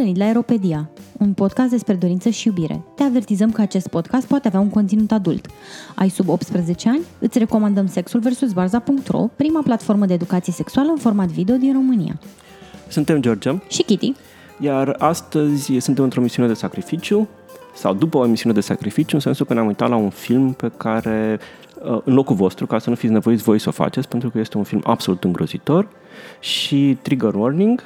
venit 0.00 0.16
la 0.16 0.24
Aeropedia, 0.24 0.90
un 1.18 1.32
podcast 1.32 1.70
despre 1.70 1.94
dorință 1.94 2.28
și 2.28 2.46
iubire. 2.46 2.82
Te 2.94 3.02
avertizăm 3.02 3.50
că 3.50 3.60
acest 3.60 3.88
podcast 3.88 4.26
poate 4.26 4.46
avea 4.48 4.60
un 4.60 4.68
conținut 4.68 5.12
adult. 5.12 5.46
Ai 5.94 6.08
sub 6.08 6.28
18 6.28 6.88
ani? 6.88 7.00
Îți 7.18 7.38
recomandăm 7.38 7.86
Sexul 7.86 8.20
vs. 8.20 8.52
Varza.ro, 8.52 9.28
prima 9.36 9.62
platformă 9.62 10.06
de 10.06 10.12
educație 10.12 10.52
sexuală 10.52 10.90
în 10.90 10.96
format 10.96 11.26
video 11.26 11.56
din 11.56 11.72
România. 11.72 12.18
Suntem 12.88 13.20
George 13.20 13.58
Și 13.68 13.82
Kitty. 13.82 14.12
Iar 14.60 14.96
astăzi 14.98 15.78
suntem 15.78 16.04
într-o 16.04 16.20
misiune 16.20 16.48
de 16.48 16.54
sacrificiu 16.54 17.28
sau 17.74 17.94
după 17.94 18.18
o 18.18 18.24
emisiune 18.24 18.54
de 18.54 18.60
sacrificiu, 18.60 19.14
în 19.14 19.20
sensul 19.20 19.46
că 19.46 19.54
ne-am 19.54 19.66
uitat 19.66 19.88
la 19.88 19.96
un 19.96 20.10
film 20.10 20.52
pe 20.52 20.70
care, 20.76 21.38
uh, 21.82 22.00
în 22.04 22.14
locul 22.14 22.36
vostru, 22.36 22.66
ca 22.66 22.78
să 22.78 22.90
nu 22.90 22.96
fiți 22.96 23.12
nevoiți 23.12 23.42
voi 23.42 23.58
să 23.58 23.68
o 23.68 23.72
faceți, 23.72 24.08
pentru 24.08 24.30
că 24.30 24.38
este 24.38 24.56
un 24.56 24.64
film 24.64 24.82
absolut 24.84 25.24
îngrozitor 25.24 25.88
și 26.40 26.98
trigger 27.02 27.34
warning, 27.34 27.82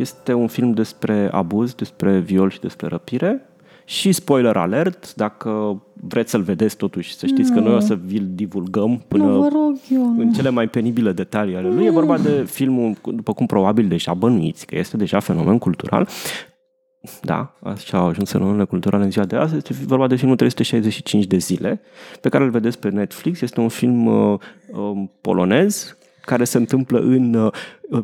este 0.00 0.32
un 0.32 0.46
film 0.46 0.72
despre 0.72 1.28
abuz, 1.32 1.74
despre 1.74 2.18
viol 2.18 2.50
și 2.50 2.60
despre 2.60 2.86
răpire. 2.86 3.44
Și 3.84 4.12
spoiler 4.12 4.56
alert, 4.56 5.14
dacă 5.14 5.82
vreți 6.08 6.30
să-l 6.30 6.42
vedeți 6.42 6.76
totuși, 6.76 7.14
să 7.14 7.26
știți 7.26 7.50
Nu. 7.50 7.56
că 7.56 7.62
noi 7.62 7.74
o 7.74 7.78
să 7.78 7.98
vi-l 8.04 8.28
divulgăm 8.34 9.04
până 9.08 9.24
Nu, 9.24 9.40
vă 9.40 9.48
rog 9.52 9.76
eu. 9.92 10.14
în 10.18 10.32
cele 10.32 10.48
mai 10.48 10.68
penibile 10.68 11.12
detalii 11.12 11.56
ale 11.56 11.68
lui. 11.68 11.84
E 11.84 11.90
vorba 11.90 12.18
de 12.18 12.44
filmul, 12.46 12.96
după 13.14 13.32
cum 13.32 13.46
probabil 13.46 13.88
deja 13.88 14.14
bănuiți, 14.14 14.66
că 14.66 14.76
este 14.76 14.96
deja 14.96 15.18
fenomen 15.20 15.58
cultural. 15.58 16.08
Da, 17.22 17.54
așa 17.62 17.98
au 17.98 18.06
ajuns 18.06 18.30
fenomenele 18.30 18.64
culturale 18.64 19.04
în 19.04 19.10
ziua 19.10 19.24
de 19.24 19.36
azi. 19.36 19.56
Este 19.56 19.74
vorba 19.86 20.06
de 20.06 20.16
filmul 20.16 20.36
365 20.36 21.24
de 21.26 21.36
zile, 21.36 21.80
pe 22.20 22.28
care 22.28 22.44
îl 22.44 22.50
vedeți 22.50 22.78
pe 22.78 22.88
Netflix. 22.88 23.40
Este 23.40 23.60
un 23.60 23.68
film 23.68 24.06
uh, 24.06 24.38
uh, 24.72 25.08
polonez 25.20 25.96
care 26.22 26.44
se 26.44 26.56
întâmplă 26.58 26.98
în 26.98 27.34
uh, 27.34 27.52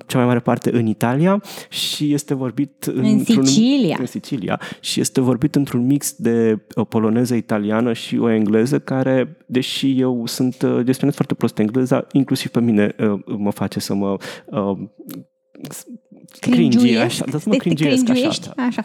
cea 0.07 0.19
mai 0.19 0.27
mare 0.27 0.39
parte 0.41 0.77
în 0.77 0.87
Italia 0.87 1.43
și 1.69 2.13
este 2.13 2.35
vorbit 2.35 2.85
într-un- 2.85 3.45
Sicilia. 3.45 3.97
În 4.01 4.07
Sicilia 4.07 4.61
și 4.81 5.01
este 5.01 5.21
vorbit 5.21 5.55
într-un 5.55 5.87
mix 5.87 6.13
de 6.19 6.59
uh, 6.77 6.87
poloneză 6.89 7.35
italiană 7.35 7.93
și 7.93 8.19
o 8.19 8.31
engleză 8.31 8.79
care, 8.79 9.37
deși 9.47 10.01
eu 10.01 10.27
sunt 10.27 10.63
uh, 10.63 10.81
gestionez 10.83 11.15
foarte 11.15 11.35
prost 11.35 11.59
engleza, 11.59 12.07
inclusiv 12.13 12.51
pe 12.51 12.61
mine 12.61 12.95
uh, 12.99 13.21
mă 13.37 13.51
face 13.51 13.81
să 13.81 13.95
mă 13.95 14.17
uh, 14.47 14.79
cringy, 16.41 16.57
Cringiuiesc? 16.77 17.05
așa, 17.05 17.25
da, 17.31 17.39
să 17.39 17.45
mă 17.47 17.51
Te- 17.53 17.57
te 17.59 17.63
cringiuiesc 17.65 18.03
așa. 18.03 18.13
cringiuiești? 18.13 18.49
Da. 18.57 18.63
așa. 18.63 18.83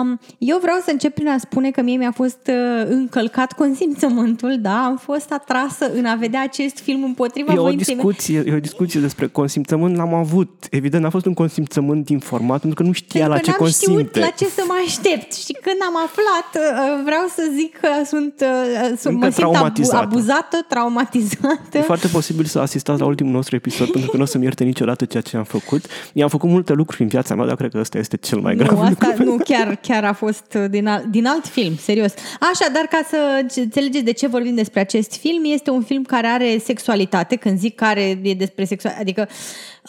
Um, 0.00 0.20
eu 0.38 0.58
vreau 0.62 0.76
să 0.84 0.90
încep 0.90 1.14
prin 1.14 1.28
a 1.28 1.38
spune 1.38 1.70
că 1.70 1.82
mie 1.82 1.96
mi-a 1.96 2.12
fost 2.12 2.38
uh, 2.48 2.86
încălcat 2.88 3.52
consimțământul, 3.52 4.56
da? 4.60 4.84
Am 4.84 4.96
fost 4.96 5.32
atrasă 5.32 5.90
în 5.94 6.04
a 6.04 6.14
vedea 6.14 6.42
acest 6.42 6.78
film 6.78 7.02
împotriva 7.04 7.52
E 7.52 7.58
o, 7.58 7.62
voinței 7.62 7.94
mele. 7.94 8.08
discuție, 8.08 8.44
e 8.46 8.54
o 8.54 8.58
discuție 8.60 9.00
despre 9.00 9.26
consimțământ, 9.26 9.96
l-am 9.96 10.14
avut. 10.14 10.66
Evident, 10.70 11.04
a 11.04 11.10
fost 11.10 11.26
un 11.26 11.34
consimțământ 11.34 12.08
informat, 12.08 12.60
pentru 12.60 12.82
că 12.82 12.86
nu 12.88 12.92
știa 12.92 13.20
Pentru 13.20 13.30
la 13.32 13.38
că 13.38 13.44
ce 13.44 13.50
n-am 13.50 13.58
consimte. 13.60 13.92
știut 14.02 14.16
la 14.24 14.30
ce 14.36 14.44
să 14.44 14.62
mă 14.66 14.74
aștept 14.86 15.32
și 15.34 15.52
când 15.62 15.76
am 15.88 15.96
aflat, 16.06 16.48
uh, 16.54 17.02
vreau 17.04 17.24
să 17.36 17.42
zic 17.56 17.76
că 17.80 17.88
sunt, 18.06 18.34
uh, 18.42 18.84
sunt 18.98 19.14
Încă 19.14 19.24
mă 19.26 19.30
simt 19.32 19.44
abu- 19.44 19.52
traumatizată. 19.52 19.96
abuzată, 20.04 20.56
traumatizată. 20.68 21.78
E 21.78 21.80
foarte 21.80 22.06
posibil 22.08 22.44
să 22.44 22.58
asistați 22.58 23.00
la 23.00 23.06
ultimul 23.06 23.32
nostru 23.32 23.54
episod, 23.56 23.88
pentru 23.90 24.10
că 24.10 24.16
nu 24.16 24.22
o 24.22 24.26
să-mi 24.26 24.44
ierte 24.44 24.64
niciodată 24.64 25.04
ceea 25.04 25.22
ce 25.22 25.36
am 25.36 25.44
făcut. 25.44 25.84
I-am 26.12 26.28
făcut 26.28 26.48
multe 26.68 26.72
lucruri 26.74 27.02
în 27.02 27.08
viața 27.08 27.34
mea, 27.34 27.46
dar 27.46 27.56
cred 27.56 27.70
că 27.72 27.78
ăsta 27.78 27.98
este 27.98 28.16
cel 28.16 28.40
mai 28.40 28.54
grav 28.56 28.70
Nu, 28.72 28.80
asta 28.80 29.06
lucru. 29.08 29.24
nu, 29.24 29.36
chiar, 29.44 29.74
chiar 29.82 30.04
a 30.04 30.12
fost 30.12 30.56
uh, 30.58 30.64
din, 30.70 30.86
al, 30.86 31.04
din 31.10 31.26
alt 31.26 31.46
film, 31.46 31.76
serios. 31.76 32.14
Așa, 32.40 32.70
dar 32.72 32.82
ca 32.90 33.00
să 33.08 33.16
ce- 33.54 33.60
înțelegeți 33.60 34.04
de 34.04 34.12
ce 34.12 34.26
vorbim 34.26 34.54
despre 34.54 34.80
acest 34.80 35.16
film, 35.16 35.42
este 35.44 35.70
un 35.70 35.82
film 35.82 36.02
care 36.02 36.26
are 36.26 36.58
sexualitate, 36.64 37.36
când 37.36 37.58
zic 37.58 37.74
care 37.74 38.18
e 38.22 38.34
despre 38.34 38.64
sexualitate, 38.64 39.02
adică 39.10 39.28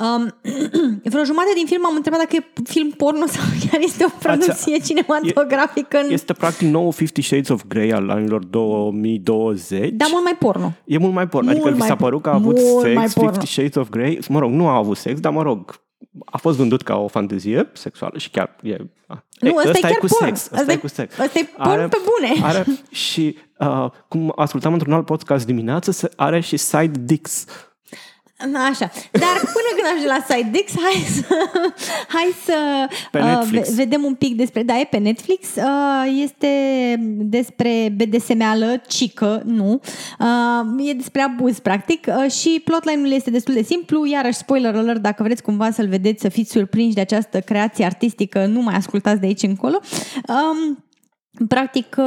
um, 0.06 0.34
vreo 1.12 1.24
jumătate 1.24 1.52
din 1.56 1.66
film 1.66 1.86
am 1.86 1.96
întrebat 1.96 2.20
dacă 2.20 2.36
e 2.36 2.62
film 2.64 2.90
porno 2.90 3.26
sau 3.26 3.44
chiar 3.70 3.82
este 3.82 4.04
o 4.06 4.10
producție 4.20 4.78
cinematografică. 4.78 5.98
În... 6.04 6.12
Este 6.12 6.34
practic 6.34 6.68
nou 6.68 6.92
Fifty 6.92 7.22
Shades 7.22 7.48
of 7.50 7.62
Grey 7.68 7.92
al 7.94 8.10
anilor 8.10 8.44
2020. 8.46 9.90
Dar 9.94 10.08
mult 10.12 10.24
mai 10.24 10.36
porno. 10.40 10.74
E 10.86 10.98
mult 10.98 11.14
mai 11.14 11.28
porno. 11.28 11.48
Mult 11.50 11.60
Adică 11.62 11.74
vi 11.74 11.80
mai 11.80 11.88
s-a 11.88 11.96
por- 11.96 12.00
părut 12.00 12.22
că 12.22 12.30
a 12.30 12.34
avut 12.34 12.58
mult 12.60 12.84
mai 12.94 13.04
sex, 13.04 13.14
porno. 13.14 13.30
Fifty 13.32 13.48
Shades 13.48 13.76
of 13.76 13.90
Grey. 13.90 14.20
Mă 14.30 14.40
rog, 14.40 14.52
nu 14.52 14.68
a 14.68 14.76
avut 14.76 14.98
sex, 14.98 15.20
dar 15.20 15.32
mă 15.32 15.42
rog, 15.42 15.82
a 16.26 16.38
fost 16.38 16.58
vândut 16.58 16.82
ca 16.82 16.98
o 16.98 17.08
fantezie 17.08 17.70
sexuală 17.74 18.18
și 18.18 18.30
chiar 18.30 18.56
e... 18.62 18.76
a. 19.08 19.24
Nu, 19.40 19.56
ăsta 19.56 19.68
e 19.68 19.72
ăsta 19.72 19.88
chiar 19.88 19.98
cu 19.98 20.06
porn. 20.06 20.26
sex. 20.26 20.40
Ăsta 20.44 20.56
Ăsta 20.60 20.72
e 20.72 20.76
e- 20.76 20.78
cu 20.78 20.88
sex. 20.88 21.18
ăsta 21.20 21.40
e 21.40 21.44
porn 21.58 21.90
pe 21.90 21.98
bune. 22.06 22.46
Are, 22.48 22.66
și 22.92 23.38
uh, 23.60 23.86
cum 24.08 24.34
ascultam 24.36 24.74
într-un 24.74 24.94
alt 24.94 25.06
podcast 25.06 25.46
dimineață, 25.46 25.92
se- 25.92 26.12
are 26.16 26.40
și 26.40 26.58
side 26.58 27.00
dicks. 27.00 27.46
Așa. 28.70 28.92
Dar 29.12 29.36
până 29.40 29.70
când 29.76 29.88
ajungem 29.88 30.12
la 30.18 30.36
Sidex, 30.36 30.72
hai 30.82 31.06
să, 31.16 31.36
hai 32.08 32.34
să 32.46 32.54
Pe 33.12 33.20
uh, 33.20 33.24
Netflix. 33.26 33.68
ve- 33.68 33.74
vedem 33.76 34.04
un 34.04 34.14
pic 34.14 34.36
despre... 34.36 34.64
Da, 34.64 34.80
e 34.80 34.84
pe 34.84 34.98
Netflix. 34.98 35.48
Uh, 35.56 36.22
este 36.24 36.48
despre 37.18 37.94
BDSM-ală, 37.96 38.82
cică, 38.88 39.42
nu. 39.46 39.82
Uh, 40.20 40.88
e 40.90 40.94
despre 40.94 41.22
abuz, 41.22 41.60
practic. 41.60 42.08
Uh, 42.24 42.32
și 42.32 42.62
plotline-ul 42.64 43.12
este 43.12 43.30
destul 43.32 43.54
de 43.54 43.64
simplu. 43.64 44.06
Iarăși, 44.06 44.38
spoiler 44.38 44.76
alert, 44.76 45.02
dacă 45.02 45.24
vreți 45.24 45.44
cumva 45.44 45.72
să-l 45.72 45.88
vedeți, 45.88 46.22
să 46.22 46.30
fiți 46.30 46.52
surprinși 46.52 46.96
de 46.96 47.02
această 47.02 47.40
creație 47.40 47.86
artistică, 47.86 48.46
nu 48.46 48.62
mai 48.62 48.76
ascultați 48.76 49.20
de 49.20 49.26
aici 49.26 49.42
încolo. 49.44 49.80
Um, 50.28 50.84
Practic 51.48 51.96
uh, 51.98 52.06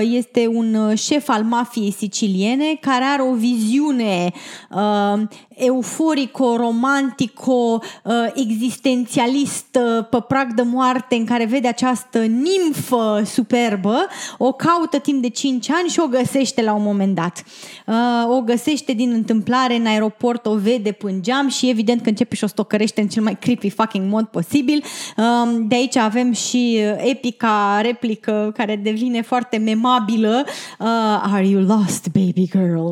este 0.00 0.46
un 0.46 0.94
șef 0.94 1.28
al 1.28 1.42
mafiei 1.42 1.92
siciliene 1.92 2.78
care 2.80 3.04
are 3.04 3.22
o 3.22 3.34
viziune 3.34 4.32
uh, 4.70 5.22
euforico, 5.48 6.56
romantico, 6.56 7.80
uh, 8.02 8.14
existențialistă 8.34 10.08
pe 10.10 10.18
prag 10.28 10.54
de 10.54 10.62
moarte 10.62 11.14
în 11.14 11.24
care 11.24 11.44
vede 11.44 11.68
această 11.68 12.18
nimfă 12.18 13.22
superbă, 13.24 14.06
o 14.38 14.52
caută 14.52 14.98
timp 14.98 15.22
de 15.22 15.28
5 15.28 15.70
ani 15.70 15.88
și 15.88 16.00
o 16.00 16.06
găsește 16.06 16.62
la 16.62 16.72
un 16.72 16.82
moment 16.82 17.14
dat. 17.14 17.42
Uh, 17.86 17.94
o 18.36 18.40
găsește 18.40 18.92
din 18.92 19.12
întâmplare 19.12 19.74
în 19.74 19.86
aeroport, 19.86 20.46
o 20.46 20.54
vede 20.54 20.92
până 20.92 21.18
geam 21.20 21.48
și 21.48 21.68
evident 21.68 22.02
că 22.02 22.08
începe 22.08 22.34
și 22.34 22.44
o 22.44 22.46
stocărește 22.46 23.00
în 23.00 23.08
cel 23.08 23.22
mai 23.22 23.38
creepy 23.38 23.70
fucking 23.70 24.10
mod 24.10 24.24
posibil. 24.24 24.84
Um, 25.16 25.68
De 25.68 25.74
aici 25.74 25.96
avem 25.96 26.32
și 26.32 26.78
uh, 26.78 27.10
epica 27.10 27.80
replică 27.82 28.52
care 28.56 28.73
devine 28.76 29.22
foarte 29.22 29.56
memabilă. 29.56 30.44
Uh, 30.78 30.86
Are 31.32 31.46
you 31.46 31.62
lost, 31.62 32.06
baby 32.12 32.48
girl? 32.50 32.86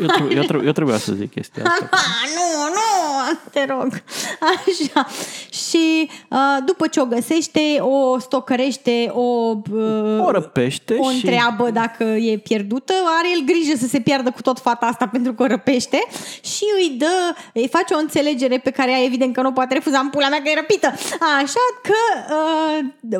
Eu, 0.00 0.06
trebuie, 0.06 0.36
eu, 0.36 0.42
trebuie, 0.42 0.66
eu 0.66 0.72
trebuia 0.72 0.96
să 0.96 1.12
zic 1.12 1.30
chestia 1.30 1.62
asta. 1.64 1.88
nu, 2.36 2.74
nu, 2.74 3.38
te 3.52 3.64
rog. 3.72 4.02
Așa. 4.40 5.06
Și 5.50 6.10
uh, 6.28 6.38
după 6.64 6.86
ce 6.86 7.00
o 7.00 7.04
găsește, 7.04 7.60
o 7.80 8.18
stocărește, 8.18 9.10
o, 9.14 9.54
uh, 9.72 10.26
O 10.26 10.30
răpește 10.30 10.96
o 11.00 11.10
și... 11.10 11.14
întreabă 11.14 11.70
dacă 11.70 12.04
e 12.04 12.36
pierdută, 12.36 12.92
are 13.18 13.28
el 13.34 13.44
grijă 13.44 13.76
să 13.76 13.86
se 13.86 14.00
piardă 14.00 14.30
cu 14.30 14.42
tot 14.42 14.58
fata 14.58 14.86
asta 14.86 15.06
pentru 15.06 15.32
că 15.32 15.42
o 15.42 15.46
răpește 15.46 15.98
și 16.40 16.64
îi 16.80 16.96
dă, 16.98 17.34
îi 17.52 17.68
face 17.68 17.94
o 17.94 17.98
înțelegere 17.98 18.58
pe 18.58 18.70
care 18.70 18.90
ea 18.90 19.04
evident 19.04 19.34
că 19.34 19.40
nu 19.42 19.52
poate 19.52 19.74
refuza 19.74 19.98
în 19.98 20.08
pula 20.08 20.28
mea 20.28 20.42
că 20.42 20.48
e 20.48 20.54
răpită. 20.54 20.86
Așa 21.42 21.64
că 21.82 21.94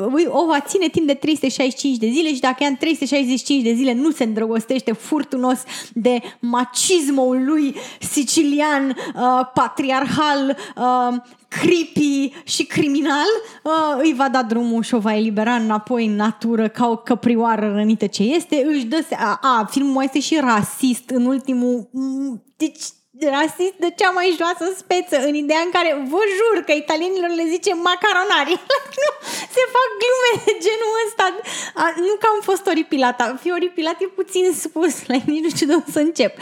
uh, 0.01 0.25
o 0.27 0.45
va 0.45 0.59
ține 0.59 0.87
timp 0.87 1.07
de 1.07 1.13
365 1.49 1.97
de 1.97 2.09
zile 2.09 2.33
și 2.33 2.39
dacă 2.39 2.55
ea 2.59 2.67
în 2.69 2.75
365 2.75 3.63
de 3.63 3.73
zile 3.73 3.93
nu 3.93 4.11
se 4.11 4.23
îndrăgostește 4.23 4.91
furtunos 4.91 5.63
de 5.93 6.19
macismul 6.39 7.45
lui 7.45 7.75
sicilian, 7.99 8.87
uh, 8.89 9.21
patriarhal, 9.53 10.57
uh, 10.77 11.17
creepy 11.47 12.31
și 12.43 12.65
criminal, 12.65 13.27
uh, 13.63 13.99
îi 14.01 14.13
va 14.13 14.29
da 14.29 14.43
drumul 14.43 14.83
și 14.83 14.93
o 14.93 14.99
va 14.99 15.15
elibera 15.15 15.55
înapoi 15.55 16.05
în 16.05 16.15
natură 16.15 16.67
ca 16.67 16.87
o 16.89 16.95
căprioară 16.95 17.71
rănită 17.73 18.07
ce 18.07 18.23
este. 18.23 18.65
Își 18.67 18.85
dă 18.85 19.05
se- 19.07 19.15
a, 19.19 19.39
a, 19.41 19.67
filmul 19.69 19.93
mai 19.93 20.05
este 20.05 20.19
și 20.19 20.39
rasist 20.41 21.09
în 21.09 21.25
ultimul... 21.25 21.89
m, 21.91 22.41
Deci, 22.57 22.81
rasist 23.37 23.75
de 23.85 23.89
cea 23.99 24.11
mai 24.17 24.27
joasă 24.39 24.65
speță, 24.81 25.15
în 25.29 25.35
ideea 25.43 25.63
în 25.67 25.71
care 25.77 25.89
vă 26.13 26.21
jur 26.39 26.55
că 26.67 26.73
italienilor 26.83 27.31
le 27.39 27.45
zice 27.55 27.71
macaronari. 27.87 28.53
nu, 29.03 29.09
se 29.55 29.63
fac 29.75 29.89
glume 30.01 30.31
de 30.45 30.53
genul 30.65 30.93
ăsta. 31.05 31.25
A, 31.81 31.85
nu 32.07 32.13
că 32.21 32.27
am 32.33 32.39
fost 32.49 32.63
oripilată. 32.73 33.21
A 33.23 33.35
fi 33.43 33.49
oripilat 33.59 33.97
e 34.05 34.07
puțin 34.21 34.45
spus, 34.65 34.93
la 35.11 35.15
nici 35.31 35.43
nu 35.45 35.49
știu 35.55 35.67
de 35.71 35.75
unde 35.79 35.91
să 35.97 36.01
încep. 36.07 36.33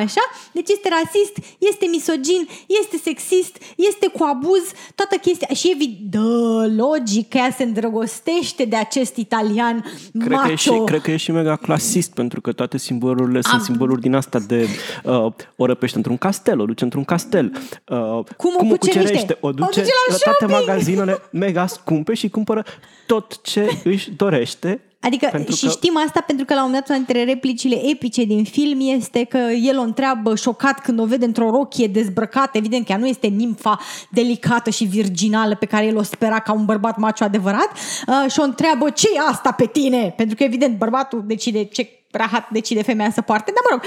Așa? 0.00 0.24
Deci 0.56 0.70
este 0.76 0.88
rasist, 0.98 1.34
este 1.70 1.84
misogin, 1.96 2.42
este 2.80 2.96
sexist, 3.08 3.54
este 3.90 4.06
cu 4.16 4.22
abuz, 4.32 4.64
toată 4.94 5.14
chestia. 5.26 5.48
Și 5.60 5.66
evident, 5.74 6.10
dă, 6.14 6.66
logic 6.82 7.28
că 7.28 7.36
ea 7.38 7.52
se 7.56 7.62
îndrăgostește 7.62 8.64
de 8.64 8.76
acest 8.76 9.14
italian 9.16 9.76
Cred 10.24 10.38
că, 10.38 10.50
e 10.50 10.54
și, 10.54 10.70
macho. 10.70 10.84
cred 10.84 11.00
că 11.00 11.10
e 11.10 11.16
și 11.16 11.30
mega 11.32 11.56
clasist, 11.56 12.14
pentru 12.14 12.40
că 12.40 12.52
toate 12.52 12.78
simbolurile 12.78 13.40
sunt 13.40 13.54
Am- 13.54 13.64
simboluri 13.64 14.00
din 14.00 14.14
asta 14.14 14.38
de 14.38 14.66
uh, 15.04 15.26
o 15.56 15.66
răpește 15.66 15.96
într-un 15.96 16.16
castel, 16.22 16.60
o 16.60 16.64
duce 16.64 16.84
într-un 16.84 17.04
castel. 17.04 17.52
Uh, 17.88 17.98
Cum 18.36 18.54
o 18.58 18.64
cucerește? 18.76 19.36
O 19.40 19.46
O 19.48 19.52
duce, 19.52 19.80
duce 19.80 19.92
la 20.08 20.12
la 20.12 20.16
toate 20.24 20.38
shopping! 20.44 20.50
magazinele 20.68 21.18
mega 21.44 21.66
scumpe 21.66 22.14
și 22.14 22.28
cumpără 22.28 22.64
tot 23.06 23.40
ce 23.42 23.80
își 23.84 24.10
dorește 24.10 24.80
Adică 25.00 25.28
Pentru 25.32 25.54
și 25.54 25.64
că- 25.64 25.70
știm 25.70 25.96
asta 26.06 26.20
pentru 26.26 26.44
că 26.44 26.54
la 26.54 26.60
un 26.64 26.66
moment 26.66 26.86
dat 26.86 26.96
una 26.96 27.06
dintre 27.06 27.32
replicile 27.32 27.88
epice 27.90 28.24
din 28.24 28.44
film 28.44 28.78
este 28.80 29.24
că 29.24 29.38
el 29.62 29.78
o 29.78 29.82
întreabă 29.82 30.34
șocat 30.36 30.80
când 30.80 31.00
o 31.00 31.04
vede 31.04 31.24
într-o 31.24 31.50
rochie 31.50 31.86
dezbrăcată, 31.86 32.58
evident 32.58 32.86
că 32.86 32.92
ea 32.92 32.98
nu 32.98 33.06
este 33.06 33.26
nimfa 33.26 33.78
delicată 34.10 34.70
și 34.70 34.84
virginală 34.84 35.54
pe 35.54 35.66
care 35.66 35.86
el 35.86 35.96
o 35.96 36.02
spera 36.02 36.38
ca 36.38 36.52
un 36.52 36.64
bărbat 36.64 36.96
macho 36.96 37.24
adevărat 37.24 37.70
uh, 38.06 38.30
și 38.30 38.40
o 38.40 38.42
întreabă 38.42 38.90
ce 38.90 39.08
e 39.14 39.18
asta 39.30 39.52
pe 39.52 39.66
tine? 39.66 40.14
Pentru 40.16 40.36
că 40.36 40.42
evident 40.42 40.78
bărbatul 40.78 41.22
decide 41.26 41.64
ce 41.64 41.88
rahat 42.12 42.50
decide 42.50 42.82
femeia 42.82 43.10
să 43.10 43.20
poarte, 43.20 43.52
dar 43.54 43.62
mă 43.62 43.76
rog, 43.76 43.82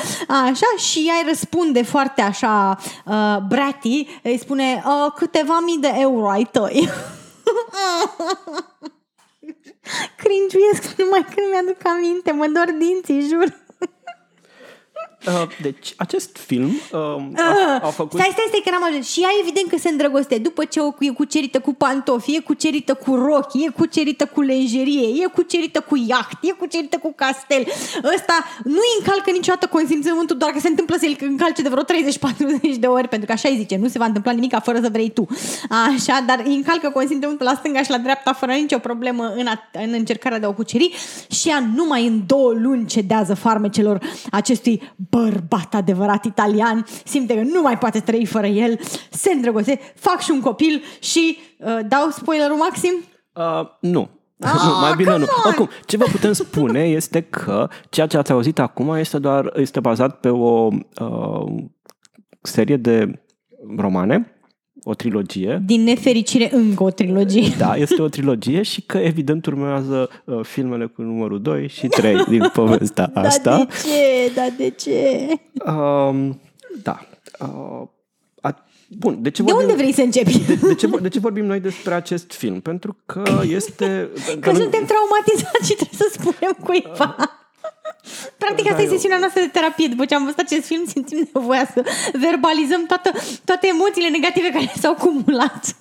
așa, 0.50 0.66
și 0.78 1.06
ea 1.08 1.14
îi 1.16 1.28
răspunde 1.28 1.84
foarte 1.84 2.22
așa 2.22 2.78
uh, 3.06 3.38
bratty, 3.48 4.08
îi 4.24 4.40
spune 4.40 4.84
uh, 4.86 5.12
câteva 5.16 5.60
mii 5.60 5.78
de 5.78 5.94
euro 5.96 6.30
ai 6.30 6.48
tăi. 6.52 6.90
Cringiuiesc 10.22 10.98
numai 10.98 11.26
când 11.36 11.48
mi-aduc 11.52 11.86
aminte, 11.86 12.32
mă 12.32 12.48
dor 12.48 12.76
dinții, 12.78 13.28
jur. 13.30 13.65
Uh, 15.28 15.48
deci, 15.62 15.94
acest 15.98 16.38
film 16.38 16.72
uh, 16.92 17.00
a, 17.36 17.80
a 17.82 17.90
făcut... 17.90 18.20
Stai, 18.20 18.30
stai, 18.32 18.46
stai, 18.48 18.62
că 18.64 18.70
n-am 18.72 18.84
ajuns. 18.84 19.08
Și 19.12 19.22
ea 19.22 19.30
evident 19.42 19.68
că 19.70 19.78
se 19.78 19.90
îndrăgoste. 19.90 20.38
După 20.38 20.66
ce 20.66 20.80
o, 20.80 20.94
e 21.00 21.10
cucerită 21.10 21.60
cu 21.60 21.74
pantofi, 21.74 22.36
e 22.36 22.40
cucerită 22.40 22.94
cu 22.94 23.16
rochi, 23.16 23.54
e 23.54 23.70
cucerită 23.70 24.26
cu 24.26 24.42
lenjerie, 24.42 25.24
e 25.24 25.28
cucerită 25.28 25.80
cu 25.80 25.96
iaht, 26.08 26.38
e 26.42 26.52
cucerită 26.52 26.98
cu 26.98 27.14
castel. 27.16 27.64
Ăsta 28.16 28.36
nu 28.64 28.82
îi 28.88 28.96
încalcă 29.00 29.32
niciodată 29.32 29.68
consimțământul, 29.68 30.38
doar 30.38 30.52
că 30.52 30.60
se 30.60 30.68
întâmplă 30.68 30.96
să-l 31.00 31.16
încalce 31.20 31.62
de 31.62 31.70
vreo 31.70 31.84
30-40 31.84 32.80
de 32.80 32.88
ori, 32.88 33.08
pentru 33.08 33.28
că 33.28 33.34
așa 33.34 33.50
îi 33.50 33.58
zice, 33.58 33.76
nu 33.76 33.88
se 33.88 33.98
va 33.98 34.06
întâmpla 34.06 34.32
nimic 34.32 34.54
fără 34.64 34.80
să 34.82 34.90
vrei 34.92 35.10
tu. 35.10 35.28
Așa, 35.70 36.24
dar 36.28 36.44
îi 36.46 36.56
încalcă 36.56 36.90
consimțământul 36.90 37.46
la 37.46 37.54
stânga 37.54 37.82
și 37.82 37.90
la 37.90 37.98
dreapta 37.98 38.34
fără 38.34 38.52
nicio 38.52 38.78
problemă 38.78 39.34
în, 39.36 39.48
a, 39.48 39.70
în 39.72 39.94
încercarea 39.94 40.40
de 40.40 40.46
a 40.46 40.50
o 40.50 40.54
cuceri 40.54 40.94
și 41.30 41.50
ea 41.50 41.70
numai 41.76 42.08
în 42.08 42.24
două 42.26 42.52
luni 42.52 42.86
cedează 42.86 43.34
farmecelor 43.34 44.00
acestui 44.32 44.82
bărbat 45.16 45.74
adevărat 45.74 46.26
italian, 46.26 46.86
simte 47.06 47.36
că 47.36 47.42
nu 47.42 47.62
mai 47.62 47.78
poate 47.78 48.00
trăi 48.00 48.26
fără 48.26 48.48
el, 48.48 48.80
se 49.10 49.32
îndrăgoste, 49.32 49.80
fac 49.96 50.20
și 50.20 50.32
un 50.32 50.40
copil 50.40 50.82
și 51.00 51.38
uh, 51.58 51.80
dau 51.88 52.10
spoilerul 52.10 52.58
maxim? 52.58 52.94
Uh, 53.34 53.68
nu. 53.80 54.10
Ah, 54.40 54.52
nu, 54.68 54.80
mai 54.82 54.94
bine 54.96 55.12
come 55.12 55.24
nu. 55.24 55.32
on! 55.44 55.48
Oricum, 55.48 55.70
ce 55.86 55.98
vă 55.98 56.06
putem 56.12 56.34
spune 56.34 56.84
este 57.00 57.22
că 57.22 57.70
ceea 57.90 58.08
ce 58.08 58.18
ați 58.18 58.32
auzit 58.32 58.60
acum 58.60 58.96
este 58.96 59.20
doar 59.20 59.54
este 59.56 59.80
bazat 59.80 60.20
pe 60.20 60.30
o 60.30 60.68
uh, 61.00 61.64
serie 62.42 62.78
de 62.78 63.24
romane, 63.78 64.35
o 64.88 64.94
trilogie. 64.94 65.62
Din 65.66 65.84
nefericire 65.84 66.50
încă 66.52 66.84
o 66.84 66.90
trilogie. 66.90 67.54
Da, 67.58 67.76
este 67.76 68.02
o 68.02 68.08
trilogie 68.08 68.62
și 68.62 68.82
că 68.82 68.98
evident 68.98 69.46
urmează 69.46 70.10
uh, 70.24 70.40
filmele 70.44 70.86
cu 70.86 71.02
numărul 71.02 71.42
2 71.42 71.68
și 71.68 71.88
3 71.88 72.24
din 72.28 72.50
povestea 72.54 73.12
asta. 73.14 73.50
Dar 73.50 73.66
de 73.66 73.74
ce? 73.84 74.32
Dar 74.36 74.54
de 74.58 74.70
ce? 74.70 75.28
Um, 75.72 76.40
da. 76.84 77.08
Uh, 77.40 77.88
a, 78.42 78.66
bun, 78.88 79.22
de 79.22 79.30
ce 79.30 79.44
De 79.44 79.52
vorbim, 79.52 79.70
unde 79.70 79.82
vrei 79.82 79.94
să 79.94 80.02
începi? 80.02 80.40
de, 80.48 80.54
de, 80.68 80.76
ce, 80.76 80.88
de 81.02 81.10
ce 81.10 81.20
vorbim 81.20 81.46
noi 81.46 81.60
despre 81.60 81.94
acest 81.94 82.32
film? 82.32 82.60
Pentru 82.60 82.98
că 83.06 83.24
este... 83.48 84.10
Că 84.40 84.54
suntem 84.54 84.86
traumatizați 84.86 85.70
și 85.70 85.76
trebuie 85.76 86.00
să 86.00 86.08
spunem 86.12 86.58
cuiva. 86.64 87.16
Practic 88.38 88.66
asta 88.66 88.76
Da, 88.78 88.82
e 88.82 88.86
eu- 88.86 88.92
sesiunea 88.92 89.18
noastră 89.18 89.42
de 89.42 89.48
terapie. 89.48 89.88
După 89.88 90.06
ce 90.06 90.16
am 90.16 90.24
văzut 90.24 90.40
acest 90.40 90.66
film, 90.66 90.86
simțim 90.86 91.30
nevoia 91.34 91.66
să 91.74 91.84
verbalizăm 92.14 92.86
toată, 92.86 93.12
toate 93.46 93.68
emoțiile 93.68 94.10
negative 94.10 94.50
care 94.50 94.72
s-au 94.80 94.92
acumulat. 94.92 95.76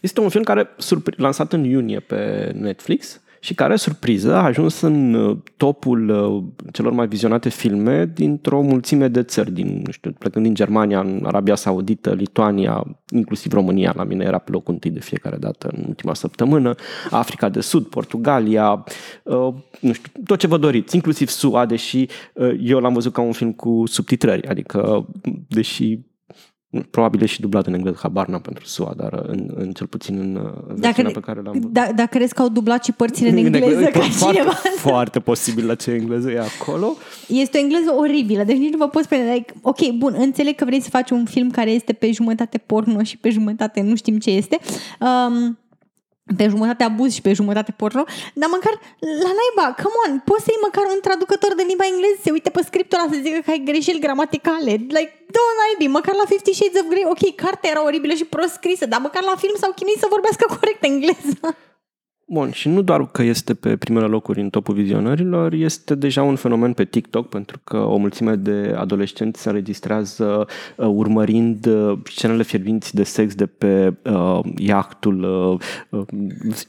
Este 0.00 0.20
un 0.20 0.28
film 0.28 0.42
care 0.42 0.68
surpri- 0.68 1.16
lansat 1.16 1.52
în 1.52 1.64
iunie 1.64 2.00
pe 2.00 2.50
Netflix 2.54 3.20
și 3.44 3.54
care, 3.54 3.76
surpriză, 3.76 4.34
a 4.34 4.42
ajuns 4.42 4.80
în 4.80 5.14
uh, 5.14 5.36
topul 5.56 6.08
uh, 6.08 6.64
celor 6.72 6.92
mai 6.92 7.06
vizionate 7.06 7.48
filme 7.48 8.10
dintr-o 8.14 8.60
mulțime 8.60 9.08
de 9.08 9.22
țări, 9.22 9.52
din, 9.52 9.82
nu 9.84 9.92
știu, 9.92 10.12
plecând 10.18 10.44
din 10.44 10.54
Germania, 10.54 11.00
în 11.00 11.22
Arabia 11.26 11.54
Saudită, 11.54 12.12
Lituania, 12.12 12.84
inclusiv 13.10 13.52
România, 13.52 13.92
la 13.96 14.04
mine 14.04 14.24
era 14.24 14.38
pe 14.38 14.50
locul 14.50 14.72
întâi 14.72 14.90
de 14.90 15.00
fiecare 15.00 15.36
dată 15.36 15.70
în 15.76 15.84
ultima 15.86 16.14
săptămână, 16.14 16.74
Africa 17.10 17.48
de 17.48 17.60
Sud, 17.60 17.86
Portugalia, 17.86 18.84
uh, 19.22 19.54
nu 19.80 19.92
știu, 19.92 20.12
tot 20.26 20.38
ce 20.38 20.46
vă 20.46 20.58
doriți, 20.58 20.94
inclusiv 20.94 21.28
SUA, 21.28 21.66
deși 21.66 22.06
uh, 22.34 22.56
eu 22.60 22.78
l-am 22.78 22.92
văzut 22.92 23.12
ca 23.12 23.20
un 23.20 23.32
film 23.32 23.52
cu 23.52 23.82
subtitrări, 23.86 24.46
adică, 24.46 25.06
deși 25.48 25.98
Probabil 26.90 27.22
e 27.22 27.26
și 27.26 27.40
dublat 27.40 27.66
în 27.66 27.74
engleză, 27.74 27.98
habar 28.02 28.26
n-am 28.26 28.40
pentru 28.40 28.64
SUA, 28.64 28.92
dar 28.96 29.24
în, 29.26 29.50
în 29.54 29.72
cel 29.72 29.86
puțin 29.86 30.18
în 30.18 30.34
uh, 30.34 30.74
versiunea 30.74 31.10
pe 31.12 31.20
care 31.20 31.40
l-am 31.40 31.68
da, 31.72 31.88
dacă 31.94 32.16
crezi 32.16 32.34
că 32.34 32.42
au 32.42 32.48
dublat 32.48 32.84
și 32.84 32.92
părțile 32.92 33.28
în 33.28 33.36
engleză 33.44 33.84
ca 33.84 34.00
foarte, 34.00 34.36
cineva. 34.36 34.52
foarte 34.76 35.20
posibil 35.20 35.66
la 35.66 35.74
ce 35.74 35.90
engleză 35.90 36.30
e 36.30 36.38
acolo. 36.38 36.96
Este 37.28 37.58
o 37.58 37.60
engleză 37.60 37.94
oribilă, 37.98 38.42
deci 38.42 38.56
nici 38.56 38.70
nu 38.70 38.78
vă 38.78 38.88
pot 38.88 39.02
spune. 39.02 39.32
Like, 39.32 39.52
ok, 39.62 39.90
bun, 39.90 40.14
înțeleg 40.18 40.54
că 40.54 40.64
vrei 40.64 40.80
să 40.80 40.88
faci 40.88 41.10
un 41.10 41.24
film 41.24 41.50
care 41.50 41.70
este 41.70 41.92
pe 41.92 42.10
jumătate 42.12 42.58
porno 42.58 43.02
și 43.02 43.16
pe 43.16 43.30
jumătate 43.30 43.80
nu 43.80 43.94
știm 43.94 44.18
ce 44.18 44.30
este. 44.30 44.58
Um, 45.00 45.58
pe 46.36 46.46
jumătate 46.48 46.82
abuz 46.84 47.10
și 47.14 47.20
pe 47.20 47.32
jumătate 47.32 47.72
porno, 47.80 48.04
dar 48.40 48.48
măcar 48.56 48.74
la 49.24 49.32
naiba, 49.38 49.66
come 49.82 49.96
on, 50.04 50.12
poți 50.28 50.44
să 50.44 50.50
iei 50.50 50.64
măcar 50.66 50.84
un 50.94 51.00
traducător 51.06 51.52
de 51.54 51.64
limba 51.70 51.86
engleză, 51.92 52.18
să 52.24 52.28
uite 52.32 52.50
pe 52.50 52.62
scriptul 52.68 52.98
ăla 52.98 53.08
să 53.12 53.18
zică 53.24 53.40
că 53.44 53.50
ai 53.50 53.66
greșeli 53.70 54.04
gramaticale. 54.06 54.72
Like, 54.96 55.12
două 55.36 55.52
naibii, 55.60 55.96
măcar 55.98 56.14
la 56.22 56.30
Fifty 56.32 56.52
Shades 56.54 56.80
of 56.80 56.88
Grey, 56.92 57.06
ok, 57.14 57.22
cartea 57.42 57.70
era 57.70 57.82
oribilă 57.90 58.14
și 58.20 58.32
prost 58.34 58.52
scrisă, 58.58 58.84
dar 58.86 59.00
măcar 59.00 59.22
la 59.22 59.36
film 59.42 59.56
s-au 59.62 59.72
chinuit 59.78 59.98
să 60.02 60.14
vorbească 60.14 60.44
corect 60.56 60.82
engleză. 60.90 61.40
Bun, 62.26 62.50
și 62.50 62.68
nu 62.68 62.82
doar 62.82 63.10
că 63.10 63.22
este 63.22 63.54
pe 63.54 63.76
primele 63.76 64.06
locuri 64.06 64.40
în 64.40 64.50
topul 64.50 64.74
vizionărilor, 64.74 65.52
este 65.52 65.94
deja 65.94 66.22
un 66.22 66.36
fenomen 66.36 66.72
pe 66.72 66.84
TikTok, 66.84 67.28
pentru 67.28 67.60
că 67.64 67.76
o 67.76 67.96
mulțime 67.96 68.34
de 68.34 68.74
adolescenți 68.76 69.40
se 69.40 69.48
înregistrează 69.48 70.46
uh, 70.76 70.86
urmărind 70.86 71.66
uh, 71.66 71.98
scenele 72.04 72.42
fierbinți 72.42 72.94
de 72.94 73.02
sex 73.02 73.34
de 73.34 73.46
pe 73.46 73.94
uh, 74.04 74.40
iahtul 74.56 75.22
uh, 75.90 76.00
uh, 76.00 76.06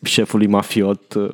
șefului 0.04 0.48
mafiot. 0.48 1.14
Uh, 1.14 1.30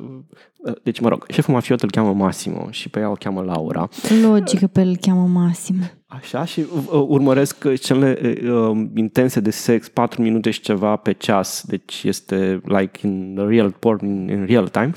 deci, 0.82 1.00
mă 1.00 1.08
rog, 1.08 1.24
șeful 1.28 1.54
mafiot 1.54 1.82
îl 1.82 1.90
cheamă 1.90 2.12
Massimo 2.12 2.66
și 2.70 2.88
pe 2.88 3.00
ea 3.00 3.10
o 3.10 3.14
cheamă 3.14 3.42
Laura. 3.42 3.88
Logic 4.22 4.58
că 4.58 4.66
pe 4.66 4.80
el 4.80 4.96
cheamă 4.96 5.26
Massimo. 5.26 5.84
Așa 6.16 6.44
și 6.44 6.60
uh, 6.60 7.04
urmăresc 7.06 7.66
scenele 7.74 8.34
uh, 8.50 8.86
intense 8.94 9.40
de 9.40 9.50
sex, 9.50 9.88
4 9.88 10.22
minute 10.22 10.50
și 10.50 10.60
ceva 10.60 10.96
pe 10.96 11.12
ceas, 11.12 11.64
deci 11.66 12.02
este 12.02 12.60
like 12.64 13.06
in 13.06 13.46
real 13.48 13.70
porn, 13.70 14.06
in, 14.06 14.28
in 14.28 14.44
real 14.46 14.68
time. 14.68 14.92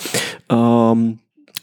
Uh, 0.47 1.11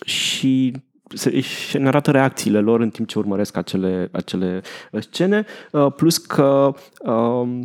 și 0.04 0.72
se, 1.14 1.40
și 1.40 1.78
ne 1.78 1.86
arată 1.86 2.10
reacțiile 2.10 2.60
lor 2.60 2.80
în 2.80 2.90
timp 2.90 3.08
ce 3.08 3.18
urmăresc 3.18 3.56
acele, 3.56 4.08
acele 4.12 4.60
scene, 5.00 5.44
uh, 5.72 5.92
plus 5.96 6.18
că 6.18 6.74
uh, 7.02 7.60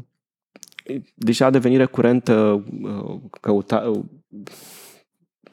deja 1.13 1.45
a 1.45 1.50
devenit 1.50 1.77
recurentă 1.77 2.63
uh, 2.81 3.19
căuta, 3.41 3.77
uh, 3.77 4.03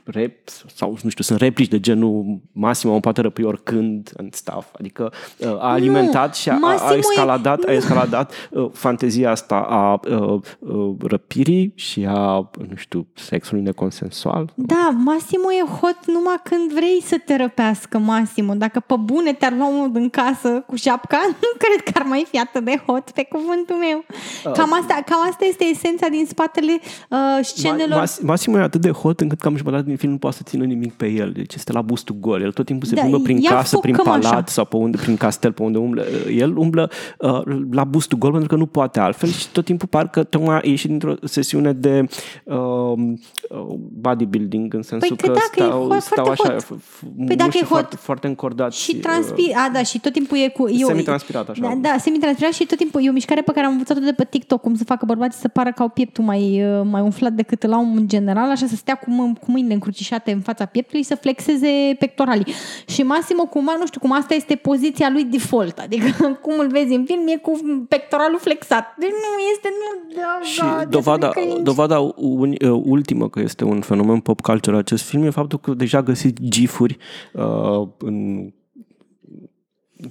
rep, 0.04 0.48
sau 0.74 0.98
nu 1.02 1.10
știu, 1.10 1.24
sunt 1.24 1.38
replici 1.38 1.68
de 1.68 1.80
genul 1.80 2.40
Massimo 2.52 2.92
mă 2.92 3.00
poate 3.00 3.20
răpi 3.20 3.44
oricând 3.44 4.12
and 4.16 4.34
stuff. 4.34 4.66
Adică 4.78 5.12
uh, 5.38 5.48
a 5.48 5.70
alimentat 5.70 6.34
și 6.34 6.48
a, 6.48 6.54
a 6.54 6.58
Massimo 6.58 6.92
e- 6.92 6.98
escaladat, 6.98 7.62
a 7.62 7.72
escaladat 7.72 8.32
uh, 8.50 8.70
fantezia 8.72 9.30
asta 9.30 9.56
a 9.56 10.00
uh, 10.08 10.40
uh, 10.58 10.94
răpirii 11.00 11.72
și 11.74 12.06
a, 12.08 12.50
nu 12.68 12.76
știu, 12.76 13.06
sexului 13.14 13.62
neconsensual. 13.62 14.52
Da, 14.54 14.90
Massimo 15.04 15.52
e 15.52 15.64
hot 15.80 15.98
numai 16.06 16.40
când 16.42 16.72
vrei 16.72 17.02
să 17.02 17.20
te 17.24 17.36
răpească, 17.36 17.98
Massimo. 17.98 18.54
Dacă 18.54 18.80
pe 18.80 18.94
bune 18.98 19.32
te-ar 19.32 19.52
lua 19.52 19.66
unul 19.66 19.92
din 19.92 20.10
casă 20.10 20.64
cu 20.66 20.76
șapca, 20.76 21.20
nu 21.42 21.48
cred 21.58 21.92
că 21.92 22.00
ar 22.00 22.06
mai 22.06 22.26
fi 22.30 22.38
atât 22.38 22.64
de 22.64 22.82
hot, 22.86 23.10
pe 23.10 23.28
cuvântul 23.30 23.76
meu. 23.76 24.04
Cam 24.52 24.72
asta, 24.72 25.02
cam 25.06 25.28
asta 25.30 25.44
este 25.44 25.64
esența 25.64 26.08
din 26.08 26.26
spatele 26.26 26.80
uh, 27.08 27.18
scenelor. 27.42 27.98
Ma, 27.98 28.04
Massimo 28.22 28.58
e 28.58 28.62
atât 28.62 28.80
de 28.80 28.90
hot 28.90 29.20
încât 29.20 29.40
cam 29.40 29.56
jumătate 29.56 29.82
din 29.82 29.93
film 29.96 30.12
nu 30.12 30.18
poate 30.18 30.36
să 30.36 30.42
țină 30.46 30.64
nimic 30.64 30.92
pe 30.92 31.06
el. 31.06 31.32
Deci 31.32 31.54
este 31.54 31.72
la 31.72 31.82
bustul 31.82 32.16
gol. 32.20 32.42
El 32.42 32.52
tot 32.52 32.66
timpul 32.66 32.88
se 32.88 32.94
Da, 32.94 33.00
plimbă 33.00 33.18
prin 33.18 33.36
ia 33.38 33.50
casă, 33.50 33.68
foc 33.74 33.80
prin 33.80 33.94
cam 33.94 34.04
palat 34.04 34.24
așa. 34.24 34.42
sau 34.46 34.64
pe 34.64 34.76
unde, 34.76 34.96
prin 34.96 35.16
castel, 35.16 35.52
pe 35.52 35.62
unde 35.62 35.78
umblă. 35.78 36.04
El 36.30 36.56
umblă 36.56 36.90
uh, 37.18 37.40
la 37.70 37.84
bustul 37.84 38.18
gol 38.18 38.30
pentru 38.30 38.48
că 38.48 38.56
nu 38.56 38.66
poate 38.66 39.00
altfel 39.00 39.28
și 39.28 39.48
tot 39.48 39.64
timpul 39.64 39.88
parcă 39.88 40.22
tocmai 40.22 40.56
a 40.56 40.60
ieșit 40.62 40.88
dintr-o 40.88 41.14
sesiune 41.22 41.72
de 41.72 42.06
uh, 42.44 42.56
uh, 42.56 43.74
bodybuilding 44.00 44.74
în 44.74 44.82
sensul 44.82 45.16
Păi 45.16 45.26
că 45.28 45.32
că 45.32 45.38
dacă 45.38 45.50
e 45.54 45.62
stau, 45.70 45.88
hot, 45.88 46.00
stau 46.00 46.24
foarte 46.24 46.42
așa 46.42 46.52
hot. 46.52 46.62
f- 46.62 46.80
f- 46.80 47.26
Păi 47.26 47.36
dacă 47.36 47.42
mușchi 47.44 47.58
e 47.58 47.60
hot 47.60 47.68
foarte, 47.68 47.96
foarte 47.96 48.26
încordați. 48.26 48.80
Și 48.80 48.92
uh, 48.94 49.00
transpir, 49.02 49.44
a, 49.54 49.70
da, 49.72 49.82
și 49.82 50.00
tot 50.00 50.12
timpul 50.12 50.38
e 50.38 50.48
cu... 50.48 50.68
Eu, 50.70 50.86
Semi-transpirat, 50.86 51.48
așa. 51.48 51.60
Da, 51.62 51.74
da, 51.80 51.96
semi-transpirat 51.98 52.52
și 52.52 52.66
tot 52.66 52.78
timpul 52.78 53.04
e 53.04 53.08
o 53.08 53.12
mișcare 53.12 53.40
pe 53.42 53.52
care 53.52 53.66
am 53.66 53.72
învățat-o 53.72 54.00
de 54.00 54.12
pe 54.12 54.26
TikTok, 54.30 54.60
cum 54.60 54.74
să 54.74 54.84
facă 54.84 55.04
bărbații 55.06 55.40
să 55.40 55.48
pară 55.48 55.72
că 55.72 55.82
au 55.82 55.88
pieptul 55.88 56.24
mai, 56.24 56.64
uh, 56.64 56.86
mai 56.90 57.00
umflat 57.00 57.32
decât 57.32 57.66
la 57.66 57.76
om 57.78 57.96
în 57.96 58.08
general, 58.08 58.50
așa 58.50 58.66
să 58.66 58.76
stea 58.76 58.94
cu, 58.94 59.10
mân- 59.10 59.40
cu 59.40 59.50
mâinile 59.50 59.74
încrucișate 59.84 60.32
în 60.32 60.40
fața 60.40 60.64
pieptului 60.64 61.02
să 61.02 61.14
flexeze 61.14 61.96
pectoralii. 61.98 62.54
Și 62.86 63.02
Massimo 63.02 63.46
cumva, 63.46 63.76
nu 63.78 63.86
știu 63.86 64.00
cum, 64.00 64.12
asta 64.12 64.34
este 64.34 64.54
poziția 64.54 65.08
lui 65.12 65.24
default. 65.24 65.78
Adică 65.78 66.06
cum 66.44 66.52
îl 66.58 66.68
vezi 66.68 66.94
în 66.94 67.04
film, 67.04 67.26
e 67.26 67.36
cu 67.36 67.52
pectoralul 67.88 68.38
flexat. 68.38 68.94
Deci 68.98 69.10
nu 69.10 69.42
este... 69.52 69.68
Nu, 69.68 70.20
da, 70.20 70.40
Și 70.42 70.60
da, 70.60 70.84
dovada, 70.88 71.28
cringe. 71.28 71.62
dovada 71.62 71.98
un, 72.16 72.50
uh, 72.50 72.82
ultimă 72.84 73.28
că 73.28 73.40
este 73.40 73.64
un 73.64 73.80
fenomen 73.80 74.20
pop 74.20 74.40
culture 74.40 74.76
acest 74.76 75.04
film 75.04 75.22
e 75.22 75.30
faptul 75.30 75.58
că 75.58 75.74
deja 75.74 76.02
găsiți 76.02 76.42
gifuri 76.42 76.96
uh, 77.32 77.88
în, 77.98 78.48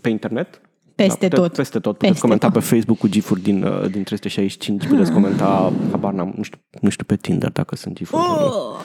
pe 0.02 0.10
internet. 0.10 0.62
Peste 0.96 1.28
puteți, 1.28 1.42
tot. 1.42 1.54
Peste 1.54 1.80
tot. 1.80 1.98
Peste 1.98 2.06
Puteți 2.06 2.22
comenta 2.22 2.50
tot. 2.50 2.54
pe 2.54 2.70
Facebook 2.76 2.98
cu 2.98 3.08
gifuri 3.08 3.42
din, 3.42 3.64
uh, 3.64 3.92
din 3.92 4.04
365, 4.04 4.88
puteți 4.88 5.12
comenta, 5.18 5.74
habar 5.92 6.14
n-am, 6.14 6.34
nu 6.38 6.44
știu, 6.44 6.60
nu 6.82 6.90
știu 6.90 7.06
pe 7.06 7.16
Tinder 7.16 7.50
dacă 7.52 7.76
sunt 7.76 7.96
gifuri. 7.96 8.22
Oh! 8.22 8.80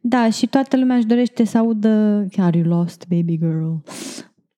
Da, 0.00 0.30
și 0.30 0.46
toată 0.46 0.76
lumea 0.76 0.96
își 0.96 1.06
dorește 1.06 1.44
să 1.44 1.58
audă 1.58 2.26
Are 2.36 2.58
you 2.58 2.66
lost, 2.66 3.04
baby 3.08 3.38
girl? 3.38 3.70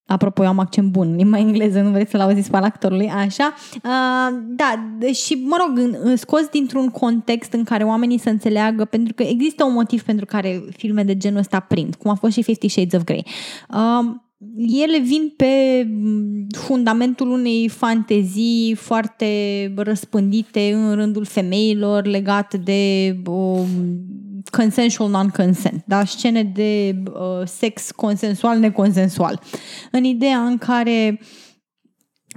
Apropo, 0.06 0.42
eu 0.42 0.48
am 0.48 0.58
accent 0.58 0.90
bun 0.90 1.08
în 1.10 1.16
limba 1.16 1.38
engleză, 1.38 1.80
nu 1.80 1.90
vreți 1.90 2.10
să-l 2.10 2.20
auziți 2.20 2.50
pe 2.50 2.56
al 2.56 2.62
actorului, 2.62 3.08
așa. 3.08 3.54
Uh, 3.76 4.38
da, 4.56 4.82
și, 5.12 5.34
mă 5.34 5.56
rog, 5.66 5.78
în, 5.78 5.94
în- 6.02 6.16
scos 6.16 6.48
dintr-un 6.48 6.88
context 6.88 7.52
în 7.52 7.64
care 7.64 7.84
oamenii 7.84 8.18
să 8.18 8.28
înțeleagă, 8.28 8.84
pentru 8.84 9.14
că 9.14 9.22
există 9.22 9.64
un 9.64 9.72
motiv 9.72 10.02
pentru 10.02 10.24
care 10.24 10.64
filme 10.76 11.02
de 11.04 11.16
genul 11.16 11.38
ăsta 11.38 11.60
prind, 11.60 11.94
cum 11.94 12.10
a 12.10 12.14
fost 12.14 12.32
și 12.32 12.42
Fifty 12.42 12.68
Shades 12.68 12.92
of 12.92 13.04
Grey. 13.04 13.26
Uh, 13.70 14.14
ele 14.84 14.98
vin 14.98 15.32
pe 15.36 15.84
m, 16.02 16.46
fundamentul 16.58 17.30
unei 17.30 17.68
fantezii 17.68 18.74
foarte 18.74 19.26
răspândite 19.76 20.72
în 20.72 20.94
rândul 20.94 21.24
femeilor 21.24 22.06
legat 22.06 22.54
de 22.54 23.14
um, 23.26 23.66
consensual 24.50 25.10
non-consent, 25.10 25.82
da? 25.86 26.04
scene 26.04 26.42
de 26.42 26.94
uh, 27.12 27.46
sex 27.46 27.90
consensual, 27.90 28.58
neconsensual. 28.58 29.40
În 29.90 30.04
ideea 30.04 30.38
în 30.38 30.58
care 30.58 31.20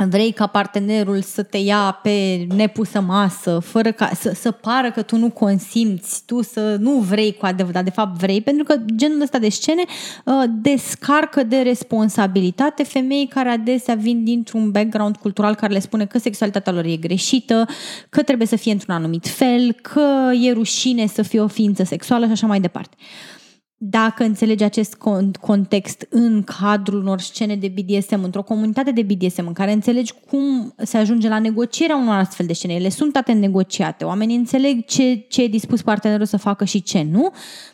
vrei 0.05 0.31
ca 0.31 0.47
partenerul 0.47 1.21
să 1.21 1.43
te 1.43 1.57
ia 1.57 1.99
pe 2.03 2.47
nepusă 2.55 3.01
masă, 3.01 3.59
fără 3.59 3.91
ca 3.91 4.11
să, 4.15 4.31
să 4.35 4.51
pară 4.51 4.91
că 4.91 5.01
tu 5.01 5.17
nu 5.17 5.29
consimți, 5.29 6.23
tu 6.25 6.41
să 6.43 6.77
nu 6.79 6.91
vrei 6.91 7.33
cu 7.33 7.45
adevărat, 7.45 7.73
dar 7.73 7.83
de 7.83 7.89
fapt 7.89 8.17
vrei, 8.19 8.41
pentru 8.41 8.63
că 8.63 8.75
genul 8.95 9.21
ăsta 9.21 9.39
de 9.39 9.49
scene 9.49 9.83
uh, 10.25 10.43
descarcă 10.61 11.43
de 11.43 11.57
responsabilitate 11.57 12.83
femei 12.83 13.27
care 13.27 13.49
adesea 13.49 13.95
vin 13.95 14.23
dintr-un 14.23 14.71
background 14.71 15.15
cultural 15.15 15.55
care 15.55 15.73
le 15.73 15.79
spune 15.79 16.05
că 16.05 16.17
sexualitatea 16.17 16.73
lor 16.73 16.85
e 16.85 16.95
greșită, 16.95 17.65
că 18.09 18.21
trebuie 18.21 18.47
să 18.47 18.55
fie 18.55 18.71
într-un 18.71 18.95
anumit 18.95 19.27
fel, 19.27 19.71
că 19.81 20.31
e 20.41 20.51
rușine 20.51 21.07
să 21.07 21.21
fie 21.21 21.39
o 21.39 21.47
ființă 21.47 21.83
sexuală 21.83 22.25
și 22.25 22.31
așa 22.31 22.47
mai 22.47 22.59
departe 22.59 22.95
dacă 23.79 24.23
înțelegi 24.23 24.63
acest 24.63 24.95
con- 24.95 25.39
context 25.41 26.07
în 26.09 26.43
cadrul 26.43 26.99
unor 26.99 27.19
scene 27.19 27.55
de 27.55 27.67
BDSM, 27.67 28.23
într-o 28.23 28.43
comunitate 28.43 28.91
de 28.91 29.01
BDSM, 29.01 29.47
în 29.47 29.53
care 29.53 29.71
înțelegi 29.71 30.13
cum 30.29 30.73
se 30.77 30.97
ajunge 30.97 31.27
la 31.27 31.39
negocierea 31.39 31.95
unor 31.95 32.15
astfel 32.15 32.45
de 32.45 32.53
scene, 32.53 32.73
ele 32.73 32.89
sunt 32.89 33.11
toate 33.11 33.31
negociate, 33.31 34.05
oamenii 34.05 34.35
înțeleg 34.35 34.85
ce, 34.85 35.15
ce 35.15 35.43
e 35.43 35.47
dispus 35.47 35.81
partenerul 35.81 36.25
să 36.25 36.37
facă 36.37 36.65
și 36.65 36.81
ce 36.81 37.03
nu, 37.03 37.31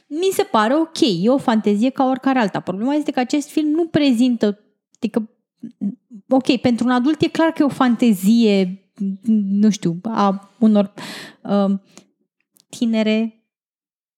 mi 0.07 0.29
se 0.33 0.43
pare 0.43 0.75
ok, 0.75 0.99
e 1.21 1.29
o 1.29 1.37
fantezie 1.37 1.89
ca 1.89 2.05
oricare 2.05 2.39
alta. 2.39 2.59
Problema 2.59 2.93
este 2.93 3.11
că 3.11 3.19
acest 3.19 3.49
film 3.49 3.69
nu 3.69 3.85
prezintă, 3.85 4.59
adică, 4.95 5.29
ok, 6.29 6.55
pentru 6.55 6.85
un 6.85 6.91
adult 6.91 7.21
e 7.21 7.27
clar 7.27 7.49
că 7.49 7.61
e 7.61 7.65
o 7.65 7.69
fantezie, 7.69 8.83
nu 9.33 9.69
știu, 9.69 9.99
a 10.03 10.51
unor 10.59 10.93
uh, 11.43 11.79
tinere 12.69 13.42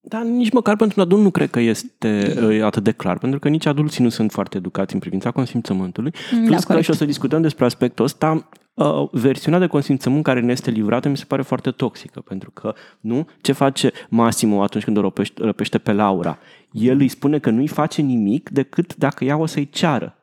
Dar 0.07 0.21
nici 0.21 0.51
măcar 0.51 0.75
pentru 0.75 0.99
un 0.99 1.05
adult 1.05 1.21
nu 1.21 1.29
cred 1.29 1.49
că 1.49 1.59
este 1.59 2.37
uh, 2.41 2.63
atât 2.63 2.83
de 2.83 2.91
clar, 2.91 3.17
pentru 3.17 3.39
că 3.39 3.49
nici 3.49 3.65
adulții 3.65 4.03
nu 4.03 4.09
sunt 4.09 4.31
foarte 4.31 4.57
educați 4.57 4.93
în 4.93 4.99
privința 4.99 5.31
consimțământului. 5.31 6.11
Plus 6.29 6.47
că, 6.47 6.49
Da, 6.49 6.59
corect. 6.59 6.83
și 6.83 6.89
o 6.89 6.93
să 6.93 7.05
discutăm 7.05 7.41
despre 7.41 7.65
aspectul 7.65 8.05
ăsta, 8.05 8.49
uh, 8.73 9.07
versiunea 9.11 9.59
de 9.59 9.67
consimțământ 9.67 10.23
care 10.23 10.39
ne 10.39 10.51
este 10.51 10.69
livrată 10.71 11.09
mi 11.09 11.17
se 11.17 11.25
pare 11.27 11.41
foarte 11.41 11.71
toxică, 11.71 12.19
pentru 12.19 12.51
că, 12.51 12.73
nu? 12.99 13.27
Ce 13.41 13.51
face 13.51 13.91
Massimo 14.09 14.61
atunci 14.61 14.83
când 14.83 14.97
o 14.97 15.01
răpește, 15.01 15.43
răpește 15.43 15.77
pe 15.77 15.91
Laura? 15.91 16.37
El 16.71 16.99
îi 16.99 17.07
spune 17.07 17.39
că 17.39 17.49
nu-i 17.49 17.67
face 17.67 18.01
nimic 18.01 18.49
decât 18.49 18.95
dacă 18.95 19.23
ea 19.23 19.37
o 19.37 19.45
să-i 19.45 19.69
ceară. 19.69 20.15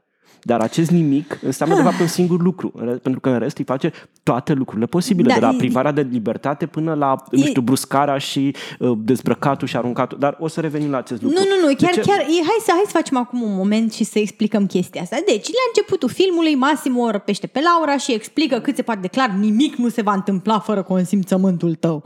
Dar 0.43 0.61
acest 0.61 0.91
nimic 0.91 1.39
înseamnă 1.43 1.75
de 1.77 1.83
fapt 1.83 2.01
un 2.01 2.07
singur 2.07 2.41
lucru, 2.41 2.73
în 2.75 2.87
re- 2.87 2.93
pentru 2.95 3.21
că 3.21 3.29
în 3.29 3.39
rest 3.39 3.59
îi 3.59 3.65
face 3.65 3.93
toate 4.23 4.53
lucrurile 4.53 4.87
posibile, 4.87 5.29
Da, 5.29 5.35
de 5.35 5.41
la 5.41 5.51
e- 5.53 5.57
privarea 5.57 5.93
de 5.93 6.07
libertate 6.11 6.67
până 6.67 6.95
la, 6.95 7.15
nu 7.31 7.43
E- 7.43 7.47
știu, 7.47 7.61
bruscarea 7.63 8.19
și 8.19 8.55
uh, 8.79 8.93
dezbrăcatul 8.99 9.69
și 9.69 9.77
aruncatul. 9.77 10.19
Dar 10.19 10.37
o 10.41 10.49
să 10.49 10.61
revenim 10.61 10.91
la 10.91 10.97
acest 10.99 11.23
lucru. 11.23 11.39
Nu, 11.39 11.45
nu, 11.49 11.61
nu, 11.61 11.67
De 11.69 11.75
chiar, 11.75 11.93
ce- 11.95 12.01
chiar, 12.01 12.19
e, 12.21 12.25
hai, 12.25 12.57
să, 12.65 12.71
hai 12.71 12.83
să 12.85 12.91
facem 12.93 13.17
acum 13.17 13.43
un 13.43 13.55
moment 13.57 13.93
și 13.93 14.05
să 14.05 14.19
explicăm 14.19 14.67
chestia 14.67 15.03
asta. 15.03 15.17
Deci, 15.27 15.47
la 15.47 15.63
începutul 15.75 16.09
filmului, 16.09 16.55
Massimo 16.55 17.03
o 17.03 17.11
răpește 17.11 17.47
pe 17.47 17.61
Laura 17.61 17.97
și 17.97 18.13
explică 18.13 18.59
cât 18.61 18.77
se 18.77 18.83
poate 18.83 19.01
de 19.01 19.09
clar, 19.09 19.31
nimic 19.41 19.75
nu 19.75 19.89
se 19.89 20.03
va 20.03 20.13
întâmpla 20.13 20.59
fără 20.59 20.83
consimțământul 20.83 21.75
tău. 21.75 22.03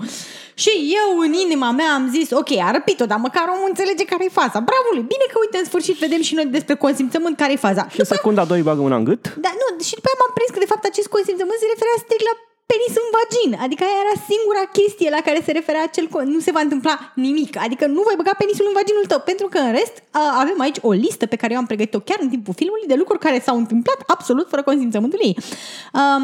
Și 0.62 0.72
eu, 1.00 1.08
în 1.26 1.32
inima 1.44 1.70
mea, 1.78 1.90
am 1.98 2.04
zis, 2.16 2.28
ok, 2.40 2.50
a 2.68 2.70
răpit-o, 2.76 3.06
dar 3.12 3.18
măcar 3.26 3.46
omul 3.54 3.68
înțelege 3.72 4.04
care-i 4.12 4.38
faza. 4.40 4.58
Bravo 4.70 4.88
lui, 4.96 5.06
bine 5.14 5.26
că, 5.32 5.36
uite, 5.44 5.56
în 5.62 5.68
sfârșit 5.70 5.96
vedem 6.04 6.22
și 6.28 6.34
noi 6.38 6.46
despre 6.56 6.74
consimțământ 6.84 7.34
care-i 7.42 7.64
faza. 7.66 7.82
Și 7.94 8.00
în 8.02 8.08
secunda 8.14 8.40
a 8.42 8.48
doua 8.48 8.58
îi 8.60 8.68
bagă 8.70 8.82
mâna 8.86 8.98
în 9.00 9.06
gât. 9.10 9.22
Da, 9.46 9.52
nu, 9.60 9.66
și 9.88 9.94
după 9.98 10.08
aia 10.08 10.18
m-am 10.20 10.32
prins 10.36 10.50
că 10.54 10.60
de 10.64 10.70
fapt 10.72 10.84
acest 10.92 11.08
consimțământ 11.16 11.58
se 11.62 11.68
referea 11.74 11.96
strict 12.04 12.24
la 12.30 12.34
penis 12.70 12.94
în 13.02 13.08
vagin. 13.16 13.50
Adică 13.64 13.82
aia 13.84 14.02
era 14.04 14.16
singura 14.30 14.64
chestie 14.78 15.08
la 15.16 15.20
care 15.26 15.38
se 15.46 15.52
referea 15.58 15.84
acel 15.88 16.06
con- 16.14 16.30
nu 16.36 16.40
se 16.46 16.54
va 16.56 16.62
întâmpla 16.66 16.94
nimic. 17.26 17.52
Adică 17.66 17.84
nu 17.96 18.00
voi 18.08 18.16
băga 18.20 18.34
penisul 18.42 18.66
în 18.70 18.76
vaginul 18.80 19.06
tău, 19.10 19.20
pentru 19.30 19.46
că 19.52 19.58
în 19.66 19.72
rest 19.78 19.96
a, 20.20 20.22
avem 20.42 20.58
aici 20.64 20.80
o 20.88 20.92
listă 21.04 21.24
pe 21.32 21.40
care 21.40 21.52
eu 21.54 21.60
am 21.62 21.68
pregătit-o 21.70 22.06
chiar 22.08 22.20
în 22.24 22.30
timpul 22.34 22.54
filmului 22.60 22.90
de 22.92 23.00
lucruri 23.00 23.24
care 23.26 23.38
s-au 23.46 23.56
întâmplat 23.62 23.98
absolut 24.14 24.46
fără 24.52 24.62
consimțământul 24.70 25.20
ei. 25.28 25.34
Um, 26.00 26.22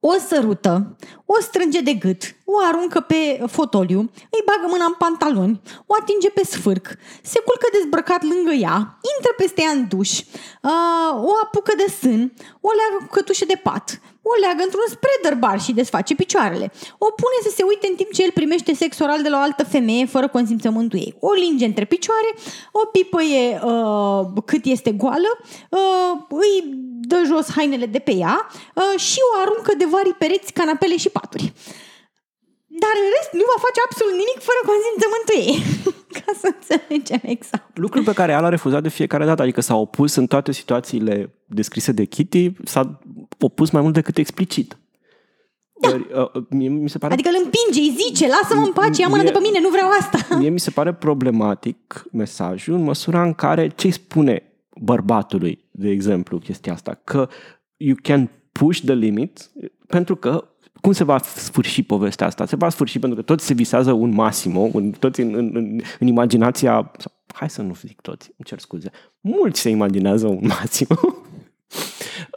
o 0.00 0.12
sărută, 0.28 0.96
o 1.26 1.40
strânge 1.40 1.80
de 1.80 1.92
gât, 1.92 2.22
o 2.44 2.54
aruncă 2.68 3.00
pe 3.00 3.40
fotoliu, 3.46 3.98
îi 4.34 4.46
bagă 4.46 4.66
mâna 4.68 4.84
în 4.84 4.94
pantaloni, 4.98 5.60
o 5.86 5.94
atinge 6.00 6.30
pe 6.30 6.44
sfârc, 6.44 6.86
se 7.22 7.38
culcă 7.46 7.66
dezbrăcat 7.72 8.22
lângă 8.22 8.52
ea, 8.66 8.98
intră 9.14 9.32
peste 9.36 9.62
ea 9.62 9.70
în 9.70 9.88
duș, 9.88 10.12
uh, 10.18 11.12
o 11.30 11.32
apucă 11.42 11.72
de 11.76 11.86
sân, 12.00 12.32
o 12.60 12.70
leagă 12.78 12.98
cu 13.04 13.10
cătușe 13.14 13.44
de 13.44 13.60
pat, 13.62 14.00
o 14.22 14.40
leagă 14.40 14.62
într-un 14.62 14.88
spreader 14.94 15.34
bar 15.44 15.60
și 15.60 15.72
desface 15.72 16.14
picioarele. 16.14 16.72
O 16.98 17.06
pune 17.20 17.38
să 17.42 17.50
se 17.56 17.62
uite 17.62 17.86
în 17.90 17.94
timp 17.94 18.10
ce 18.12 18.22
el 18.22 18.30
primește 18.30 18.74
sex 18.74 18.98
oral 18.98 19.22
de 19.22 19.28
la 19.28 19.38
o 19.38 19.46
altă 19.48 19.64
femeie 19.64 20.06
fără 20.06 20.28
consimțământul 20.28 20.98
ei. 20.98 21.14
O 21.20 21.32
linge 21.32 21.64
între 21.64 21.84
picioare, 21.84 22.30
o 22.72 22.86
pipăie 22.86 23.60
uh, 23.64 24.42
cât 24.44 24.64
este 24.64 24.92
goală, 24.92 25.30
uh, 25.70 26.12
îi 26.28 26.87
dă 27.10 27.18
jos 27.30 27.46
hainele 27.56 27.86
de 27.86 27.98
pe 28.08 28.14
ea 28.24 28.36
uh, 28.50 29.00
și 29.08 29.18
o 29.28 29.30
aruncă 29.42 29.72
de 29.80 29.86
vari 29.92 30.18
pereți, 30.22 30.52
canapele 30.58 30.96
și 31.04 31.10
paturi. 31.18 31.52
Dar 32.82 32.94
în 33.02 33.08
rest 33.16 33.30
nu 33.40 33.44
va 33.52 33.58
face 33.66 33.80
absolut 33.86 34.16
nimic 34.22 34.38
fără 34.48 34.60
consimțământul 34.70 35.36
ei. 35.44 35.56
Ca 36.18 36.30
să 36.40 36.46
înțelegem 36.54 37.22
exact. 37.34 37.72
Lucrul 37.84 38.04
pe 38.04 38.12
care 38.12 38.32
el 38.32 38.44
a 38.44 38.54
refuzat 38.56 38.82
de 38.82 38.96
fiecare 38.98 39.24
dată, 39.24 39.42
adică 39.42 39.60
s-a 39.60 39.76
opus 39.76 40.14
în 40.14 40.26
toate 40.26 40.52
situațiile 40.52 41.14
descrise 41.46 41.92
de 41.92 42.04
Kitty, 42.04 42.52
s-a 42.64 42.98
opus 43.38 43.70
mai 43.70 43.82
mult 43.82 43.94
decât 43.94 44.16
explicit. 44.18 44.78
Da. 45.80 45.88
Ori, 45.88 46.06
uh, 46.34 46.42
mie 46.48 46.68
mi 46.68 46.88
se 46.88 46.98
pare 46.98 47.12
Adică 47.12 47.28
îl 47.28 47.40
împinge, 47.44 47.80
îi 47.80 47.96
zice, 48.04 48.26
lasă-mă 48.26 48.64
în 48.64 48.72
pace, 48.72 49.00
ia 49.00 49.08
mâna 49.08 49.22
de 49.22 49.30
pe 49.30 49.38
mine, 49.38 49.60
nu 49.60 49.68
vreau 49.68 49.88
asta. 50.00 50.18
Mie 50.40 50.48
mi 50.48 50.60
se 50.60 50.70
pare 50.70 50.92
problematic 50.94 52.06
mesajul 52.12 52.74
în 52.74 52.82
măsura 52.82 53.22
în 53.22 53.34
care 53.34 53.68
ce 53.68 53.86
îi 53.86 53.92
spune 53.92 54.42
bărbatului, 54.80 55.67
de 55.78 55.88
exemplu, 55.88 56.38
chestia 56.38 56.72
asta, 56.72 57.00
că 57.04 57.28
you 57.76 57.96
can 58.02 58.30
push 58.52 58.80
the 58.80 58.94
limit, 58.94 59.50
pentru 59.86 60.16
că 60.16 60.48
cum 60.80 60.92
se 60.92 61.04
va 61.04 61.18
sfârși 61.18 61.82
povestea 61.82 62.26
asta? 62.26 62.46
Se 62.46 62.56
va 62.56 62.68
sfârși 62.68 62.98
pentru 62.98 63.18
că 63.18 63.24
toți 63.24 63.46
se 63.46 63.54
visează 63.54 63.92
un 63.92 64.14
maximo, 64.14 64.68
un, 64.72 64.90
toți 64.90 65.20
în, 65.20 65.34
în, 65.34 65.50
în, 65.54 65.80
în 65.98 66.06
imaginația, 66.06 66.92
sau, 66.98 67.12
hai 67.34 67.50
să 67.50 67.62
nu 67.62 67.74
zic 67.74 68.00
toți, 68.00 68.26
îmi 68.26 68.44
cer 68.44 68.58
scuze, 68.58 68.90
mulți 69.20 69.60
se 69.60 69.68
imaginează 69.68 70.26
un 70.26 70.46
maximo. 70.60 70.96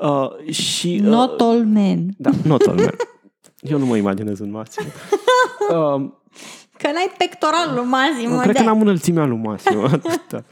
uh, 0.01 0.53
și, 0.53 0.99
uh, 1.03 1.09
Not 1.09 1.41
all 1.41 1.65
men. 1.65 2.09
Da, 2.17 2.29
not 2.43 2.61
all 2.67 2.77
men. 2.77 2.95
Eu 3.59 3.77
nu 3.77 3.85
mă 3.85 3.97
imaginez 3.97 4.39
un 4.39 4.51
maxim. 4.51 4.85
Uh, 5.71 6.09
Că 6.81 6.87
n-ai 6.93 7.11
pectoralul 7.17 7.83
Massimo. 7.95 8.37
Cred 8.37 8.55
de- 8.55 8.59
că 8.61 8.65
n-am 8.69 8.81
înălțimea 8.81 9.25
lui 9.25 9.39
Massimo. 9.47 9.83
atâta. 9.83 10.43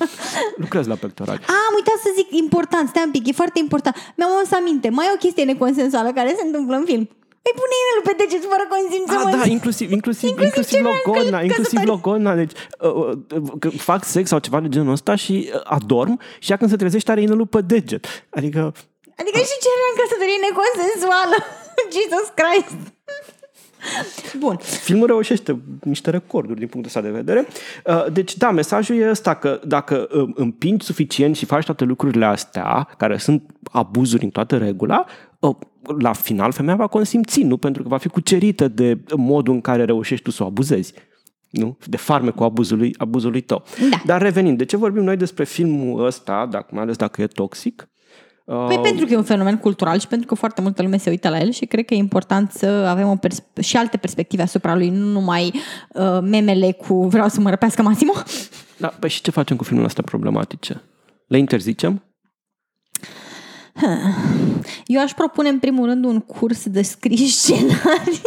Lucrez 0.63 0.85
la 0.87 0.95
pectorali. 0.95 1.39
A, 1.47 1.53
am 1.69 1.73
uitat 1.79 1.97
să 2.05 2.09
zic, 2.19 2.27
important, 2.45 2.85
stai 2.89 3.03
un 3.05 3.11
pic, 3.11 3.27
e 3.27 3.31
foarte 3.41 3.59
important. 3.59 3.95
Mi-am 4.17 4.29
adus 4.37 4.51
aminte, 4.51 4.87
mai 4.89 5.05
e 5.09 5.11
o 5.17 5.17
chestie 5.25 5.43
neconsensuală 5.43 6.09
care 6.11 6.29
se 6.37 6.45
întâmplă 6.45 6.75
în 6.75 6.85
film. 6.91 7.05
Îi 7.47 7.53
pune 7.61 7.75
inelul 7.83 8.05
pe 8.09 8.13
deget 8.21 8.43
fără 8.53 8.65
Ah, 8.67 8.71
consimțământ. 8.75 9.35
da, 9.43 9.49
inclusiv, 9.57 9.87
inclusiv, 9.97 10.27
Inclusiv 10.29 10.45
inclusiv 10.49 10.77
cele 10.77 10.89
logona, 10.91 11.37
că- 11.37 11.43
inclusiv 11.49 11.77
căsătorii. 11.79 11.93
logona, 11.95 12.31
deci 12.41 12.53
uh, 12.79 12.93
uh, 13.37 13.53
că 13.61 13.69
fac 13.91 14.01
sex 14.15 14.25
sau 14.33 14.39
ceva 14.45 14.59
de 14.65 14.69
genul 14.75 14.91
ăsta 14.97 15.13
și 15.23 15.35
uh, 15.53 15.59
adorm 15.77 16.13
și 16.43 16.51
ea 16.51 16.57
când 16.57 16.69
se 16.73 16.81
trezește 16.83 17.11
are 17.11 17.21
inelul 17.27 17.47
pe 17.55 17.61
deget. 17.73 18.03
Adică, 18.37 18.61
Adică 19.21 19.39
și 19.49 19.55
cererea 19.63 19.89
în 19.91 19.97
căsătorie 20.01 20.39
neconsensuală. 20.47 21.35
Jesus 21.95 22.27
Christ. 22.39 22.77
Bun. 24.39 24.57
Filmul 24.61 25.07
reușește 25.07 25.59
niște 25.83 26.09
recorduri 26.09 26.59
din 26.59 26.67
punctul 26.67 26.91
ăsta 26.95 27.09
de 27.09 27.17
vedere. 27.17 27.47
Uh, 27.85 28.11
deci, 28.13 28.37
da, 28.37 28.51
mesajul 28.51 28.95
e 28.95 29.09
ăsta 29.09 29.33
că 29.33 29.59
dacă 29.65 30.07
uh, 30.11 30.29
împingi 30.35 30.85
suficient 30.85 31.35
și 31.35 31.45
faci 31.45 31.65
toate 31.65 31.83
lucrurile 31.83 32.25
astea, 32.25 32.87
care 32.97 33.17
sunt 33.17 33.43
abuzuri 33.71 34.23
în 34.23 34.29
toată 34.29 34.57
regula, 34.57 35.05
uh, 35.39 35.55
la 35.97 36.13
final 36.13 36.51
femeia 36.51 36.75
va 36.75 36.87
consimți, 36.87 37.41
nu? 37.43 37.57
Pentru 37.57 37.83
că 37.83 37.87
va 37.87 37.97
fi 37.97 38.07
cucerită 38.07 38.67
de 38.67 38.99
modul 39.15 39.53
în 39.53 39.61
care 39.61 39.85
reușești 39.85 40.23
tu 40.23 40.31
să 40.31 40.43
o 40.43 40.45
abuzezi. 40.45 40.93
Nu? 41.49 41.77
De 41.85 41.97
farmecul 41.97 42.45
abuzului, 42.45 42.95
abuzului 42.97 43.41
tău. 43.41 43.63
Da. 43.89 44.01
Dar 44.05 44.21
revenind, 44.21 44.57
de 44.57 44.65
ce 44.65 44.77
vorbim 44.77 45.03
noi 45.03 45.17
despre 45.17 45.43
filmul 45.43 46.05
ăsta, 46.05 46.47
dacă, 46.51 46.67
mai 46.71 46.83
ales 46.83 46.95
dacă 46.95 47.21
e 47.21 47.27
toxic? 47.27 47.89
Păi 48.49 48.75
Uh, 48.75 48.81
pentru 48.81 49.05
că 49.05 49.13
e 49.13 49.17
un 49.17 49.23
fenomen 49.23 49.57
cultural 49.57 49.99
și 49.99 50.07
pentru 50.07 50.27
că 50.27 50.35
foarte 50.35 50.61
multă 50.61 50.81
lume 50.81 50.97
se 50.97 51.09
uită 51.09 51.29
la 51.29 51.39
el 51.39 51.51
și 51.51 51.65
cred 51.65 51.85
că 51.85 51.93
e 51.93 51.97
important 51.97 52.51
să 52.51 52.65
avem 52.65 53.07
o 53.09 53.15
pers- 53.15 53.43
și 53.61 53.77
alte 53.77 53.97
perspective 53.97 54.41
asupra 54.41 54.75
lui, 54.75 54.89
nu 54.89 55.05
numai 55.05 55.53
uh, 55.93 56.19
memele 56.21 56.71
cu 56.71 57.07
vreau 57.07 57.27
să 57.27 57.41
mă 57.41 57.49
răpească 57.49 57.81
Massimo. 57.81 58.13
Da, 58.77 58.87
păi 58.87 59.09
și 59.09 59.21
ce 59.21 59.31
facem 59.31 59.55
cu 59.55 59.63
filmele 59.63 59.87
astea 59.87 60.03
problematice? 60.03 60.81
Le 61.27 61.37
interzicem? 61.37 62.03
Eu 64.85 65.01
aș 65.01 65.11
propune 65.11 65.49
în 65.49 65.59
primul 65.59 65.85
rând 65.85 66.05
un 66.05 66.19
curs 66.19 66.65
de 66.65 66.81
scris 66.81 67.35
scenarii 67.41 68.21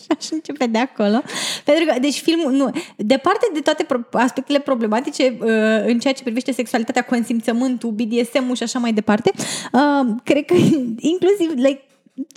și 0.00 0.06
aș 0.18 0.30
începe 0.30 0.66
de 0.66 0.78
acolo. 0.78 1.22
Pentru 1.64 1.84
că, 1.84 2.00
deci 2.00 2.20
filmul, 2.20 2.52
nu, 2.52 2.70
departe 2.96 3.50
de 3.54 3.60
toate 3.60 3.84
pro- 3.84 4.08
aspectele 4.10 4.58
problematice 4.58 5.36
uh, 5.40 5.48
în 5.86 5.98
ceea 5.98 6.14
ce 6.14 6.22
privește 6.22 6.52
sexualitatea, 6.52 7.02
consimțământul, 7.02 7.90
BDSM-ul 7.90 8.56
și 8.56 8.62
așa 8.62 8.78
mai 8.78 8.92
departe, 8.92 9.32
uh, 9.72 10.14
cred 10.24 10.44
că 10.44 10.54
inclusiv 11.12 11.50
like, 11.54 11.82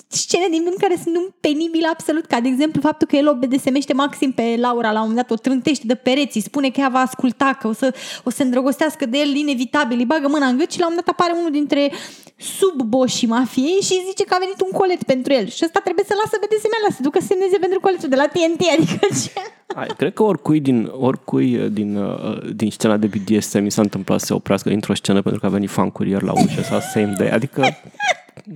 scene 0.07 0.47
din 0.49 0.61
film 0.61 0.75
care 0.79 0.95
sunt 1.03 1.15
un 1.15 1.27
penibil 1.39 1.85
absolut, 1.91 2.25
ca 2.25 2.39
de 2.39 2.47
exemplu 2.47 2.81
faptul 2.81 3.07
că 3.07 3.15
el 3.15 3.27
o 3.27 3.33
BDSM-ește 3.33 3.93
maxim 3.93 4.31
pe 4.31 4.55
Laura 4.57 4.91
la 4.91 5.01
un 5.01 5.07
moment 5.07 5.27
dat, 5.27 5.37
o 5.37 5.41
trântește 5.41 5.87
de 5.87 5.95
pereți, 5.95 6.37
îi 6.37 6.43
spune 6.43 6.69
că 6.69 6.79
ea 6.79 6.89
va 6.89 6.99
asculta, 6.99 7.57
că 7.59 7.67
o 7.67 7.73
să, 7.73 7.93
o 8.23 8.29
să 8.29 8.43
îndrăgostească 8.43 9.05
de 9.05 9.17
el 9.17 9.35
inevitabil, 9.35 9.97
îi 9.97 10.05
bagă 10.05 10.27
mâna 10.27 10.47
în 10.47 10.57
gât 10.57 10.71
și 10.71 10.79
la 10.79 10.85
un 10.85 10.91
moment 10.91 11.05
dat 11.05 11.15
apare 11.15 11.39
unul 11.39 11.51
dintre 11.51 11.91
subboșii 12.37 13.27
mafiei 13.27 13.81
și 13.87 13.93
îi 13.93 14.05
zice 14.09 14.23
că 14.23 14.33
a 14.35 14.43
venit 14.45 14.61
un 14.61 14.71
colet 14.79 15.03
pentru 15.03 15.33
el. 15.33 15.47
Și 15.47 15.61
ăsta 15.67 15.79
trebuie 15.83 16.05
să 16.07 16.13
lasă 16.21 16.35
BDSM-ul 16.41 16.93
să 16.97 17.01
ducă 17.01 17.19
să 17.19 17.25
semneze 17.25 17.57
pentru 17.57 17.79
coletul 17.79 18.09
de 18.09 18.15
la 18.15 18.27
TNT, 18.33 18.61
adică 18.77 19.05
ce? 19.23 19.41
Hai, 19.75 19.87
cred 19.97 20.13
că 20.13 20.23
oricui 20.23 20.59
din, 20.59 20.91
oricui 20.99 21.57
uh, 21.57 21.71
din, 21.71 21.95
uh, 21.95 22.53
din 22.55 22.71
scena 22.71 22.97
de 22.97 23.07
BDSM 23.07 23.61
mi 23.61 23.71
s-a 23.71 23.81
întâmplat 23.81 24.19
să 24.19 24.25
se 24.25 24.33
oprească 24.33 24.69
dintr-o 24.69 24.93
scenă 24.93 25.21
pentru 25.21 25.39
că 25.39 25.45
a 25.45 25.49
venit 25.49 25.69
fan 25.69 25.89
curier 25.89 26.21
la 26.21 26.31
ușă 26.31 26.61
sau 26.61 26.79
same 26.79 27.13
day. 27.17 27.29
Adică 27.29 27.61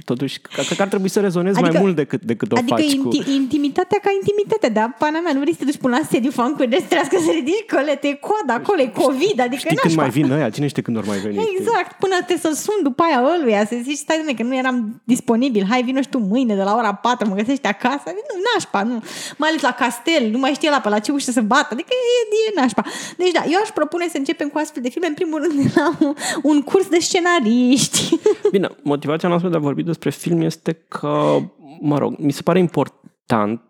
totuși, 0.05 0.39
cred 0.39 0.65
că 0.77 0.81
ar 0.81 0.87
trebui 0.87 1.09
să 1.09 1.19
rezonezi 1.19 1.57
Adică- 1.57 1.73
mai 1.73 1.81
mult 1.83 1.95
decât, 1.95 2.21
decât 2.21 2.51
o 2.51 2.55
Adică 2.57 2.75
faci 2.75 2.95
cu... 2.97 3.09
inti- 3.09 3.27
intimitatea 3.27 3.99
ca 4.03 4.09
intimitate, 4.19 4.67
dar 4.67 4.95
pana 4.99 5.19
mea, 5.19 5.33
nu 5.33 5.39
vrei 5.39 5.53
să 5.53 5.59
te 5.59 5.65
duci 5.65 5.77
până 5.77 5.97
la 5.99 6.03
sediu 6.11 6.31
fan 6.31 6.51
cu 6.53 6.57
să 6.71 6.85
trească 6.89 7.17
să 7.25 7.31
ridici 7.31 7.65
colete, 7.73 8.07
e 8.07 8.13
coada 8.29 8.53
acolo, 8.53 8.81
e 8.81 8.91
COVID, 9.03 9.37
adică 9.45 9.61
Știi 9.63 9.75
când 9.75 9.83
nașpa. 9.83 10.01
mai 10.01 10.09
vin 10.09 10.31
ăia? 10.31 10.49
Cine 10.49 10.67
știe 10.67 10.81
când 10.81 10.97
ori 10.97 11.07
mai 11.07 11.17
veni? 11.17 11.37
Exact, 11.57 11.91
până 12.03 12.15
te 12.27 12.37
să 12.37 12.49
sun 12.65 12.79
după 12.83 13.03
aia 13.07 13.19
ăluia, 13.33 13.65
să 13.65 13.75
zici, 13.83 13.97
stai 14.05 14.17
dumne, 14.17 14.33
că 14.33 14.43
nu 14.43 14.55
eram 14.55 15.01
disponibil, 15.03 15.63
hai 15.69 15.81
vino 15.83 16.01
și 16.01 16.09
tu 16.09 16.17
mâine 16.19 16.55
de 16.55 16.63
la 16.63 16.73
ora 16.75 16.93
4, 16.93 17.27
mă 17.29 17.35
găsești 17.35 17.67
acasă, 17.67 18.05
adică, 18.11 18.29
nu, 18.35 18.41
nașpa, 18.53 18.79
nu. 18.83 18.95
Mai 19.37 19.49
ales 19.49 19.61
la 19.61 19.71
castel, 19.83 20.23
nu 20.31 20.39
mai 20.43 20.51
știe 20.53 20.69
la 20.69 20.79
pe 20.79 20.89
la 20.89 20.99
ce 20.99 21.11
ușă 21.11 21.31
să 21.31 21.41
bată, 21.41 21.67
adică 21.75 21.89
e, 21.91 22.51
e 22.51 22.59
nașpa. 22.61 22.83
Deci 23.17 23.31
da, 23.31 23.43
eu 23.53 23.59
aș 23.63 23.69
propune 23.69 24.05
să 24.13 24.17
începem 24.17 24.47
cu 24.49 24.57
astfel 24.57 24.81
de 24.81 24.89
filme, 24.89 25.07
în 25.07 25.13
primul 25.13 25.39
rând, 25.41 25.53
de 25.63 25.71
la 25.75 25.97
un, 25.99 26.13
un 26.43 26.61
curs 26.61 26.87
de 26.87 26.99
scenariști. 26.99 28.17
Bine, 28.51 28.69
motivația 28.81 29.29
noastră 29.29 29.49
de 29.49 29.55
a 29.55 29.59
vorbi 29.59 29.82
despre 29.83 30.09
film 30.09 30.41
este 30.41 30.73
că, 30.87 31.37
mă 31.81 31.97
rog, 31.97 32.15
mi 32.17 32.31
se 32.31 32.41
pare 32.41 32.59
important 32.59 33.01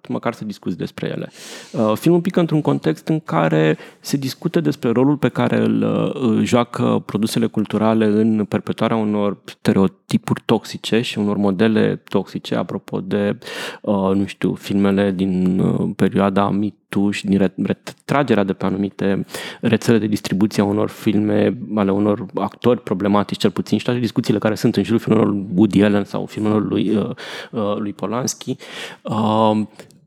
măcar 0.08 0.34
să 0.34 0.46
discuți 0.46 0.78
despre 0.78 1.08
ele. 1.08 1.32
Uh, 1.72 1.94
filmul 1.96 2.22
pică 2.22 2.40
într-un 2.40 2.62
context 2.62 3.08
în 3.08 3.20
care 3.20 3.78
se 4.00 4.18
discută 4.18 4.60
despre 4.60 4.90
rolul 4.90 5.18
pe 5.18 5.30
care 5.30 5.58
îl 5.58 5.82
uh, 5.82 6.44
joacă 6.44 7.04
produsele 7.06 7.46
culturale 7.46 8.06
în 8.06 8.46
perpetuarea 8.46 8.96
unor 8.96 9.38
stereotipuri 9.46 10.42
toxice 10.46 11.02
și 11.02 11.18
unor 11.18 11.38
modele 11.38 11.96
toxice, 11.96 12.56
apropo 12.56 13.02
de, 13.02 13.38
uh, 13.82 14.12
nu 14.14 14.26
știu, 14.26 14.54
filmele 14.54 15.12
din 15.12 15.60
uh, 15.60 15.90
perioada 15.96 16.50
Me 16.50 16.68
Too 16.94 17.12
și 17.12 17.26
din 17.26 17.38
ret- 17.38 17.66
retragerea 17.66 18.44
de 18.44 18.54
pe 18.54 18.66
anumite 18.66 19.26
rețele 19.62 19.98
de 19.98 20.08
distribuție 20.08 20.62
a 20.62 20.66
unor 20.66 20.90
filme 20.90 21.58
ale 21.76 21.92
unor 21.92 22.26
actori 22.36 22.82
problematici, 22.82 23.38
cel 23.38 23.52
puțin, 23.52 23.78
și 23.78 23.84
toate 23.84 24.00
discuțiile 24.00 24.40
care 24.40 24.56
sunt 24.56 24.76
în 24.76 24.84
jurul 24.84 25.00
filmelor 25.00 25.28
lui 25.28 25.46
Woody 25.56 25.84
Allen 25.84 26.04
sau 26.04 26.26
filmelor 26.26 26.68
lui, 26.68 26.96
uh, 26.96 27.10
uh, 27.52 27.76
lui 27.78 27.94
Polanski. 27.94 28.56
Uh, 29.02 29.62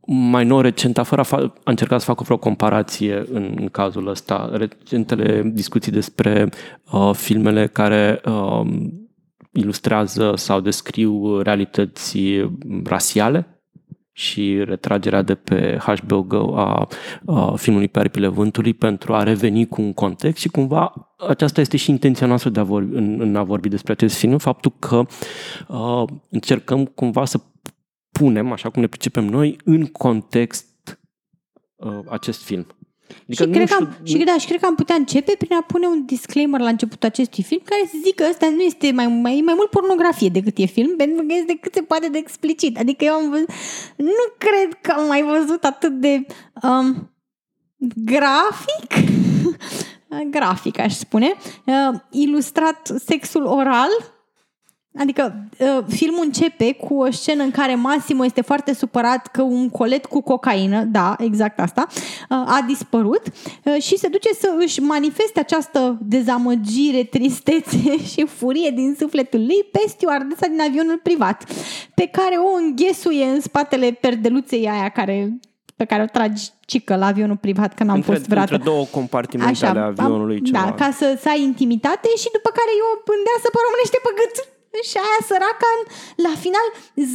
mai 0.07 0.45
nou, 0.45 0.61
recent, 0.61 1.01
fără 1.03 1.21
a, 1.21 1.25
fa- 1.25 1.53
a 1.65 1.71
încercat 1.71 2.01
să 2.01 2.07
facă 2.07 2.23
vreo 2.23 2.37
comparație 2.37 3.25
în, 3.33 3.55
în 3.61 3.69
cazul 3.69 4.09
ăsta. 4.09 4.51
Recentele 4.53 5.43
discuții 5.55 5.93
despre 5.93 6.49
uh, 6.93 7.11
filmele 7.13 7.67
care 7.67 8.21
uh, 8.25 8.61
ilustrează 9.53 10.33
sau 10.37 10.61
descriu 10.61 11.41
realități 11.41 12.19
rasiale 12.85 13.56
și 14.19 14.65
retragerea 14.65 15.23
de 15.23 15.35
pe 15.35 15.79
HBO 15.85 16.23
Go 16.23 16.59
a, 16.59 16.89
a 17.27 17.55
filmului 17.57 17.89
Pe 17.89 17.99
aripile 17.99 18.29
vântului 18.29 18.75
pentru 18.75 19.15
a 19.15 19.23
reveni 19.23 19.67
cu 19.67 19.83
un 19.83 19.93
context 19.93 20.41
și 20.41 20.49
cumva 20.49 20.93
aceasta 21.29 21.61
este 21.61 21.77
și 21.77 21.91
intenția 21.91 22.27
noastră 22.27 22.51
de 22.51 22.61
a 22.61 22.63
vorbi, 22.63 22.95
în, 22.95 23.21
în 23.21 23.37
a 23.37 23.43
vorbi 23.43 23.69
despre 23.69 23.93
acest 23.93 24.17
film, 24.17 24.39
faptul 24.39 24.73
că 24.79 25.07
uh, 25.69 26.03
încercăm 26.31 26.85
cumva 26.85 27.25
să 27.25 27.41
punem, 28.11 28.53
așa 28.53 28.71
cum 28.71 28.81
ne 28.81 28.89
pricepem 28.89 29.25
noi, 29.25 29.57
în 29.65 29.87
context 29.87 30.99
uh, 31.77 31.99
acest 32.09 32.43
film. 32.43 32.67
Adică 33.29 33.45
și, 33.45 33.51
cred 33.51 33.69
că 33.69 33.75
am, 33.75 33.97
și, 34.03 34.17
da, 34.17 34.39
și 34.39 34.47
cred 34.47 34.61
că 34.61 34.67
am 34.67 34.75
putea 34.75 34.95
începe 34.95 35.35
prin 35.39 35.57
a 35.57 35.63
pune 35.63 35.87
un 35.87 36.05
disclaimer 36.05 36.61
la 36.61 36.69
începutul 36.69 37.09
acestui 37.09 37.43
film 37.43 37.61
care 37.65 37.83
să 37.91 37.97
zică 38.05 38.23
că 38.23 38.29
ăsta 38.31 38.49
nu 38.49 38.61
este 38.61 38.93
mai, 38.93 39.07
mai, 39.07 39.43
mai 39.45 39.55
mult 39.57 39.71
pornografie 39.71 40.29
decât 40.29 40.59
e 40.59 40.65
film, 40.65 40.97
pentru 40.97 41.25
că 41.27 41.35
este 41.35 41.59
cât 41.61 41.75
se 41.75 41.83
poate 41.83 42.09
de 42.09 42.19
explicit. 42.19 42.79
Adică 42.79 43.05
eu 43.05 43.13
am 43.13 43.31
văzut, 43.31 43.49
nu 43.97 44.25
cred 44.39 44.79
că 44.81 44.91
am 44.91 45.07
mai 45.07 45.23
văzut 45.23 45.65
atât 45.65 45.93
de 45.93 46.27
um, 46.63 47.15
grafic, 47.95 49.11
grafic 50.37 50.79
aș 50.79 50.95
spune, 50.95 51.35
uh, 51.65 51.99
ilustrat 52.11 52.93
sexul 53.05 53.45
oral 53.45 53.91
Adică 54.99 55.49
uh, 55.59 55.85
filmul 55.89 56.25
începe 56.25 56.73
cu 56.73 56.95
o 56.95 57.11
scenă 57.11 57.43
în 57.43 57.51
care 57.51 57.75
Massimo 57.75 58.25
este 58.25 58.41
foarte 58.41 58.75
supărat 58.75 59.27
că 59.27 59.43
un 59.43 59.69
colet 59.69 60.07
cu 60.07 60.21
cocaină, 60.21 60.83
da, 60.83 61.17
exact 61.19 61.61
asta, 61.61 61.87
uh, 61.91 61.97
a 62.29 62.65
dispărut 62.67 63.23
uh, 63.63 63.83
și 63.83 63.97
se 63.97 64.09
duce 64.09 64.29
să 64.33 64.55
își 64.59 64.81
manifeste 64.81 65.41
această 65.41 65.99
dezamăgire, 66.03 67.03
tristețe 67.03 67.99
și 68.13 68.27
furie 68.27 68.71
din 68.71 68.97
sufletul 68.99 69.41
lui 69.41 69.69
pe 69.73 69.81
stewardesa 69.87 70.47
din 70.47 70.61
avionul 70.61 71.01
privat, 71.03 71.45
pe 71.95 72.07
care 72.07 72.37
o 72.37 72.57
înghesuie 72.57 73.25
în 73.25 73.41
spatele 73.41 73.91
perdeluței 73.91 74.69
aia 74.69 74.89
care 74.89 75.39
pe 75.77 75.85
care 75.85 76.03
o 76.03 76.15
tragi 76.17 76.43
cică 76.71 76.95
la 76.97 77.07
avionul 77.07 77.37
privat, 77.47 77.71
că 77.75 77.83
n-am 77.85 77.97
între, 78.01 78.13
fost 78.13 78.27
vreodată. 78.27 78.55
Între 78.55 78.71
două 78.71 78.85
compartimente 78.99 79.53
Așa, 79.53 79.69
ale 79.69 79.81
avionului. 79.81 80.39
Am, 80.39 80.45
ceva. 80.45 80.65
Da, 80.65 80.73
ca 80.83 80.89
să, 81.01 81.07
să 81.23 81.29
ai 81.35 81.43
intimitate 81.51 82.09
și 82.23 82.29
după 82.37 82.51
care 82.59 82.73
eu 82.83 82.89
pândeasă 83.11 83.47
pe 83.55 83.59
românește 83.67 83.99
pe 84.07 84.13
gât 84.21 84.35
și 84.83 84.97
aia 84.97 85.27
săraca 85.27 85.71
la 86.17 86.33
final 86.41 86.69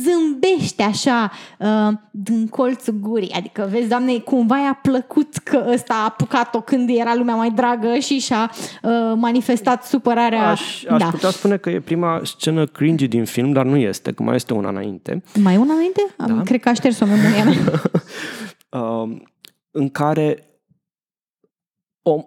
zâmbește 0.04 0.84
așa 0.84 1.32
uh, 1.60 1.98
din 2.12 2.48
colțul 2.48 2.94
gurii. 3.00 3.32
Adică, 3.32 3.68
vezi, 3.72 3.88
doamne, 3.88 4.20
cumva 4.20 4.58
i-a 4.58 4.80
plăcut 4.82 5.38
că 5.38 5.66
ăsta 5.74 5.94
a 5.94 6.06
apucat-o 6.06 6.62
când 6.62 6.90
era 6.90 7.16
lumea 7.16 7.36
mai 7.36 7.52
dragă 7.52 7.98
și 7.98 8.20
și-a 8.20 8.52
uh, 8.82 8.92
manifestat 9.16 9.84
supărarea. 9.86 10.50
Aș, 10.50 10.84
aș 10.84 11.00
da. 11.00 11.08
putea 11.08 11.30
spune 11.30 11.58
că 11.58 11.70
e 11.70 11.80
prima 11.80 12.22
scenă 12.24 12.66
cringy 12.66 13.08
din 13.08 13.26
film, 13.26 13.52
dar 13.52 13.66
nu 13.66 13.76
este, 13.76 14.12
că 14.12 14.24
mai 14.24 14.36
este 14.36 14.54
una 14.54 14.70
înainte. 14.70 15.24
Mai 15.42 15.58
una 15.58 15.74
înainte? 15.74 16.16
Da. 16.18 16.42
Cred 16.46 16.60
că 16.60 16.70
aș 16.70 16.76
șters-o 16.76 17.06
memoria 17.06 17.44
mea. 17.44 17.82
uh, 18.82 19.18
în 19.82 19.90
care 19.90 20.46
o, 22.02 22.24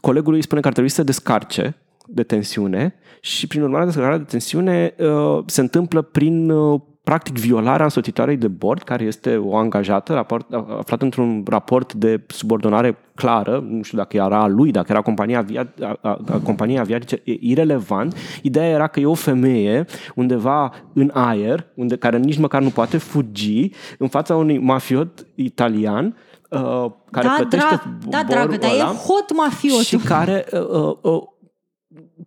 colegul 0.00 0.34
îi 0.34 0.42
spune 0.42 0.60
că 0.60 0.66
ar 0.66 0.72
trebui 0.72 0.90
să 0.90 0.96
se 0.96 1.02
descarce 1.02 1.76
de 2.10 2.22
tensiune 2.22 2.94
și 3.20 3.46
prin 3.46 3.62
urmare 3.62 3.84
descărcarea 3.84 4.18
de 4.18 4.24
tensiune 4.24 4.94
uh, 4.98 5.42
se 5.46 5.60
întâmplă 5.60 6.02
prin 6.02 6.50
uh, 6.50 6.80
practic 7.08 7.38
violarea 7.38 7.84
însoțitoarei 7.84 8.36
de 8.36 8.48
bord, 8.48 8.82
care 8.82 9.04
este 9.04 9.36
o 9.36 9.56
angajată 9.56 10.12
raport, 10.12 10.52
aflată 10.52 11.04
într-un 11.04 11.44
raport 11.46 11.92
de 11.92 12.20
subordonare 12.26 12.98
clară, 13.14 13.64
nu 13.68 13.82
știu 13.82 13.98
dacă 13.98 14.16
era 14.16 14.42
a 14.42 14.46
lui, 14.46 14.70
dacă 14.70 14.86
era 14.90 15.00
compania, 15.00 15.38
avia, 15.38 15.72
a, 15.82 15.98
a, 16.02 16.18
a 16.26 16.38
compania 16.44 16.80
aviatice, 16.80 17.20
e 17.24 17.36
irelevant. 17.40 18.16
Ideea 18.42 18.68
era 18.68 18.86
că 18.86 19.00
e 19.00 19.06
o 19.06 19.14
femeie 19.14 19.84
undeva 20.14 20.72
în 20.92 21.10
aer, 21.14 21.66
unde, 21.74 21.96
care 21.96 22.18
nici 22.18 22.38
măcar 22.38 22.62
nu 22.62 22.68
poate 22.70 22.96
fugi, 22.96 23.70
în 23.98 24.08
fața 24.08 24.36
unui 24.36 24.58
mafiot 24.58 25.26
italian, 25.34 26.16
uh, 26.50 26.90
care 27.10 27.26
da, 27.26 27.34
plătește 27.36 27.80
drag, 28.08 28.26
da, 28.26 28.32
dragă, 28.34 28.56
dar 28.56 28.70
e 28.70 28.82
hot 28.82 29.36
mafiotul. 29.36 29.82
Și 29.82 29.96
care 29.96 30.44
uh, 30.52 30.96
uh, 31.02 31.22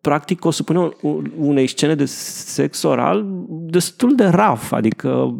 practic 0.02 0.45
o 0.45 0.52
supune 0.52 0.89
unei 1.38 1.67
scene 1.67 1.95
de 1.95 2.06
sex 2.06 2.84
oral 2.84 3.26
destul 3.50 4.15
de 4.15 4.26
raf, 4.26 4.71
adică 4.71 5.36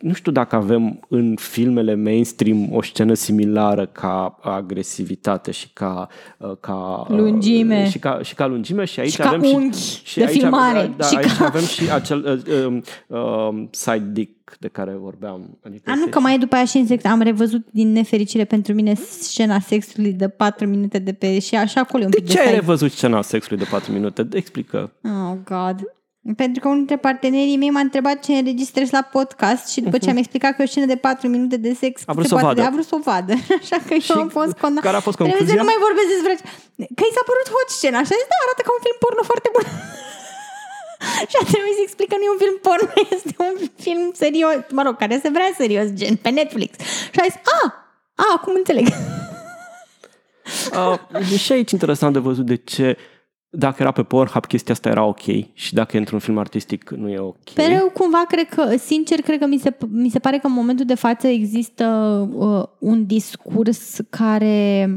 nu 0.00 0.12
știu 0.12 0.32
dacă 0.32 0.56
avem 0.56 1.00
în 1.08 1.34
filmele 1.36 1.94
mainstream 1.94 2.72
o 2.74 2.82
scenă 2.82 3.14
similară 3.14 3.86
ca 3.86 4.38
agresivitate 4.42 5.50
și 5.50 5.68
ca, 5.72 6.08
uh, 6.38 6.50
ca 6.60 7.06
uh, 7.10 7.16
Lungime. 7.18 7.88
și 7.88 7.98
ca, 7.98 8.18
și 8.22 8.34
ca 8.34 8.46
lungime 8.46 8.84
și 8.84 9.00
aici 9.00 9.10
Și 9.10 9.16
ca 9.16 9.28
avem 9.28 9.50
unghi 9.54 10.00
și 10.04 10.18
de 10.18 10.24
aici, 10.24 10.38
filmare. 10.40 10.92
Da, 10.96 11.04
Și 11.06 11.16
aici 11.16 11.36
ca- 11.36 11.44
avem 11.44 11.62
și 11.64 11.90
acel 11.92 12.42
uh, 12.48 12.64
um, 12.66 12.82
uh, 13.06 13.66
side 13.70 14.08
dick 14.12 14.56
de 14.58 14.68
care 14.68 14.96
vorbeam. 15.00 15.58
Adică 15.66 15.90
A, 15.90 15.94
nu 15.94 15.98
este 15.98 16.10
că 16.10 16.20
mai 16.20 16.34
e 16.34 16.38
după 16.38 16.54
aia 16.54 16.64
și 16.64 16.76
în 16.76 16.86
sex. 16.86 17.04
Am 17.04 17.20
revăzut 17.20 17.66
din 17.70 17.92
nefericire 17.92 18.44
pentru 18.44 18.72
mine 18.74 18.94
scena 18.94 19.60
sexului 19.60 20.12
de 20.12 20.28
4 20.28 20.66
minute 20.66 20.98
de 20.98 21.12
pe... 21.12 21.38
Și 21.38 21.54
așa 21.54 21.80
acolo 21.80 22.02
e 22.02 22.04
un 22.06 22.10
De 22.10 22.20
pic 22.20 22.28
ce 22.30 22.38
ai 22.38 22.44
side. 22.44 22.56
revăzut 22.58 22.90
scena 22.92 23.22
sexului 23.22 23.58
de 23.58 23.68
4 23.70 23.92
minute? 23.92 24.28
Explică. 24.32 24.92
Oh, 25.04 25.36
God. 25.44 25.80
Pentru 26.42 26.58
că 26.60 26.66
unul 26.72 26.78
dintre 26.84 26.96
partenerii 27.08 27.56
mei 27.62 27.70
m-a 27.76 27.84
întrebat 27.88 28.16
ce 28.24 28.32
înregistrez 28.32 28.88
la 28.98 29.02
podcast 29.16 29.64
și 29.72 29.80
după 29.86 29.96
ce 30.02 30.10
am 30.10 30.16
explicat 30.22 30.50
că 30.54 30.58
e 30.62 30.68
o 30.68 30.72
scenă 30.74 30.86
de 30.94 30.96
4 30.96 31.28
minute 31.34 31.56
de 31.66 31.72
sex 31.82 31.94
A 32.06 32.12
vrut 32.16 32.26
se 32.26 32.32
să 32.32 32.34
o 32.36 32.38
poate 32.38 32.54
vadă. 32.54 32.60
de- 32.60 32.66
a 32.70 32.74
vrut 32.76 32.88
să 32.92 32.94
o 32.98 33.02
vadă. 33.10 33.32
Așa 33.62 33.78
că 33.88 33.94
eu 34.10 34.16
am 34.24 34.30
fost 34.38 34.52
condamnat. 34.62 34.84
care 34.88 34.96
a 35.00 35.04
fost 35.08 35.16
Trebuie 35.18 35.36
să 35.36 35.42
concluzia? 35.42 35.62
nu 35.62 35.68
mai 35.70 35.78
vorbesc 35.86 36.08
despre 36.16 36.32
Că 36.98 37.02
i 37.08 37.12
s-a 37.16 37.24
părut 37.30 37.48
hot 37.54 37.68
scena. 37.78 37.98
Și 38.06 38.12
a 38.14 38.18
zis, 38.20 38.28
da, 38.32 38.36
arată 38.44 38.62
ca 38.66 38.70
un 38.76 38.82
film 38.86 38.98
porno 39.04 39.22
foarte 39.30 39.48
bun. 39.56 39.64
și 41.30 41.36
a 41.40 41.44
trebuit 41.52 41.76
să 41.78 41.82
explic 41.86 42.08
că 42.12 42.16
nu 42.18 42.24
e 42.28 42.34
un 42.36 42.42
film 42.44 42.56
porno, 42.66 42.88
este 43.16 43.32
un 43.48 43.54
film 43.84 44.04
serios, 44.22 44.56
mă 44.78 44.82
rog, 44.86 44.94
care 45.02 45.14
se 45.24 45.30
vrea 45.36 45.50
serios, 45.62 45.86
gen 46.00 46.14
pe 46.24 46.30
Netflix. 46.38 46.70
Și 47.14 47.18
a 47.22 47.26
zis, 47.30 47.38
a, 47.56 47.58
a, 48.24 48.26
acum 48.36 48.52
înțeleg. 48.62 48.86
Uh, 50.80 50.98
e 51.32 51.36
și 51.36 51.52
aici 51.56 51.70
interesant 51.78 52.12
de 52.12 52.18
văzut 52.28 52.46
de 52.52 52.56
ce 52.72 52.86
dacă 53.50 53.76
era 53.82 53.90
pe 53.90 54.02
Pornhub 54.02 54.46
chestia 54.46 54.74
asta 54.74 54.88
era 54.88 55.04
ok 55.04 55.52
și 55.52 55.74
dacă 55.74 55.96
e 55.96 55.98
într-un 55.98 56.18
film 56.18 56.38
artistic 56.38 56.90
nu 56.90 57.08
e 57.08 57.18
ok. 57.18 57.50
Pe 57.54 57.70
eu 57.72 57.90
cumva 57.94 58.24
cred 58.28 58.48
că, 58.48 58.76
sincer, 58.76 59.20
cred 59.20 59.38
că 59.38 59.46
mi 59.46 59.58
se, 59.58 59.76
mi 59.88 60.08
se 60.10 60.18
pare 60.18 60.38
că 60.38 60.46
în 60.46 60.52
momentul 60.52 60.84
de 60.84 60.94
față 60.94 61.26
există 61.26 61.86
uh, 62.32 62.64
un 62.78 63.06
discurs 63.06 63.98
care 64.10 64.88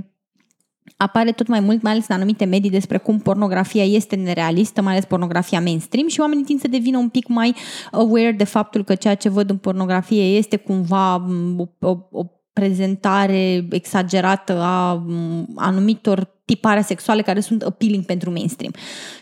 apare 0.98 1.32
tot 1.32 1.48
mai 1.48 1.60
mult, 1.60 1.82
mai 1.82 1.92
ales 1.92 2.08
în 2.08 2.16
anumite 2.16 2.46
medii, 2.46 2.70
despre 2.70 2.98
cum 2.98 3.20
pornografia 3.20 3.84
este 3.84 4.16
nerealistă, 4.16 4.82
mai 4.82 4.92
ales 4.92 5.06
pornografia 5.06 5.62
mainstream 5.62 6.08
și 6.08 6.20
oamenii 6.20 6.44
tind 6.44 6.60
să 6.60 6.68
devină 6.68 6.98
un 6.98 7.10
pic 7.10 7.28
mai 7.28 7.56
aware 7.92 8.32
de 8.32 8.44
faptul 8.44 8.84
că 8.84 8.96
ceea 8.96 9.16
ce 9.16 9.30
văd 9.30 9.50
în 9.50 9.58
pornografie 9.58 10.24
este 10.24 10.56
cumva 10.56 11.18
m, 11.18 11.60
o, 11.80 11.88
o, 11.88 11.98
o 12.12 12.26
prezentare 12.54 13.68
exagerată 13.70 14.62
a 14.62 14.94
m, 14.94 15.48
anumitor 15.56 16.39
tipare 16.50 16.82
sexuale 16.82 17.22
care 17.22 17.40
sunt 17.40 17.62
appealing 17.62 18.06
pentru 18.06 18.32
mainstream. 18.32 18.72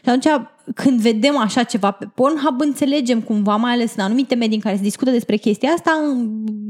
Și 0.03 0.09
atunci, 0.09 0.27
când 0.75 0.99
vedem 0.99 1.37
așa 1.37 1.63
ceva 1.63 1.91
pe 1.91 2.05
Pornhub, 2.05 2.61
înțelegem 2.61 3.21
cumva, 3.21 3.55
mai 3.55 3.71
ales 3.73 3.93
în 3.95 4.03
anumite 4.03 4.35
medii 4.35 4.55
în 4.55 4.61
care 4.61 4.75
se 4.75 4.81
discută 4.81 5.11
despre 5.11 5.35
chestia 5.35 5.69
asta, 5.69 5.91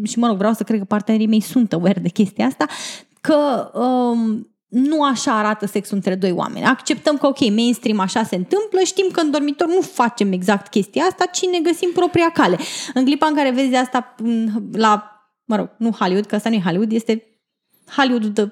și 0.03 0.19
mă 0.19 0.27
rog, 0.27 0.37
vreau 0.37 0.53
să 0.53 0.63
cred 0.63 0.79
că 0.79 0.85
partenerii 0.85 1.27
mei 1.27 1.41
sunt 1.41 1.73
aware 1.73 1.99
de 1.99 2.09
chestia 2.09 2.45
asta, 2.45 2.65
că 3.21 3.71
um, 3.79 4.51
nu 4.67 5.03
așa 5.03 5.37
arată 5.37 5.65
sexul 5.65 5.95
între 5.95 6.15
doi 6.15 6.31
oameni. 6.31 6.65
Acceptăm 6.65 7.17
că, 7.17 7.27
ok, 7.27 7.39
mainstream 7.39 7.99
așa 7.99 8.23
se 8.23 8.35
întâmplă, 8.35 8.79
știm 8.85 9.07
că 9.11 9.19
în 9.19 9.31
dormitor 9.31 9.67
nu 9.67 9.81
facem 9.81 10.31
exact 10.31 10.67
chestia 10.67 11.03
asta, 11.03 11.25
ci 11.25 11.45
ne 11.51 11.59
găsim 11.59 11.89
propria 11.93 12.29
cale. 12.29 12.57
În 12.93 13.05
clipa 13.05 13.27
în 13.27 13.35
care 13.35 13.51
vezi 13.51 13.75
asta 13.75 14.15
m, 14.23 14.69
la, 14.71 15.11
mă 15.45 15.55
rog, 15.55 15.69
nu 15.77 15.91
Hollywood, 15.91 16.25
că 16.25 16.35
asta 16.35 16.49
nu 16.49 16.55
e 16.55 16.61
Hollywood, 16.63 16.91
este 16.91 17.23
Hollywood 17.95 18.25
de 18.25 18.51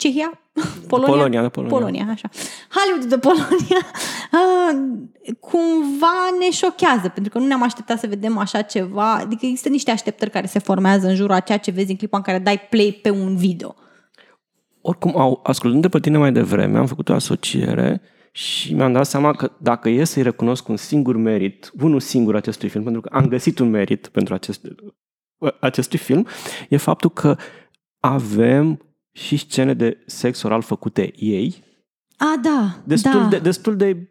Cehia? 0.00 0.39
Polonia? 0.88 1.14
Polonia, 1.14 1.42
de 1.42 1.48
Polonia. 1.48 1.76
Polonia, 1.76 2.06
așa. 2.10 2.28
Hollywood 2.74 3.08
de 3.08 3.18
Polonia 3.18 3.82
uh, 4.38 5.34
cumva 5.40 6.18
ne 6.38 6.50
șochează, 6.50 7.08
pentru 7.08 7.32
că 7.32 7.38
nu 7.38 7.46
ne-am 7.46 7.62
așteptat 7.62 7.98
să 7.98 8.06
vedem 8.06 8.38
așa 8.38 8.62
ceva. 8.62 9.14
Adică 9.14 9.46
există 9.46 9.68
niște 9.68 9.90
așteptări 9.90 10.30
care 10.30 10.46
se 10.46 10.58
formează 10.58 11.06
în 11.08 11.14
jurul 11.14 11.34
a 11.34 11.40
ceea 11.40 11.58
ce 11.58 11.70
vezi 11.70 11.90
în 11.90 11.96
clipa 11.96 12.16
în 12.16 12.22
care 12.22 12.38
dai 12.38 12.60
play 12.70 12.98
pe 13.02 13.10
un 13.10 13.36
video. 13.36 13.74
Oricum, 14.80 15.18
au, 15.18 15.40
ascultând 15.42 15.82
de 15.82 15.88
pe 15.88 16.00
tine 16.00 16.18
mai 16.18 16.32
devreme, 16.32 16.78
am 16.78 16.86
făcut 16.86 17.08
o 17.08 17.14
asociere 17.14 18.02
și 18.32 18.74
mi-am 18.74 18.92
dat 18.92 19.06
seama 19.06 19.32
că 19.32 19.52
dacă 19.58 19.88
e 19.88 20.04
să-i 20.04 20.22
recunosc 20.22 20.68
un 20.68 20.76
singur 20.76 21.16
merit, 21.16 21.72
unul 21.80 22.00
singur 22.00 22.36
acestui 22.36 22.68
film, 22.68 22.82
pentru 22.82 23.00
că 23.00 23.08
am 23.12 23.26
găsit 23.26 23.58
un 23.58 23.70
merit 23.70 24.08
pentru 24.08 24.34
acest, 24.34 24.66
acestui 25.60 25.98
film, 25.98 26.26
e 26.68 26.76
faptul 26.76 27.10
că 27.10 27.36
avem 28.00 28.89
și 29.12 29.36
scene 29.36 29.74
de 29.74 30.02
sex 30.06 30.42
oral 30.42 30.62
făcute 30.62 31.12
ei, 31.16 31.64
A, 32.16 32.34
da, 32.42 32.74
destul, 32.84 33.20
da. 33.20 33.26
de, 33.26 33.38
destul 33.38 33.76
de 33.76 34.10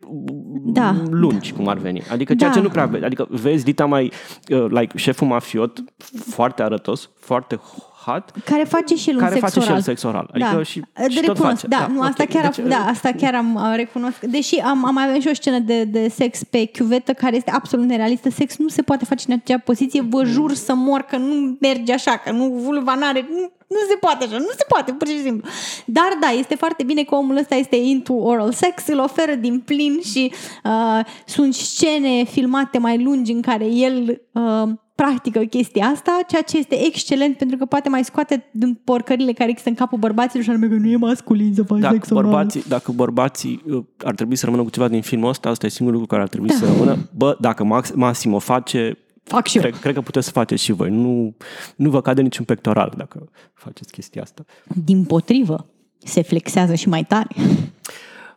Da, 0.65 0.95
lungi, 1.09 1.53
cum 1.53 1.67
ar 1.67 1.77
veni. 1.77 2.01
Adică 2.11 2.35
ceea 2.35 2.49
Da. 2.49 2.55
ce 2.55 2.61
nu 2.61 2.69
prea 2.69 2.85
vezi. 2.85 3.03
Adică 3.03 3.27
vezi 3.29 3.63
Dita 3.63 3.85
mai, 3.85 4.11
uh, 4.51 4.65
like, 4.69 4.97
șeful 4.97 5.27
mafiot, 5.27 5.83
foarte 6.25 6.63
arătos, 6.63 7.09
foarte 7.19 7.59
hot, 8.05 8.31
Care 8.45 8.63
face 8.63 8.95
și 8.95 9.09
el 9.09 9.15
un 9.15 9.21
care 9.21 9.33
sex 9.33 9.43
face 9.45 9.59
oral. 9.59 9.69
și 9.69 9.77
el 9.77 9.81
sex 9.81 10.03
oral. 10.03 10.29
Adică 10.33 10.55
da. 10.55 10.63
și, 10.63 10.79
de 10.79 11.09
și 11.09 11.15
tot 11.15 11.25
recunosc, 11.25 11.61
face. 11.61 11.67
Da, 11.67 11.87
nu, 11.87 12.01
asta, 12.01 12.23
ok. 12.23 12.29
chiar, 12.29 12.49
Deci, 12.49 12.65
a, 12.65 12.67
da, 12.67 12.85
asta 12.89 13.11
chiar 13.17 13.35
am 13.35 13.55
uh, 13.55 13.73
recunosc. 13.75 14.19
Deși 14.19 14.55
am, 14.55 14.85
am 14.85 14.93
mai 14.93 15.07
avem 15.07 15.19
și 15.19 15.27
o 15.27 15.33
scenă 15.33 15.59
de, 15.59 15.83
de 15.83 16.07
sex 16.07 16.43
pe 16.43 16.65
chiuvetă 16.65 17.13
care 17.13 17.35
este 17.35 17.51
absolut 17.51 17.85
nerealistă. 17.85 18.29
Sex 18.29 18.57
nu 18.57 18.67
se 18.67 18.81
poate 18.81 19.05
face 19.05 19.25
în 19.27 19.39
acea 19.43 19.57
poziție. 19.57 20.01
Vă 20.09 20.23
jur 20.23 20.53
să 20.53 20.73
mor 20.73 21.01
că 21.01 21.17
nu 21.17 21.57
merge 21.59 21.93
așa, 21.93 22.17
că 22.17 22.31
nu 22.31 22.47
vulva 22.47 22.95
n-are... 22.95 23.27
Nu, 23.29 23.51
nu 23.67 23.77
se 23.89 23.95
poate 23.99 24.25
așa, 24.25 24.37
nu 24.37 24.49
se 24.57 24.65
poate, 24.67 24.91
pur 24.91 25.07
și 25.07 25.21
simplu. 25.21 25.49
Dar 25.85 26.17
da, 26.21 26.27
este 26.27 26.55
foarte 26.55 26.83
bine 26.83 27.03
că 27.03 27.15
omul 27.15 27.37
ăsta 27.37 27.55
este 27.55 27.75
into 27.75 28.13
oral 28.13 28.51
sex, 28.51 28.87
îl 28.87 28.99
oferă 28.99 29.33
din 29.35 29.59
plin 29.59 29.99
și 30.01 30.31
uh, 30.63 31.05
sunt 31.25 31.53
scene 31.53 32.23
filmate 32.23 32.77
mai 32.77 33.03
lungi 33.03 33.31
în 33.31 33.41
care 33.41 33.65
el 33.65 34.21
uh, 34.31 34.69
practică 35.01 35.39
chestia 35.39 35.85
asta, 35.85 36.19
ceea 36.27 36.41
ce 36.41 36.57
este 36.57 36.85
excelent 36.85 37.37
pentru 37.37 37.57
că 37.57 37.65
poate 37.65 37.89
mai 37.89 38.03
scoate 38.03 38.45
din 38.51 38.79
porcările 38.83 39.31
care 39.31 39.49
există 39.49 39.69
în 39.69 39.75
capul 39.75 39.97
bărbaților 39.97 40.43
și 40.43 40.49
anume 40.49 40.67
că 40.67 40.73
nu 40.73 40.87
e 40.87 40.95
masculin 40.95 41.53
să 41.53 41.63
faci 41.63 41.79
Dacă 41.79 41.93
sex 41.93 42.09
oral. 42.09 42.23
bărbații, 42.23 42.63
dacă 42.67 42.91
bărbații 42.91 43.61
uh, 43.69 43.83
ar 44.03 44.15
trebui 44.15 44.35
să 44.35 44.45
rămână 44.45 44.63
cu 44.63 44.69
ceva 44.69 44.87
din 44.87 45.01
filmul 45.01 45.29
ăsta, 45.29 45.49
asta 45.49 45.65
e 45.65 45.69
singurul 45.69 45.99
lucru 45.99 46.15
care 46.15 46.27
ar 46.27 46.29
trebui 46.29 46.51
să 46.51 46.65
rămână. 46.65 46.97
Bă, 47.15 47.37
dacă 47.39 47.63
Max, 47.63 47.91
Massimo 47.95 48.39
face, 48.39 48.97
Fac 49.23 49.47
și 49.47 49.57
eu. 49.57 49.63
cred, 49.63 49.75
cred 49.75 49.93
că 49.93 50.01
puteți 50.01 50.25
să 50.25 50.31
faceți 50.31 50.63
și 50.63 50.71
voi. 50.71 50.89
Nu, 50.89 51.35
nu 51.75 51.89
vă 51.89 52.01
cade 52.01 52.21
niciun 52.21 52.45
pectoral 52.45 52.93
dacă 52.97 53.29
faceți 53.53 53.91
chestia 53.91 54.21
asta. 54.21 54.45
Din 54.83 55.03
potrivă, 55.03 55.69
se 55.97 56.21
flexează 56.21 56.73
și 56.75 56.89
mai 56.89 57.03
tare. 57.03 57.27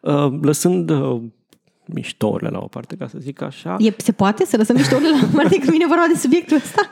Uh, 0.01 0.33
lăsând 0.41 0.91
uh, 0.91 1.23
miștourile 1.87 2.49
la 2.49 2.59
o 2.59 2.67
parte, 2.67 2.97
ca 2.97 3.07
să 3.07 3.19
zic 3.19 3.43
așa, 3.43 3.77
E, 3.79 3.95
se 3.97 4.13
poate 4.13 4.45
să 4.45 4.57
lăsăm 4.57 4.77
miștourile 4.77 5.11
la 5.11 5.29
parte 5.37 5.59
când 5.59 5.71
vine 5.71 5.87
vorba 5.87 6.05
de 6.13 6.19
subiectul 6.19 6.57
ăsta? 6.57 6.89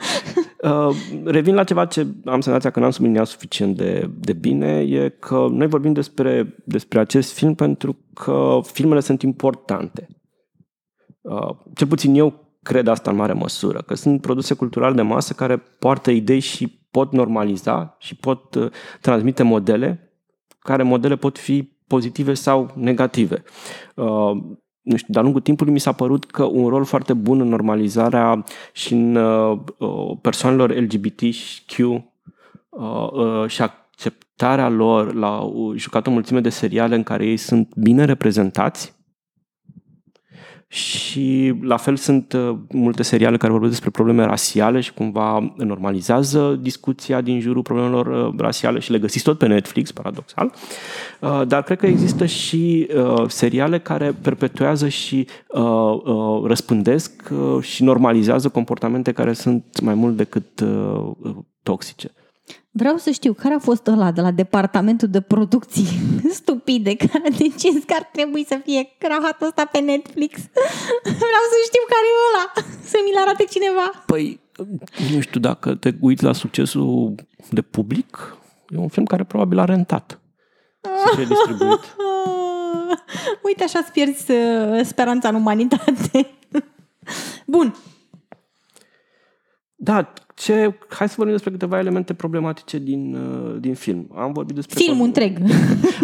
Uh, 0.61 0.95
revin 1.25 1.55
la 1.55 1.63
ceva 1.63 1.85
ce 1.85 2.07
am 2.25 2.41
senzația 2.41 2.69
că 2.69 2.79
n-am 2.79 2.89
subliniat 2.89 3.27
suficient 3.27 3.77
de, 3.77 4.09
de 4.19 4.33
bine, 4.33 4.79
e 4.79 5.09
că 5.09 5.47
noi 5.51 5.67
vorbim 5.67 5.93
despre, 5.93 6.55
despre 6.65 6.99
acest 6.99 7.33
film 7.33 7.53
pentru 7.53 7.97
că 8.13 8.59
filmele 8.63 8.99
sunt 8.99 9.21
importante. 9.21 10.07
Uh, 11.21 11.55
cel 11.73 11.87
puțin 11.87 12.15
eu 12.15 12.49
cred 12.63 12.87
asta 12.87 13.09
în 13.09 13.15
mare 13.15 13.33
măsură, 13.33 13.81
că 13.81 13.95
sunt 13.95 14.21
produse 14.21 14.53
culturale 14.53 14.95
de 14.95 15.01
masă 15.01 15.33
care 15.33 15.57
poartă 15.57 16.11
idei 16.11 16.39
și 16.39 16.79
pot 16.91 17.11
normaliza 17.11 17.95
și 17.99 18.15
pot 18.15 18.55
uh, 18.55 18.71
transmite 19.01 19.43
modele, 19.43 20.15
care 20.59 20.83
modele 20.83 21.15
pot 21.15 21.37
fi 21.37 21.79
pozitive 21.87 22.33
sau 22.33 22.71
negative. 22.75 23.43
Uh, 23.95 24.31
nu 24.81 24.95
știu, 24.95 25.13
de-a 25.13 25.21
lungul 25.21 25.41
timpului 25.41 25.73
mi 25.73 25.79
s-a 25.79 25.91
părut 25.91 26.25
că 26.25 26.43
un 26.43 26.67
rol 26.67 26.83
foarte 26.83 27.13
bun 27.13 27.39
în 27.39 27.47
normalizarea 27.47 28.43
și 28.73 28.93
în 28.93 29.15
uh, 29.15 29.59
uh, 29.77 30.17
persoanelor 30.21 30.75
LGBTQ 30.75 31.77
uh, 31.79 32.01
uh, 33.11 33.47
și 33.47 33.61
acceptarea 33.61 34.69
lor 34.69 35.13
la 35.13 35.39
uh, 35.39 35.77
jucat 35.77 36.07
o 36.07 36.11
mulțime 36.11 36.39
de 36.39 36.49
seriale 36.49 36.95
în 36.95 37.03
care 37.03 37.25
ei 37.25 37.37
sunt 37.37 37.75
bine 37.75 38.05
reprezentați 38.05 38.99
și 40.73 41.53
la 41.61 41.77
fel 41.77 41.95
sunt 41.95 42.33
uh, 42.33 42.55
multe 42.69 43.03
seriale 43.03 43.37
care 43.37 43.51
vorbesc 43.51 43.71
despre 43.71 43.89
probleme 43.89 44.25
rasiale 44.25 44.79
și 44.79 44.93
cumva 44.93 45.53
normalizează 45.57 46.59
discuția 46.61 47.21
din 47.21 47.39
jurul 47.39 47.61
problemelor 47.61 48.07
uh, 48.07 48.33
rasiale 48.37 48.79
și 48.79 48.91
le 48.91 48.99
găsiți 48.99 49.23
tot 49.23 49.37
pe 49.37 49.47
Netflix, 49.47 49.91
paradoxal. 49.91 50.53
Uh, 51.19 51.41
dar 51.47 51.63
cred 51.63 51.77
că 51.77 51.85
există 51.85 52.25
și 52.25 52.87
uh, 52.95 53.23
seriale 53.27 53.79
care 53.79 54.15
perpetuează 54.21 54.87
și 54.87 55.27
uh, 55.47 55.61
uh, 56.03 56.43
răspândesc 56.43 57.31
uh, 57.31 57.63
și 57.63 57.83
normalizează 57.83 58.49
comportamente 58.49 59.11
care 59.11 59.33
sunt 59.33 59.79
mai 59.81 59.93
mult 59.93 60.17
decât 60.17 60.59
uh, 60.59 61.11
uh, 61.19 61.35
toxice. 61.63 62.11
Vreau 62.73 62.97
să 62.97 63.09
știu 63.09 63.33
care 63.33 63.53
a 63.53 63.59
fost 63.59 63.87
ăla 63.87 64.11
de 64.11 64.21
la 64.21 64.31
departamentul 64.31 65.07
de 65.07 65.21
producții 65.21 65.87
stupide 66.39 66.95
care 66.95 67.23
a 67.25 67.37
decis 67.37 67.83
că 67.85 67.93
ar 67.93 68.09
trebui 68.11 68.45
să 68.45 68.59
fie 68.63 68.95
crahatul 68.97 69.47
ăsta 69.47 69.65
pe 69.65 69.79
Netflix. 69.79 70.39
Vreau 71.23 71.45
să 71.53 71.57
știu 71.63 71.83
care 71.93 72.07
e 72.11 72.21
ăla. 72.29 72.67
Să 72.91 72.97
mi-l 73.05 73.17
arate 73.17 73.43
cineva. 73.43 74.03
Păi, 74.05 74.39
nu 75.13 75.19
știu 75.19 75.39
dacă 75.39 75.75
te 75.75 75.93
uiți 75.99 76.23
la 76.23 76.33
succesul 76.33 77.15
de 77.49 77.61
public, 77.61 78.37
e 78.69 78.77
un 78.77 78.87
film 78.87 79.05
care 79.05 79.23
probabil 79.23 79.59
a 79.59 79.65
rentat 79.65 80.21
să 80.81 81.15
fie 81.15 81.25
distribuit. 81.25 81.95
Uite, 83.43 83.63
așa 83.63 83.79
îți 83.79 83.91
pierzi 83.91 84.31
uh, 84.31 84.85
speranța 84.85 85.29
în 85.29 85.35
umanitate. 85.35 86.27
Bun. 87.45 87.75
da, 89.75 90.13
ce, 90.41 90.73
hai 90.87 91.07
să 91.07 91.13
vorbim 91.17 91.33
despre 91.35 91.51
câteva 91.51 91.79
elemente 91.79 92.13
problematice 92.13 92.77
din, 92.77 93.15
uh, 93.15 93.59
din 93.59 93.73
film. 93.73 94.07
Am 94.15 94.31
vorbit 94.31 94.55
despre 94.55 94.79
Filmul 94.79 95.05
întreg. 95.05 95.37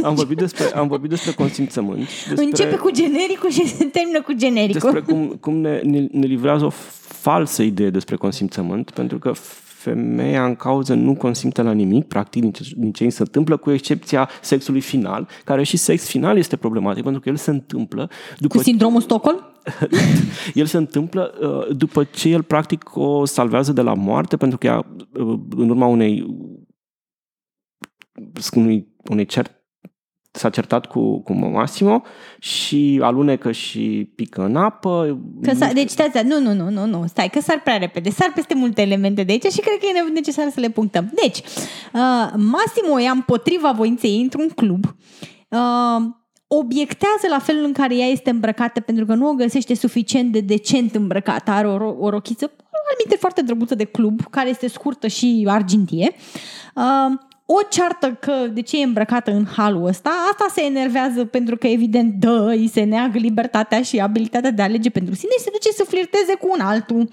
am 0.04 0.15
vorbit 0.15 0.38
despre 0.38 0.65
am 0.76 0.88
vorbit 0.88 1.10
despre 1.10 1.32
consimțământ. 1.32 2.08
Despre, 2.28 2.45
Începe 2.45 2.76
cu 2.76 2.91
genericul 2.91 3.50
și 3.50 3.67
se 3.67 3.86
termină 3.86 4.21
cu 4.21 4.34
genericul. 4.34 4.91
despre 4.91 5.13
cum, 5.13 5.28
cum 5.39 5.54
ne, 5.54 5.80
ne, 5.84 6.08
ne 6.12 6.26
livrează 6.26 6.65
o 6.65 6.69
falsă 7.00 7.63
idee 7.63 7.89
despre 7.89 8.15
consimțământ, 8.15 8.91
pentru 8.91 9.19
că 9.19 9.32
femeia 9.78 10.45
în 10.45 10.56
cauză 10.56 10.93
nu 10.93 11.15
consimte 11.15 11.62
la 11.62 11.71
nimic, 11.71 12.08
practic, 12.08 12.41
din 12.41 12.52
ce, 12.52 12.63
din 12.76 12.91
ce 12.91 13.04
îi 13.04 13.12
se 13.12 13.21
întâmplă, 13.21 13.58
cu 13.58 13.71
excepția 13.71 14.30
sexului 14.41 14.82
final, 14.82 15.28
care 15.43 15.63
și 15.63 15.78
sex 15.78 16.08
final 16.08 16.38
este 16.38 16.56
problematic, 16.56 17.04
pentru 17.04 17.21
că 17.21 17.30
el 17.30 17.36
se 17.36 17.50
întâmplă 17.50 18.10
după 18.38 18.58
Cu 18.58 18.63
sindromul 18.63 19.02
Stockholm? 19.02 19.39
el 20.53 20.65
se 20.65 20.77
întâmplă 20.77 21.34
uh, 21.41 21.75
după 21.77 22.03
ce 22.03 22.30
el 22.30 22.43
practic 22.43 22.95
o 22.95 23.25
salvează 23.25 23.71
de 23.71 23.82
la 23.82 23.93
moarte 23.93 24.38
pentru 24.38 24.58
că 24.58 24.67
ea, 24.67 24.86
uh, 25.13 25.39
în 25.56 25.69
urma 25.69 25.86
unei 25.86 26.25
unei, 28.53 28.88
unei 29.10 29.25
cert, 29.25 29.51
s-a 30.32 30.49
certat 30.49 30.86
cu, 30.86 31.21
cu 31.21 31.34
Massimo 31.34 32.01
și 32.39 32.99
alunecă 33.03 33.51
și 33.51 34.12
pică 34.15 34.43
în 34.43 34.56
apă. 34.56 35.19
Că 35.41 35.53
s-a, 35.53 35.71
deci, 35.73 35.89
stați, 35.89 36.25
nu, 36.25 36.39
nu, 36.39 36.53
nu, 36.53 36.69
nu, 36.69 36.86
nu, 36.86 37.08
stai, 37.08 37.30
că 37.30 37.39
sar 37.39 37.62
prea 37.62 37.77
repede, 37.77 38.10
sar 38.10 38.32
peste 38.36 38.56
multe 38.56 38.82
elemente 38.82 39.23
de 39.23 39.32
aici 39.32 39.43
și 39.43 39.60
cred 39.60 39.77
că 39.80 39.86
e 39.86 40.12
necesar 40.12 40.49
să 40.49 40.60
le 40.60 40.69
punctăm. 40.69 41.12
Deci, 41.21 41.38
uh, 41.38 42.32
Massimo 42.36 42.99
e 42.99 43.08
împotriva 43.08 43.71
voinței 43.71 44.10
ei 44.10 44.21
într-un 44.21 44.47
club, 44.56 44.86
uh, 45.49 46.03
obiectează 46.47 47.27
la 47.29 47.39
felul 47.39 47.63
în 47.63 47.73
care 47.73 47.95
ea 47.95 48.05
este 48.05 48.29
îmbrăcată 48.29 48.79
pentru 48.79 49.05
că 49.05 49.13
nu 49.13 49.29
o 49.29 49.33
găsește 49.33 49.75
suficient 49.75 50.31
de 50.31 50.39
decent 50.39 50.95
îmbrăcată. 50.95 51.51
Are 51.51 51.67
o, 51.67 51.75
ro- 51.75 51.97
o 51.99 52.10
rochiță 52.10 52.51
anumite 52.89 53.15
foarte 53.19 53.41
drăguță 53.41 53.75
de 53.75 53.83
club, 53.83 54.21
care 54.29 54.49
este 54.49 54.67
scurtă 54.67 55.07
și 55.07 55.45
argintie. 55.47 56.15
Uh, 56.75 57.17
o 57.45 57.62
ceartă 57.69 58.13
că 58.13 58.47
de 58.53 58.62
ce 58.62 58.79
e 58.79 58.83
îmbrăcată 58.83 59.31
în 59.31 59.45
halul 59.45 59.86
ăsta, 59.86 60.10
asta 60.31 60.45
se 60.53 60.63
enervează 60.63 61.25
pentru 61.25 61.57
că 61.57 61.67
evident 61.67 62.13
dă, 62.13 62.47
îi 62.49 62.67
se 62.67 62.83
neagă 62.83 63.17
libertatea 63.17 63.81
și 63.81 63.99
abilitatea 63.99 64.51
de 64.51 64.62
a 64.62 64.65
alege 64.65 64.89
pentru 64.89 65.13
sine 65.13 65.31
și 65.38 65.43
se 65.43 65.49
duce 65.51 65.71
să 65.71 65.83
flirteze 65.83 66.33
cu 66.33 66.47
un 66.51 66.60
altul. 66.60 67.10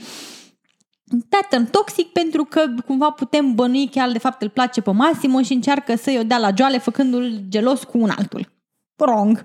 Pattern 1.28 1.70
toxic 1.70 2.06
pentru 2.06 2.44
că 2.44 2.60
cumva 2.86 3.10
putem 3.10 3.54
bănui 3.54 3.88
că 3.88 3.98
el 3.98 4.12
de 4.12 4.18
fapt 4.18 4.42
îl 4.42 4.48
place 4.48 4.80
pe 4.80 4.90
Massimo 4.90 5.42
și 5.42 5.52
încearcă 5.52 5.96
să-i 5.96 6.18
o 6.18 6.22
dea 6.22 6.38
la 6.38 6.50
joale 6.56 6.78
făcându-l 6.78 7.40
gelos 7.48 7.84
cu 7.84 7.98
un 7.98 8.10
altul. 8.16 8.53
Wrong. 8.96 9.44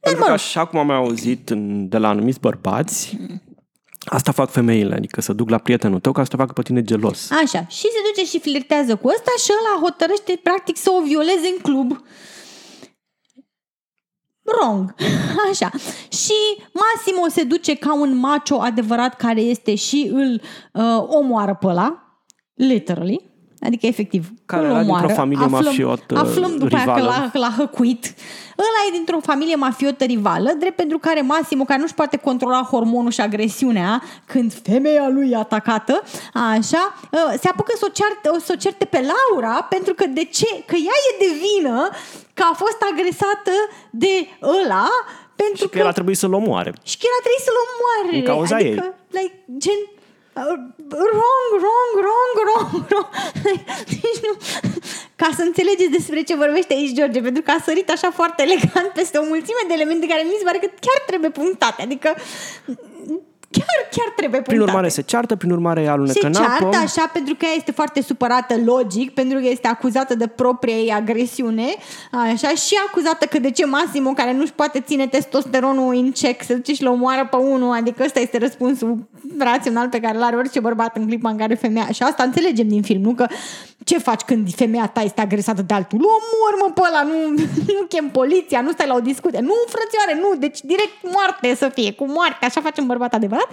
Pentru 0.00 0.24
că 0.24 0.30
așa 0.30 0.66
cum 0.66 0.78
am 0.78 0.90
auzit 0.90 1.50
în, 1.50 1.88
de 1.88 1.98
la 1.98 2.08
anumiți 2.08 2.40
bărbați, 2.40 3.18
asta 4.04 4.32
fac 4.32 4.50
femeile, 4.50 4.94
adică 4.94 5.20
să 5.20 5.32
duc 5.32 5.50
la 5.50 5.58
prietenul 5.58 6.00
tău 6.00 6.12
ca 6.12 6.22
să 6.22 6.30
te 6.30 6.36
facă 6.36 6.52
pe 6.52 6.62
tine 6.62 6.82
gelos. 6.82 7.30
Așa. 7.30 7.66
Și 7.66 7.80
se 7.80 7.98
duce 8.12 8.26
și 8.28 8.40
flirtează 8.40 8.96
cu 8.96 9.08
ăsta 9.08 9.30
și 9.44 9.50
ăla 9.58 9.82
hotărăște 9.82 10.40
practic 10.42 10.76
să 10.76 10.90
o 10.90 11.02
violeze 11.02 11.48
în 11.56 11.62
club. 11.62 12.02
Wrong. 14.42 14.94
Așa. 15.50 15.70
Și 16.08 16.62
Massimo 16.72 17.28
se 17.28 17.42
duce 17.42 17.74
ca 17.74 17.94
un 17.94 18.16
macho 18.16 18.60
adevărat 18.60 19.16
care 19.16 19.40
este 19.40 19.74
și 19.74 20.10
îl 20.12 20.40
uh, 20.72 21.04
omoară 21.06 21.54
pe 21.54 21.66
ăla. 21.66 22.22
Literally. 22.54 23.27
Adică, 23.66 23.86
efectiv, 23.86 24.26
Care 24.46 24.64
îl 24.64 24.70
era 24.70 24.80
omoară. 24.80 25.00
dintr-o 25.06 25.20
familie 25.22 25.46
mafiotă 25.46 26.14
Aflăm 26.18 26.56
după 26.56 26.76
aia 26.76 26.84
că 26.84 26.90
rivală. 27.00 27.14
l-a, 27.22 27.28
că 27.32 27.38
l-a 27.38 27.52
hăcuit. 27.56 28.14
Ăla 28.58 28.80
e 28.88 28.92
dintr-o 28.92 29.20
familie 29.22 29.54
mafiotă 29.54 30.04
rivală, 30.04 30.50
drept 30.58 30.76
pentru 30.76 30.98
care 30.98 31.20
Massimo, 31.20 31.64
care 31.64 31.80
nu-și 31.80 31.94
poate 31.94 32.16
controla 32.16 32.62
hormonul 32.62 33.10
și 33.10 33.20
agresiunea 33.20 34.02
când 34.26 34.52
femeia 34.62 35.08
lui 35.08 35.30
e 35.30 35.36
atacată, 35.36 36.02
așa, 36.34 36.94
ă, 37.12 37.36
se 37.40 37.48
apucă 37.48 37.72
să 37.78 37.84
o, 37.88 37.92
cearte, 37.92 38.44
să 38.44 38.52
o 38.54 38.58
certe 38.64 38.84
pe 38.84 39.00
Laura 39.10 39.62
pentru 39.62 39.94
că 39.94 40.06
de 40.06 40.24
ce? 40.24 40.46
Că 40.66 40.74
ea 40.88 40.96
e 41.08 41.12
de 41.24 41.30
vină 41.44 41.88
că 42.34 42.42
a 42.50 42.54
fost 42.54 42.78
agresată 42.92 43.52
de 43.90 44.14
ăla 44.42 44.88
pentru 45.34 45.62
Și 45.64 45.68
că 45.68 45.78
el 45.78 45.86
a 45.86 45.92
trebuit 45.92 46.16
să-l 46.18 46.32
omoare. 46.32 46.72
și 46.82 46.96
că 46.98 47.04
el 47.10 47.14
a 47.18 47.22
trebuit 47.26 47.44
să-l 47.48 47.58
omoare. 47.66 48.10
Din 48.18 48.24
cauza 48.32 48.54
adică, 48.56 48.84
ei. 48.84 49.20
like, 49.20 49.34
gen, 49.64 49.80
uh, 49.82 49.97
wrong, 50.34 51.50
wrong, 51.62 51.90
wrong, 52.02 52.34
wrong, 52.46 52.86
wrong. 52.88 53.06
Deci 53.86 54.20
nu, 54.22 54.32
ca 55.16 55.30
să 55.36 55.42
înțelegeți 55.42 55.90
despre 55.90 56.22
ce 56.22 56.34
vorbește 56.34 56.74
aici 56.74 56.96
George, 56.96 57.20
pentru 57.20 57.42
că 57.42 57.50
a 57.50 57.62
sărit 57.64 57.90
așa 57.90 58.10
foarte 58.10 58.42
elegant 58.42 58.88
peste 58.94 59.18
o 59.18 59.24
mulțime 59.24 59.62
de 59.66 59.74
elemente 59.74 60.06
care 60.06 60.22
mi 60.22 60.36
se 60.38 60.44
pare 60.44 60.58
că 60.58 60.66
chiar 60.66 61.02
trebuie 61.06 61.30
punctate. 61.30 61.82
Adică 61.82 62.14
chiar, 63.50 63.88
chiar 63.90 64.12
trebuie 64.16 64.40
punctate. 64.40 64.56
Prin 64.56 64.60
urmare 64.60 64.88
se 64.88 65.02
ceartă, 65.02 65.36
prin 65.36 65.50
urmare 65.50 65.82
ea 65.82 65.92
alunecă 65.92 66.18
Se 66.20 66.26
în 66.26 66.34
apă. 66.34 66.46
ceartă 66.48 66.76
așa 66.76 67.10
pentru 67.12 67.34
că 67.34 67.44
ea 67.44 67.54
este 67.56 67.72
foarte 67.72 68.02
supărată 68.02 68.54
logic, 68.64 69.14
pentru 69.14 69.38
că 69.38 69.46
este 69.48 69.68
acuzată 69.68 70.14
de 70.14 70.26
propria 70.26 70.74
ei 70.74 70.92
agresiune, 70.92 71.64
așa, 72.12 72.48
și 72.48 72.74
acuzată 72.88 73.26
că 73.26 73.38
de 73.38 73.50
ce 73.50 73.66
Massimo, 73.66 74.10
care 74.10 74.32
nu-și 74.32 74.52
poate 74.52 74.80
ține 74.80 75.06
testosteronul 75.06 75.94
în 75.94 76.12
check, 76.12 76.42
se 76.42 76.54
duce 76.54 76.74
și 76.74 76.82
le 76.82 76.88
omoară 76.88 77.26
pe 77.30 77.36
unul, 77.36 77.72
adică 77.72 78.02
ăsta 78.04 78.20
este 78.20 78.38
răspunsul 78.38 79.08
rațional 79.38 79.88
pe 79.88 80.00
care 80.00 80.16
îl 80.16 80.22
are 80.22 80.36
orice 80.36 80.60
bărbat 80.60 80.96
în 80.96 81.06
clipa 81.06 81.30
în 81.30 81.36
care 81.36 81.54
femeia, 81.54 81.86
și 81.92 82.02
asta 82.02 82.22
înțelegem 82.22 82.68
din 82.68 82.82
film, 82.82 83.02
nu 83.02 83.14
că 83.14 83.26
ce 83.88 83.98
faci 83.98 84.20
când 84.30 84.54
femeia 84.54 84.86
ta 84.86 85.00
este 85.00 85.20
agresată 85.20 85.62
de 85.62 85.74
altul? 85.74 85.98
Lu 86.02 86.08
omor, 86.18 86.52
mă, 86.60 86.68
pe 86.74 86.82
ăla, 86.88 87.02
nu, 87.10 87.18
nu 87.78 87.82
chem 87.92 88.08
poliția, 88.18 88.60
nu 88.60 88.70
stai 88.72 88.86
la 88.86 88.94
o 88.94 89.08
discuție. 89.12 89.40
Nu, 89.40 89.56
frățioare, 89.74 90.14
nu, 90.22 90.30
deci 90.44 90.60
direct 90.60 90.96
moarte 91.14 91.54
să 91.62 91.68
fie, 91.76 91.92
cu 91.92 92.04
moarte, 92.16 92.44
așa 92.44 92.60
face 92.60 92.80
un 92.80 92.86
bărbat 92.86 93.14
adevărat. 93.14 93.48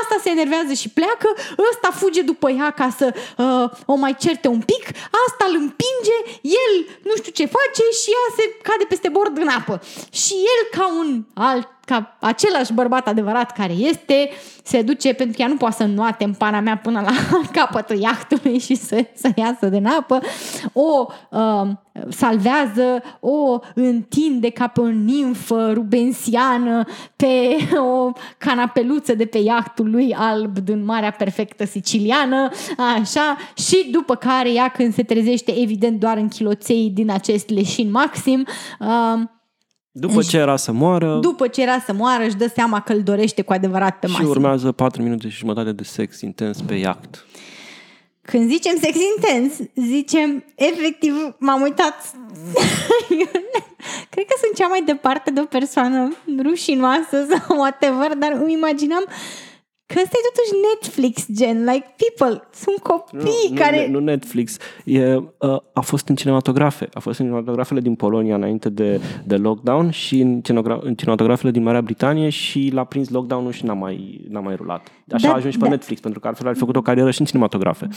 Asta 0.00 0.14
se 0.22 0.30
enervează 0.30 0.72
și 0.72 0.88
pleacă, 0.88 1.28
ăsta 1.70 1.88
fuge 2.00 2.22
după 2.22 2.50
ea 2.50 2.70
ca 2.70 2.88
să 2.98 3.06
uh, 3.14 3.70
o 3.86 3.94
mai 3.94 4.14
certe 4.24 4.48
un 4.48 4.62
pic, 4.70 4.84
asta 5.26 5.44
îl 5.48 5.54
împinge, 5.64 6.16
el 6.42 6.72
nu 7.08 7.14
știu 7.20 7.32
ce 7.38 7.54
face 7.56 7.82
și 8.00 8.08
ea 8.16 8.24
se 8.38 8.44
cade 8.66 8.84
peste 8.88 9.08
bord 9.08 9.36
în 9.44 9.48
apă. 9.48 9.74
Și 10.10 10.34
el 10.52 10.60
ca 10.76 10.86
un 11.00 11.24
alt 11.34 11.68
ca 11.84 12.16
același 12.20 12.72
bărbat 12.72 13.08
adevărat 13.08 13.52
care 13.52 13.72
este, 13.72 14.30
se 14.62 14.82
duce 14.82 15.12
pentru 15.14 15.36
că 15.36 15.42
ea 15.42 15.48
nu 15.48 15.56
poate 15.56 15.74
să 15.74 15.82
înnoate 15.82 16.24
în 16.24 16.32
pana 16.32 16.60
mea 16.60 16.76
până 16.76 17.00
la 17.00 17.10
capătul 17.60 17.96
iahtului 17.96 18.58
și 18.58 18.74
să, 18.74 19.06
să 19.14 19.30
iasă 19.34 19.66
din 19.66 19.86
apă, 19.86 20.20
o 20.72 21.06
uh, 21.30 21.68
salvează, 22.08 23.02
o 23.20 23.58
întinde 23.74 24.50
ca 24.50 24.66
pe 24.66 24.80
o 24.80 24.86
nimfă 24.86 25.70
rubensiană 25.72 26.84
pe 27.16 27.56
o 27.96 28.12
canapeluță 28.38 29.14
de 29.14 29.24
pe 29.24 29.38
iahtul 29.38 29.90
lui 29.90 30.14
alb 30.14 30.58
din 30.58 30.84
Marea 30.84 31.10
Perfectă 31.10 31.64
Siciliană, 31.64 32.48
așa, 32.98 33.36
și 33.56 33.88
după 33.90 34.14
care 34.14 34.52
ea 34.52 34.68
când 34.68 34.94
se 34.94 35.02
trezește 35.02 35.60
evident 35.60 36.00
doar 36.00 36.16
în 36.16 36.28
chiloței 36.28 36.90
din 36.94 37.10
acest 37.10 37.50
leșin 37.50 37.90
maxim, 37.90 38.46
uh, 38.80 39.22
După 39.94 40.22
ce 40.22 40.36
era 40.36 40.56
să 40.56 40.72
moară 40.72 41.18
după 41.20 41.48
ce 41.48 41.62
era 41.62 41.78
să 41.86 41.92
moară, 41.92 42.24
își 42.24 42.36
dă 42.36 42.50
seama 42.54 42.80
că 42.80 42.92
îl 42.92 43.02
dorește 43.02 43.42
cu 43.42 43.52
adevărat 43.52 43.98
pe 43.98 44.06
și 44.06 44.12
Massimo. 44.12 44.30
urmează 44.30 44.72
4 44.72 45.02
minute 45.02 45.28
și 45.28 45.36
jumătate 45.36 45.72
de 45.72 45.82
sex 45.82 46.20
intens 46.20 46.60
pe 46.60 46.74
iaht. 46.74 47.26
Când 48.22 48.48
zicem 48.48 48.76
sex 48.80 48.96
intens, 49.16 49.68
zicem 49.74 50.44
efectiv, 50.54 51.14
m-am 51.38 51.60
uitat 51.60 51.94
cred 54.12 54.24
că 54.26 54.34
sunt 54.42 54.54
cea 54.54 54.66
mai 54.66 54.82
departe 54.86 55.30
de 55.30 55.40
o 55.40 55.44
persoană 55.44 56.12
rușinoasă 56.42 57.26
sau 57.30 57.56
whatever, 57.56 58.16
dar 58.16 58.32
îmi 58.40 58.52
imaginam 58.52 59.04
că 59.92 60.00
ăsta 60.02 60.16
e 60.18 60.30
totuși 60.30 60.52
Netflix, 60.70 61.26
gen, 61.32 61.58
like 61.64 61.94
people, 62.02 62.48
sunt 62.54 62.78
copii 62.78 63.50
nu, 63.50 63.60
care... 63.60 63.86
Nu, 63.86 63.98
nu 63.98 64.04
Netflix. 64.04 64.56
E, 64.84 65.14
uh, 65.16 65.56
a 65.72 65.80
fost 65.80 66.08
în 66.08 66.14
cinematografe. 66.14 66.88
A 66.92 67.00
fost 67.00 67.18
în 67.18 67.24
cinematografele 67.24 67.80
din 67.80 67.94
Polonia 67.94 68.34
înainte 68.34 68.68
de, 68.68 69.00
de 69.24 69.36
lockdown 69.36 69.90
și 69.90 70.20
în, 70.20 70.40
cinemagra- 70.40 70.80
în 70.80 70.94
cinematografele 70.94 71.50
din 71.50 71.62
Marea 71.62 71.82
Britanie 71.82 72.28
și 72.28 72.70
l-a 72.72 72.84
prins 72.84 73.08
lockdown-ul 73.08 73.52
și 73.52 73.64
n-a 73.64 73.72
mai, 73.74 74.24
n-a 74.28 74.40
mai 74.40 74.54
rulat. 74.54 74.88
Așa 75.12 75.26
Da, 75.26 75.32
a 75.32 75.36
ajuns 75.36 75.52
și 75.52 75.58
pe 75.58 75.64
da. 75.64 75.70
Netflix, 75.70 76.00
pentru 76.00 76.20
că 76.20 76.26
altfel 76.26 76.46
ar 76.46 76.52
fi 76.52 76.58
făcut 76.58 76.76
o 76.76 76.82
carieră 76.82 77.10
și 77.10 77.20
în 77.20 77.26
cinematografe. 77.26 77.88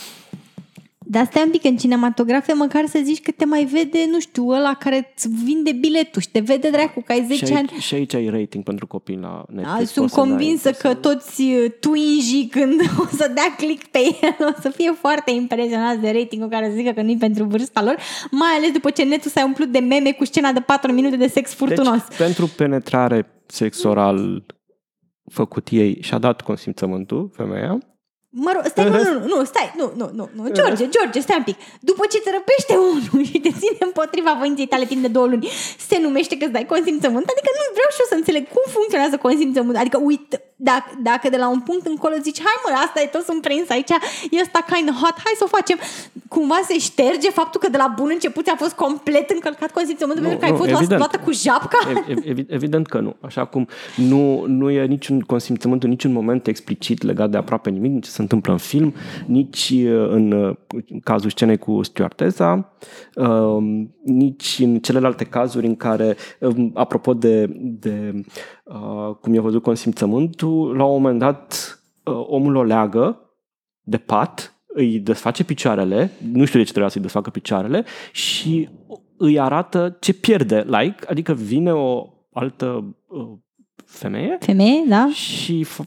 Dar 1.07 1.25
stai 1.25 1.43
un 1.45 1.51
pic 1.51 1.63
în 1.63 1.77
cinematografe, 1.77 2.53
măcar 2.53 2.85
să 2.85 2.99
zici 3.03 3.21
că 3.21 3.31
te 3.31 3.45
mai 3.45 3.63
vede, 3.65 3.97
nu 4.11 4.19
știu, 4.19 4.47
ăla 4.47 4.73
care 4.73 5.11
îți 5.15 5.27
vinde 5.43 5.71
biletul 5.71 6.21
și 6.21 6.29
te 6.29 6.39
vede 6.39 6.69
dracu 6.69 7.01
că 7.01 7.11
ai 7.11 7.25
10 7.27 7.45
Și 7.45 7.53
ani. 7.53 7.69
aici, 7.71 7.81
și 7.81 7.93
aici 7.93 8.13
ai 8.13 8.29
rating 8.29 8.63
pentru 8.63 8.87
copii 8.87 9.17
la 9.17 9.43
Netflix. 9.49 9.73
A, 9.73 9.77
Poți 9.77 9.91
sunt 9.91 10.09
să 10.09 10.15
dai- 10.15 10.27
convinsă 10.27 10.69
poți 10.69 10.81
că 10.81 10.87
să- 10.87 10.93
toți 10.95 11.41
uh, 11.41 11.65
twinjii 11.79 12.47
când 12.51 12.81
o 13.03 13.05
să 13.15 13.31
dea 13.33 13.55
click 13.57 13.85
pe 13.87 13.99
el 14.21 14.47
o 14.57 14.61
să 14.61 14.69
fie 14.69 14.91
foarte 14.91 15.31
impresionați 15.31 15.99
de 15.99 16.11
ratingul 16.11 16.49
care 16.49 16.69
să 16.69 16.75
zică 16.75 16.91
că 16.91 17.01
nu-i 17.01 17.17
pentru 17.17 17.43
vârsta 17.43 17.83
lor, 17.83 17.95
mai 18.31 18.49
ales 18.57 18.71
după 18.71 18.89
ce 18.89 19.03
netul 19.03 19.31
s-a 19.31 19.45
umplut 19.45 19.67
de 19.71 19.79
meme 19.79 20.11
cu 20.11 20.25
scena 20.25 20.51
de 20.51 20.59
4 20.59 20.91
minute 20.91 21.15
de 21.15 21.27
sex 21.27 21.53
furtunos. 21.53 22.01
Deci, 22.07 22.17
pentru 22.17 22.47
penetrare 22.57 23.25
sex 23.45 23.83
oral 23.83 24.45
făcut 25.31 25.67
ei 25.71 25.97
și-a 26.01 26.17
dat 26.17 26.41
consimțământul, 26.41 27.31
femeia, 27.35 27.77
Mă 28.37 28.51
rog, 28.55 28.63
stai, 28.73 28.85
În 28.85 28.91
nu, 28.91 28.97
rest- 28.97 29.11
nu, 29.11 29.35
nu, 29.35 29.43
stai, 29.43 29.73
nu, 29.77 29.91
nu, 29.99 30.09
nu, 30.13 30.29
nu, 30.35 30.43
George, 30.57 30.85
George, 30.95 31.19
stai 31.19 31.35
un 31.37 31.43
pic. 31.43 31.57
După 31.79 32.03
ce 32.11 32.19
te 32.21 32.29
răpește 32.37 32.73
unul 32.91 33.23
și 33.29 33.39
te 33.45 33.51
ține 33.59 33.77
împotriva 33.89 34.35
voinței 34.41 34.67
tale 34.67 34.85
timp 34.85 35.01
de 35.01 35.07
două 35.07 35.25
luni, 35.25 35.47
se 35.87 35.97
numește 35.99 36.37
că 36.37 36.43
îți 36.43 36.53
dai 36.53 36.65
consimțământ? 36.65 37.25
Adică 37.33 37.49
nu 37.57 37.63
vreau 37.77 37.89
și 37.95 37.99
eu 38.03 38.07
să 38.09 38.15
înțeleg 38.15 38.43
cum 38.55 38.63
funcționează 38.77 39.15
consimțământ. 39.17 39.77
Adică, 39.77 39.97
uite, 40.09 40.35
dacă, 40.55 40.89
dacă 41.03 41.29
de 41.29 41.37
la 41.37 41.49
un 41.49 41.59
punct 41.59 41.85
încolo 41.85 42.15
zici, 42.21 42.39
hai 42.39 42.55
mă, 42.63 42.77
asta 42.85 43.01
e 43.01 43.05
tot 43.05 43.23
sunt 43.23 43.41
prins 43.41 43.69
aici, 43.69 43.89
e 44.31 44.41
ăsta 44.41 44.65
kind 44.73 44.89
of 44.89 44.95
hot, 44.95 45.15
hai 45.23 45.33
să 45.37 45.43
o 45.43 45.55
facem. 45.57 45.77
Cumva 46.27 46.59
se 46.67 46.77
șterge 46.79 47.29
faptul 47.29 47.59
că 47.61 47.69
de 47.69 47.77
la 47.77 47.93
bun 47.95 48.09
început 48.11 48.47
a 48.47 48.55
fost 48.57 48.73
complet 48.73 49.29
încălcat 49.29 49.71
consimțământul 49.71 50.23
pentru 50.23 50.39
că 50.39 50.45
ai 50.45 50.57
fost 50.57 50.69
evident. 50.69 50.99
luată 50.99 51.17
cu 51.17 51.31
japca. 51.31 51.77
Ev- 52.23 52.45
Evident 52.47 52.87
că 52.87 52.99
nu. 52.99 53.15
Așa 53.21 53.45
cum 53.45 53.67
nu, 53.95 54.45
nu 54.47 54.69
e 54.69 54.85
niciun 54.85 55.19
consimțământ 55.19 55.83
în 55.83 55.89
niciun 55.89 56.11
moment 56.11 56.47
explicit 56.47 57.01
legat 57.01 57.29
de 57.29 57.37
aproape 57.37 57.69
nimic, 57.69 57.91
nici 57.91 58.05
ce 58.05 58.09
se 58.11 58.21
întâmplă 58.21 58.51
în 58.51 58.57
film, 58.57 58.93
nici 59.25 59.73
uh, 59.75 60.07
în 60.09 60.31
uh, 60.31 60.55
cazul 61.03 61.29
scenei 61.29 61.57
cu 61.57 61.83
stewardesa, 61.83 62.73
um, 63.15 63.95
nici 64.03 64.59
în 64.59 64.79
celelalte 64.79 65.23
cazuri 65.23 65.65
în 65.65 65.75
care, 65.75 66.15
um, 66.39 66.71
apropo 66.73 67.13
de, 67.13 67.45
de 67.59 68.11
uh, 68.15 68.21
cum 69.21 69.33
e 69.33 69.39
văzut 69.39 69.63
consimțământul, 69.63 70.75
la 70.75 70.83
un 70.83 70.91
moment 70.91 71.19
dat 71.19 71.79
uh, 72.03 72.23
omul 72.27 72.55
o 72.55 72.63
leagă 72.63 73.19
de 73.81 73.97
pat, 73.97 74.55
îi 74.67 74.99
desface 74.99 75.43
picioarele, 75.43 76.11
nu 76.31 76.45
știu 76.45 76.59
de 76.59 76.65
ce 76.65 76.71
trebuia 76.71 76.91
să-i 76.91 77.01
desfacă 77.01 77.29
picioarele 77.29 77.85
și 78.11 78.69
îi 79.17 79.39
arată 79.39 79.97
ce 79.99 80.13
pierde, 80.13 80.65
like, 80.67 81.05
adică 81.09 81.33
vine 81.33 81.73
o 81.73 82.07
altă 82.31 82.95
uh, 83.07 83.37
femeie 83.85 84.37
Femeie, 84.39 84.83
da? 84.87 85.09
și 85.13 85.65
f- 85.65 85.85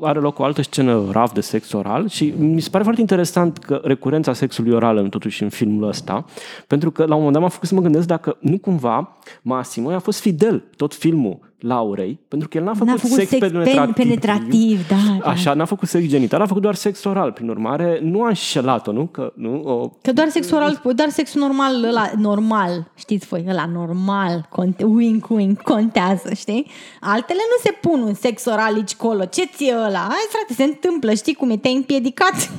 are 0.00 0.18
loc 0.18 0.38
o 0.38 0.44
altă 0.44 0.62
scenă 0.62 1.10
rav 1.10 1.32
de 1.32 1.40
sex 1.40 1.72
oral 1.72 2.08
și 2.08 2.34
mi 2.38 2.60
se 2.60 2.68
pare 2.70 2.82
foarte 2.82 3.00
interesant 3.00 3.58
că 3.58 3.80
recurența 3.84 4.32
sexului 4.32 4.72
oral 4.72 4.96
în 4.96 5.08
totuși 5.08 5.42
în 5.42 5.48
filmul 5.48 5.88
ăsta, 5.88 6.24
pentru 6.66 6.90
că 6.90 7.04
la 7.04 7.14
un 7.14 7.22
moment 7.22 7.32
dat 7.32 7.42
m-a 7.42 7.48
făcut 7.48 7.68
să 7.68 7.74
mă 7.74 7.80
gândesc 7.80 8.06
dacă 8.06 8.36
nu 8.40 8.58
cumva 8.58 9.18
Massimo 9.42 9.90
a 9.90 9.98
fost 9.98 10.20
fidel 10.20 10.64
tot 10.76 10.94
filmul 10.94 11.53
Laurei, 11.58 12.20
pentru 12.28 12.48
că 12.48 12.56
el 12.56 12.64
n-a 12.64 12.72
făcut, 12.72 12.86
N-a 12.86 12.96
făcut 12.96 13.16
sex, 13.16 13.28
sex 13.28 13.48
penetrativ, 13.48 13.94
penetrativ, 13.94 14.88
da, 14.88 14.96
da. 15.20 15.30
Așa, 15.30 15.54
n-a 15.54 15.64
făcut 15.64 15.88
sex 15.88 16.06
genital, 16.06 16.40
a 16.40 16.46
făcut 16.46 16.62
doar 16.62 16.74
sex 16.74 17.04
oral. 17.04 17.32
Prin 17.32 17.48
urmare, 17.48 17.98
nu 18.02 18.22
a 18.22 18.28
înșelat-o, 18.28 18.92
nu? 18.92 19.06
Că, 19.06 19.32
nu? 19.36 19.62
O, 19.62 19.88
Că 20.02 20.12
doar 20.12 20.28
sexul 20.28 20.56
oral, 20.56 20.82
doar 20.94 21.08
sexul 21.08 21.40
normal, 21.40 21.84
ăla, 21.84 22.10
normal, 22.16 22.90
știți 22.94 23.26
voi, 23.26 23.44
ăla 23.48 23.66
normal, 23.66 24.46
conte, 24.50 24.84
wink, 24.84 25.30
wink, 25.30 25.62
contează, 25.62 26.34
știi? 26.34 26.70
Altele 27.00 27.40
nu 27.50 27.70
se 27.70 27.78
pun 27.80 28.00
un 28.00 28.14
sex 28.14 28.44
oral 28.44 28.74
aici 28.74 28.94
colo. 28.94 29.24
Ce 29.24 29.44
ți 29.44 29.72
ăla? 29.86 30.06
Hai, 30.08 30.26
frate, 30.28 30.52
se 30.54 30.64
întâmplă, 30.64 31.14
știi 31.14 31.34
cum 31.34 31.50
e, 31.50 31.56
te-ai 31.56 31.74
împiedicat? 31.74 32.34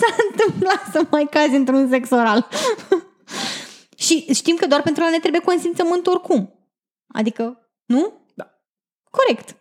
S-a 0.00 0.14
întâmplat 0.30 0.82
să 0.92 1.00
mai 1.10 1.26
cazi 1.30 1.54
într-un 1.54 1.88
sex 1.90 2.10
oral. 2.10 2.48
Și 4.04 4.26
știm 4.34 4.56
că 4.56 4.66
doar 4.66 4.82
pentru 4.82 5.02
ăla 5.02 5.12
ne 5.12 5.18
trebuie 5.18 5.40
consimțământ 5.40 6.06
oricum. 6.06 6.52
Adică, 7.08 7.58
nu? 7.86 8.12
Da. 8.34 8.50
Corect. 9.10 9.56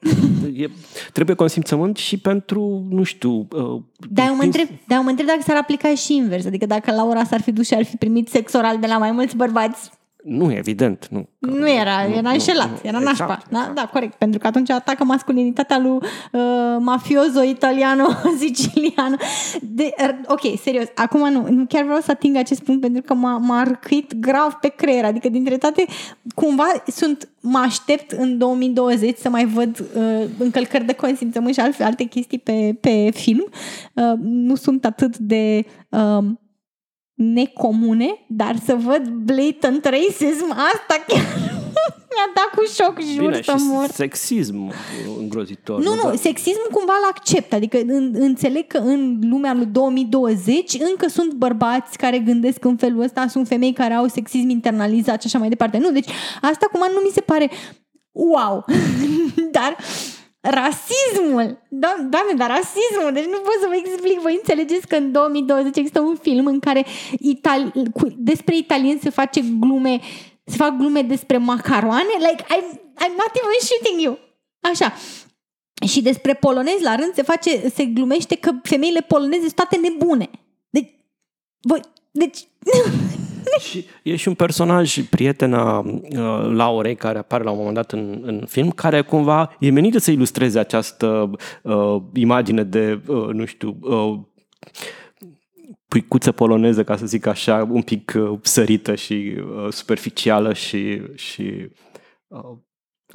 e, 0.62 0.70
trebuie 1.14 1.36
consimțământ 1.36 1.98
și 1.98 2.18
pentru, 2.18 2.86
nu 2.90 3.04
știu... 3.04 3.32
Uh, 3.32 3.82
Dar 4.10 4.28
eu 4.28 4.36
mă 4.36 4.40
prins- 4.40 4.56
întreb, 4.56 4.68
dar 4.88 4.98
eu 4.98 5.04
mă 5.04 5.10
întreb 5.10 5.28
dacă 5.28 5.42
s-ar 5.42 5.58
aplica 5.58 5.96
și 5.96 6.16
invers. 6.16 6.46
Adică 6.46 6.66
dacă 6.66 6.92
Laura 6.92 7.24
s-ar 7.24 7.42
fi 7.42 7.52
dus 7.52 7.68
și 7.68 7.74
ar 7.74 7.84
fi 7.84 7.96
primit 7.96 8.28
sex 8.30 8.54
oral 8.54 8.80
de 8.80 8.88
la 8.88 8.98
mai 8.98 9.12
mulți 9.12 9.36
bărbați, 9.36 9.90
Nu, 10.30 10.52
evident, 10.52 11.08
nu. 11.12 11.30
Că- 11.40 11.50
nu 11.50 11.70
era, 11.70 12.08
nu, 12.08 12.14
era 12.14 12.22
nu, 12.22 12.34
înșelat, 12.34 12.70
nu, 12.70 12.78
era 12.84 12.98
exact, 12.98 13.20
nașpa. 13.20 13.42
Da, 13.50 13.58
exact. 13.58 13.76
da, 13.76 13.86
corect, 13.86 14.16
pentru 14.16 14.40
că 14.40 14.48
atunci 14.48 14.70
atacă 14.70 15.04
masculinitatea 15.04 15.80
lui 15.80 15.92
uh, 15.92 16.76
mafiozo 16.80 17.44
italiano 17.44 18.08
siciliano. 18.40 19.16
De, 19.62 19.94
er, 19.96 20.16
ok, 20.26 20.60
serios, 20.62 20.86
acum 20.96 21.32
nu, 21.32 21.48
nu 21.50 21.66
chiar 21.66 21.84
vreau 21.84 22.00
să 22.00 22.12
ating 22.12 22.36
acest 22.36 22.64
punct 22.64 22.82
pentru 22.82 23.02
că 23.02 23.14
m-a, 23.14 23.38
m-a 23.38 23.64
răcuit 23.64 24.16
grav 24.16 24.54
pe 24.54 24.68
creier, 24.68 25.06
adică 25.06 25.30
dintre 25.30 25.58
toate, 25.58 25.86
cumva 26.36 26.68
sunt, 26.88 27.30
mă 27.42 27.58
aștept 27.58 28.12
în 28.12 28.38
2020 28.38 29.18
să 29.18 29.30
mai 29.30 29.46
văd 29.46 29.80
uh, 29.80 30.24
încălcări 30.38 30.86
de 30.86 30.94
consimțământ 30.94 31.54
și 31.54 31.60
alte, 31.60 31.84
alte 31.84 32.04
chestii 32.04 32.40
pe, 32.40 32.78
pe 32.82 33.10
film. 33.14 33.46
Uh, 33.94 34.14
nu 34.22 34.56
sunt 34.56 34.86
atât 34.86 35.18
de... 35.18 35.66
Uh, 35.90 36.26
necomune, 37.18 38.26
dar 38.28 38.56
să 38.66 38.76
văd 38.76 39.08
blatant 39.08 39.86
racism, 39.86 40.52
asta 40.52 41.04
chiar 41.08 41.26
mi-a 42.14 42.32
dat 42.36 42.50
cu 42.56 42.64
șoc, 42.74 43.02
jur 43.14 43.20
Bine, 43.30 43.42
să 43.42 43.52
și 43.58 43.64
mor. 43.64 43.88
sexism 43.94 44.72
îngrozitor. 45.20 45.84
Nu, 45.84 45.96
nu, 45.96 46.02
Dar- 46.04 46.16
sexism 46.16 46.72
cumva 46.72 46.94
l 47.02 47.08
accept, 47.10 47.54
adică 47.54 47.78
în, 47.88 48.12
înțeleg 48.14 48.68
că 48.68 48.78
în 48.78 49.20
lumea 49.30 49.54
lui 49.54 49.66
2020 49.66 50.78
încă 50.92 51.08
sunt 51.08 51.34
bărbați 51.34 51.98
care 51.98 52.20
gândesc 52.20 52.66
în 52.66 52.76
felul 52.76 53.02
ăsta, 53.02 53.28
sunt 53.28 53.48
femei 53.48 53.74
care 53.74 53.94
au 53.94 54.08
sexism 54.08 54.50
internalizat 54.50 55.22
și 55.22 55.28
așa 55.28 55.38
mai 55.40 55.50
departe. 55.50 55.78
Nu, 55.78 55.92
deci 55.92 56.10
asta 56.42 56.66
acum 56.74 56.88
nu 56.94 57.00
mi 57.04 57.12
se 57.14 57.22
pare 57.22 57.50
wow, 58.12 58.66
dar 59.58 59.76
rasismul, 60.50 61.58
da, 61.70 61.96
doamne, 62.10 62.34
dar 62.36 62.50
rasismul, 62.50 63.12
deci 63.14 63.26
nu 63.26 63.38
pot 63.38 63.58
să 63.62 63.68
vă 63.68 63.76
explic, 63.76 64.20
voi 64.20 64.34
înțelegeți 64.34 64.88
că 64.88 64.96
în 64.96 65.12
2020 65.12 65.78
există 65.78 66.00
un 66.00 66.16
film 66.16 66.46
în 66.46 66.60
care 66.60 66.86
itali- 67.12 67.72
cu, 67.94 68.08
despre 68.18 68.58
italieni 68.58 69.00
se 69.00 69.10
face 69.10 69.42
glume, 69.60 70.00
se 70.44 70.56
fac 70.56 70.78
glume 70.78 71.02
despre 71.02 71.38
macaroane, 71.38 72.14
like, 72.18 72.44
I'm, 72.44 72.66
I'm 73.04 73.16
not 73.22 73.32
even 73.36 73.60
shooting 73.60 74.02
you. 74.02 74.20
Așa. 74.62 74.94
Și 75.88 76.02
despre 76.02 76.34
polonezi 76.34 76.84
la 76.84 76.96
rând 76.96 77.14
se 77.14 77.22
face, 77.22 77.70
se 77.70 77.86
glumește 77.86 78.36
că 78.36 78.52
femeile 78.64 79.02
poloneze 79.02 79.42
sunt 79.42 79.56
toate 79.56 79.78
nebune. 79.78 80.30
Deci, 80.70 80.90
voi, 81.62 81.80
deci, 82.12 82.48
Și 83.60 83.86
e 84.04 84.16
și 84.16 84.28
un 84.28 84.34
personaj, 84.34 85.02
prietena 85.10 85.80
uh, 85.80 86.50
Laurei, 86.52 86.96
care 86.96 87.18
apare 87.18 87.44
la 87.44 87.52
un 87.52 87.58
moment 87.58 87.76
dat 87.76 87.92
în, 87.92 88.22
în 88.26 88.46
film, 88.48 88.70
care 88.70 89.02
cumva 89.02 89.56
e 89.60 89.70
menită 89.70 90.00
să 90.00 90.12
ilustreze 90.12 90.60
această 90.60 91.32
uh, 91.62 92.02
imagine 92.14 92.64
de, 92.64 93.02
uh, 93.08 93.28
nu 93.28 93.46
știu, 93.46 93.78
uh, 93.82 94.20
puicuță 95.88 96.32
poloneză, 96.32 96.84
ca 96.84 96.98
să 96.98 97.06
zic 97.06 97.26
așa, 97.26 97.68
un 97.72 97.82
pic 97.82 98.14
uh, 98.18 98.40
sărită 98.42 98.96
și 98.96 99.36
uh, 99.38 99.72
superficială 99.72 100.54
și, 100.54 101.02
și 101.16 101.70
uh, 102.28 102.58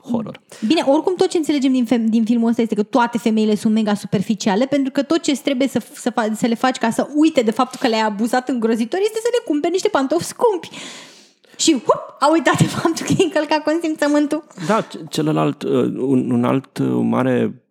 horror. 0.00 0.40
Bine, 0.66 0.83
oricum 0.87 1.14
tot 1.16 1.28
ce 1.28 1.37
înțelegem 1.37 1.72
din, 1.72 1.87
fem- 1.87 2.09
din 2.09 2.24
filmul 2.24 2.48
ăsta 2.48 2.62
este 2.62 2.74
că 2.74 2.83
toate 2.83 3.18
femeile 3.18 3.55
sunt 3.55 3.74
mega 3.74 3.94
superficiale 3.94 4.66
pentru 4.66 4.92
că 4.92 5.02
tot 5.02 5.20
ce 5.20 5.40
trebuie 5.40 5.68
să, 5.68 5.83
să, 5.92 6.11
fa- 6.11 6.33
să 6.35 6.46
le 6.46 6.55
faci 6.55 6.76
ca 6.76 6.90
să 6.90 7.09
uite 7.14 7.42
de 7.42 7.50
faptul 7.50 7.78
că 7.83 7.88
le-ai 7.88 8.02
abuzat 8.02 8.48
îngrozitor 8.48 9.00
este 9.02 9.18
să 9.22 9.28
le 9.33 9.42
cumperi 9.46 9.72
niște 9.72 9.88
pantofi 9.88 10.24
scumpi. 10.24 10.68
Și 11.57 11.72
hup, 11.72 12.16
a 12.18 12.31
uitat 12.33 12.57
de 12.59 12.64
faptul 12.64 13.07
că 13.07 13.12
e 13.18 13.24
încălcat 13.24 13.62
consimțământul. 13.62 14.44
Da, 14.66 14.81
ce- 14.81 15.05
celălalt, 15.09 15.62
uh, 15.62 15.70
un, 15.96 16.31
un 16.31 16.44
alt 16.44 16.78
uh, 16.78 17.00
mare, 17.02 17.64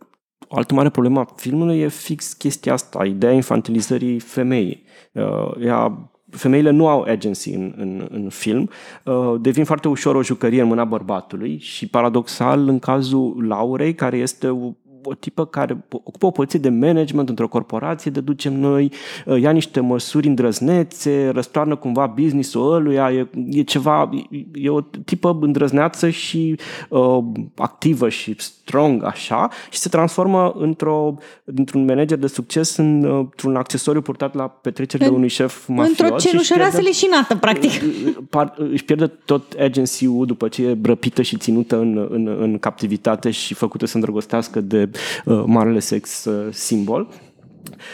o 0.47 0.57
altă 0.57 0.73
mare 0.73 0.89
problemă 0.89 1.19
a 1.19 1.33
filmului 1.35 1.79
e 1.79 1.87
fix 1.87 2.33
chestia 2.33 2.73
asta, 2.73 3.05
ideea 3.05 3.31
infantilizării 3.31 4.19
femeii. 4.19 4.83
Uh, 5.11 5.51
Ea, 5.65 6.10
femeile 6.31 6.69
nu 6.69 6.87
au 6.87 7.01
agency 7.01 7.49
în, 7.53 7.73
în, 7.77 8.07
în 8.11 8.29
film, 8.29 8.69
uh, 9.03 9.33
devin 9.41 9.63
foarte 9.63 9.87
ușor 9.87 10.15
o 10.15 10.23
jucărie 10.23 10.61
în 10.61 10.67
mâna 10.67 10.83
bărbatului 10.83 11.57
și 11.59 11.87
paradoxal 11.87 12.67
în 12.67 12.79
cazul 12.79 13.45
Laurei, 13.47 13.95
care 13.95 14.17
este 14.17 14.47
o 14.47 14.71
o 15.03 15.13
tipă 15.13 15.45
care 15.45 15.85
ocupă 15.89 16.25
o 16.25 16.31
poziție 16.31 16.59
de 16.59 16.69
management 16.69 17.29
într-o 17.29 17.47
corporație, 17.47 18.11
deducem 18.11 18.59
noi, 18.59 18.91
uh, 19.25 19.41
ia 19.41 19.51
niște 19.51 19.79
măsuri 19.79 20.27
îndrăznețe, 20.27 21.29
răstoarnă 21.33 21.75
cumva 21.75 22.05
business-ul 22.05 22.73
ăluia, 22.73 23.11
e, 23.11 23.27
e 23.49 23.61
ceva, 23.61 24.09
e, 24.29 24.45
e 24.53 24.69
o 24.69 24.81
tipă 24.81 25.37
îndrăzneață 25.41 26.09
și 26.09 26.59
uh, 26.89 27.17
activă 27.55 28.09
și 28.09 28.35
strong 28.71 29.03
așa 29.03 29.49
și 29.69 29.79
se 29.79 29.89
transformă 29.89 30.53
într-o, 30.57 31.15
dintr-un 31.43 31.85
manager 31.85 32.17
de 32.17 32.27
succes 32.27 32.77
în, 32.77 33.03
uh, 33.03 33.17
într-un 33.17 33.55
accesoriu 33.55 34.01
purtat 34.01 34.35
la 34.35 34.47
petrecerile 34.47 35.09
În- 35.09 35.15
unui 35.15 35.27
șef 35.27 35.67
mafios. 35.67 35.87
Într-o 35.89 36.05
și 36.05 36.13
își 36.13 36.27
cenușăreasă 36.27 36.71
pierde- 36.71 36.87
leșinată, 36.87 37.35
practic. 37.35 37.71
par, 38.33 38.53
își 38.71 38.85
pierde 38.85 39.07
tot 39.07 39.53
agency-ul 39.59 40.25
după 40.25 40.47
ce 40.47 40.63
e 40.65 40.73
brăpită 40.73 41.21
și 41.21 41.37
ținută 41.37 41.77
în, 41.77 42.07
în, 42.09 42.27
în 42.27 42.57
captivitate 42.57 43.31
și 43.31 43.53
făcută 43.53 43.85
să 43.85 43.95
îndrăgostească 43.95 44.61
de 44.61 44.89
uh, 45.25 45.43
marele 45.45 45.79
sex 45.79 46.25
uh, 46.25 46.53
simbol. 46.53 47.07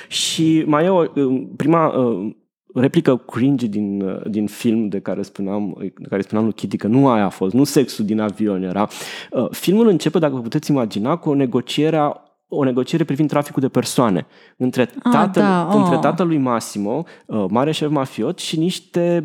Și 0.07 0.63
mai 0.65 0.85
e 0.85 0.89
o, 0.89 1.03
uh, 1.15 1.43
prima 1.55 1.87
uh, 1.87 2.31
replică 2.73 3.17
cringe 3.17 3.67
din, 3.67 4.01
uh, 4.01 4.29
din 4.29 4.47
film 4.47 4.87
de 4.87 4.99
care 4.99 5.21
spuneam, 5.21 5.75
de 5.79 6.07
care 6.09 6.21
spuneam 6.21 6.45
lui 6.45 6.53
Kitty 6.53 6.77
că 6.77 6.87
nu 6.87 7.07
aia 7.09 7.25
a 7.25 7.29
fost, 7.29 7.53
nu 7.53 7.63
sexul 7.63 8.05
din 8.05 8.19
avion 8.19 8.63
era. 8.63 8.87
Uh, 9.31 9.47
filmul 9.51 9.87
începe, 9.87 10.19
dacă 10.19 10.33
vă 10.33 10.41
puteți 10.41 10.71
imagina, 10.71 11.15
cu 11.15 11.29
o 11.29 11.33
negociere 11.33 11.97
a 11.97 12.21
o 12.49 12.63
negociere 12.63 13.03
privind 13.03 13.29
traficul 13.29 13.61
de 13.61 13.67
persoane 13.67 14.25
între, 14.57 14.81
Ah, 14.81 15.11
tatăl, 15.11 15.43
da, 15.43 15.67
între 15.73 15.95
oh. 15.95 16.01
tatălui 16.01 16.37
Massimo, 16.37 17.03
uh, 17.25 17.45
mare 17.49 17.71
șef 17.71 17.89
mafiot, 17.89 18.39
și 18.39 18.59
niște 18.59 19.23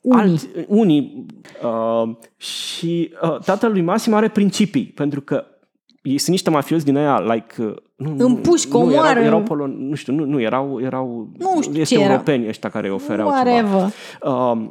Unii. 0.00 0.22
Alți, 0.22 0.48
unii 0.66 1.26
uh, 1.62 2.16
și 2.36 3.12
uh, 3.22 3.38
tatălui 3.38 3.80
Massimo 3.80 4.16
are 4.16 4.28
principii, 4.28 4.84
pentru 4.84 5.20
că 5.20 5.44
ei 6.02 6.18
sunt 6.18 6.30
niște 6.30 6.50
mafioți 6.50 6.84
din 6.84 6.96
aia, 6.96 7.20
like... 7.20 7.62
uh, 7.64 7.74
Nu, 7.96 8.26
Împușcă, 8.26 8.76
nu, 8.76 8.82
omoară. 8.82 9.08
erau, 9.08 9.22
erau 9.24 9.42
polon, 9.42 9.88
nu 9.88 9.94
știu, 9.94 10.12
nu, 10.12 10.24
nu 10.24 10.40
erau, 10.40 10.80
erau 10.82 11.28
Nu 11.38 11.62
știu 11.62 11.80
este 11.80 11.94
ce 11.94 12.00
erau. 12.00 12.10
europeni 12.12 12.48
ăștia 12.48 12.68
care 12.70 12.86
îi 12.88 12.92
ofereau 12.94 13.28
ceva. 13.28 13.50
Whatever. 13.50 13.92
Uh, 14.22 14.68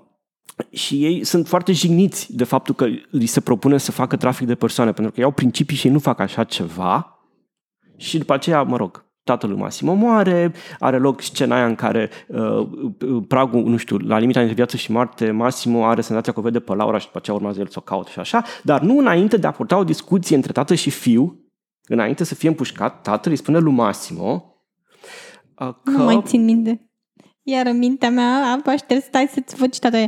și 0.71 1.05
ei 1.05 1.23
sunt 1.23 1.47
foarte 1.47 1.71
jigniți 1.71 2.35
de 2.35 2.43
faptul 2.43 2.75
că 2.75 2.85
li 3.09 3.25
se 3.25 3.39
propune 3.41 3.77
să 3.77 3.91
facă 3.91 4.15
trafic 4.17 4.47
de 4.47 4.55
persoane, 4.55 4.91
pentru 4.91 5.11
că 5.13 5.19
ei 5.19 5.25
au 5.25 5.31
principii 5.31 5.75
și 5.77 5.87
ei 5.87 5.93
nu 5.93 5.99
fac 5.99 6.19
așa 6.19 6.43
ceva 6.43 7.19
și 7.97 8.17
după 8.17 8.33
aceea, 8.33 8.61
mă 8.63 8.77
rog, 8.77 9.05
tatăl 9.31 9.49
lui 9.49 9.59
Massimo 9.59 9.93
moare, 9.93 10.53
are 10.79 10.97
loc 10.97 11.21
scena 11.21 11.55
aia 11.55 11.65
în 11.65 11.75
care 11.75 12.09
uh, 12.27 12.67
pragul, 13.27 13.63
nu 13.63 13.77
știu, 13.77 13.97
la 13.97 14.17
limita 14.17 14.39
între 14.39 14.55
viață 14.55 14.77
și 14.77 14.91
moarte, 14.91 15.31
Massimo 15.31 15.85
are 15.85 16.01
senzația 16.01 16.33
că 16.33 16.39
o 16.39 16.43
vede 16.43 16.59
pe 16.59 16.75
Laura 16.75 16.97
și 16.97 17.05
după 17.05 17.17
aceea 17.17 17.35
urmează 17.35 17.59
el 17.59 17.67
să 17.67 17.75
o 17.77 17.81
caute 17.81 18.11
și 18.11 18.19
așa, 18.19 18.43
dar 18.63 18.81
nu 18.81 18.97
înainte 18.97 19.37
de 19.37 19.47
a 19.47 19.51
purta 19.51 19.77
o 19.77 19.83
discuție 19.83 20.35
între 20.35 20.51
tată 20.51 20.75
și 20.75 20.89
fiu, 20.89 21.39
înainte 21.87 22.23
să 22.23 22.35
fie 22.35 22.49
împușcat, 22.49 23.01
tatăl 23.01 23.31
îi 23.31 23.37
spune 23.37 23.57
lui 23.57 23.73
Massimo 23.73 24.55
uh, 25.59 25.73
că... 25.83 25.91
Nu 25.91 26.03
mai 26.03 26.21
țin 26.25 26.43
minte. 26.43 26.89
Iar 27.43 27.65
în 27.65 27.77
mintea 27.77 28.09
mea, 28.09 28.51
am 28.51 28.75
șters, 28.77 29.03
stai 29.03 29.29
să-ți 29.31 29.55
văd 29.55 29.71
citatul 29.71 30.07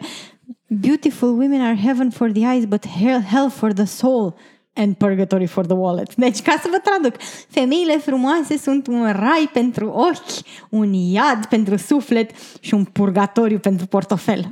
Beautiful 0.67 1.37
women 1.37 1.61
are 1.61 1.75
heaven 1.75 2.09
for 2.09 2.31
the 2.31 2.45
eyes, 2.53 2.65
but 2.65 2.87
hell, 2.87 3.21
hell 3.21 3.49
for 3.49 3.73
the 3.73 3.85
soul 3.85 4.35
and 4.73 4.95
purgatory 4.95 5.45
for 5.45 5.65
the 5.65 5.75
wallet. 5.75 6.15
Deci, 6.15 6.41
ca 6.41 6.59
să 6.61 6.67
vă 6.71 6.77
traduc, 6.83 7.21
femeile 7.49 7.97
frumoase 7.97 8.57
sunt 8.57 8.87
un 8.87 9.11
rai 9.11 9.49
pentru 9.53 9.87
ochi, 9.89 10.45
un 10.69 10.93
iad 10.93 11.45
pentru 11.45 11.75
suflet 11.75 12.31
și 12.59 12.73
un 12.73 12.83
purgatoriu 12.83 13.59
pentru 13.59 13.85
portofel. 13.85 14.49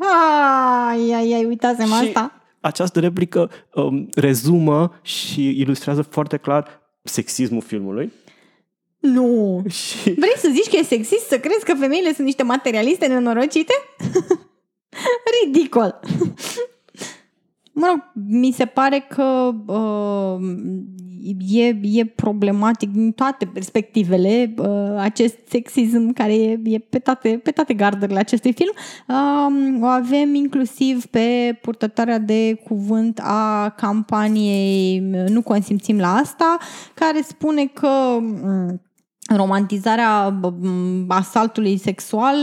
Ai, 0.89 1.11
ai, 1.13 1.33
ai, 1.33 1.45
uitați-mă 1.45 1.95
asta. 1.95 2.33
Această 2.61 2.99
replică 2.99 3.49
um, 3.73 4.09
rezumă 4.15 4.99
și 5.01 5.59
ilustrează 5.59 6.01
foarte 6.01 6.37
clar 6.37 6.81
sexismul 7.03 7.61
filmului. 7.61 8.11
Nu. 8.99 9.63
Și... 9.69 10.11
Vrei 10.11 10.37
să 10.37 10.49
zici 10.53 10.69
că 10.69 10.75
e 10.75 10.83
sexist 10.83 11.27
să 11.27 11.39
crezi 11.39 11.65
că 11.65 11.73
femeile 11.73 12.13
sunt 12.13 12.25
niște 12.25 12.43
materialiste 12.43 13.07
nenorocite? 13.07 13.73
Ridicol. 15.43 15.99
Mă 17.79 17.85
rog, 17.89 18.11
mi 18.27 18.51
se 18.51 18.65
pare 18.65 19.05
că 19.09 19.53
uh, 19.65 20.39
e, 21.51 21.79
e 21.81 22.05
problematic 22.05 22.91
din 22.91 23.11
toate 23.11 23.45
perspectivele 23.45 24.53
uh, 24.57 24.95
acest 24.97 25.37
sexism 25.47 26.13
care 26.13 26.33
e, 26.33 26.59
e 26.63 26.79
pe, 26.79 26.99
toate, 26.99 27.39
pe 27.43 27.51
toate 27.51 27.73
gardările 27.73 28.19
acestui 28.19 28.53
film. 28.53 28.73
Uh, 29.07 29.81
o 29.81 29.85
avem 29.85 30.35
inclusiv 30.35 31.05
pe 31.05 31.57
purtătoarea 31.61 32.17
de 32.17 32.61
cuvânt 32.63 33.19
a 33.23 33.73
campaniei 33.77 34.99
Nu 35.27 35.41
consimțim 35.41 35.99
la 35.99 36.15
asta, 36.15 36.57
care 36.93 37.21
spune 37.21 37.65
că 37.65 38.17
uh, 38.21 38.73
romantizarea 39.35 40.39
asaltului 41.07 41.77
sexual 41.77 42.35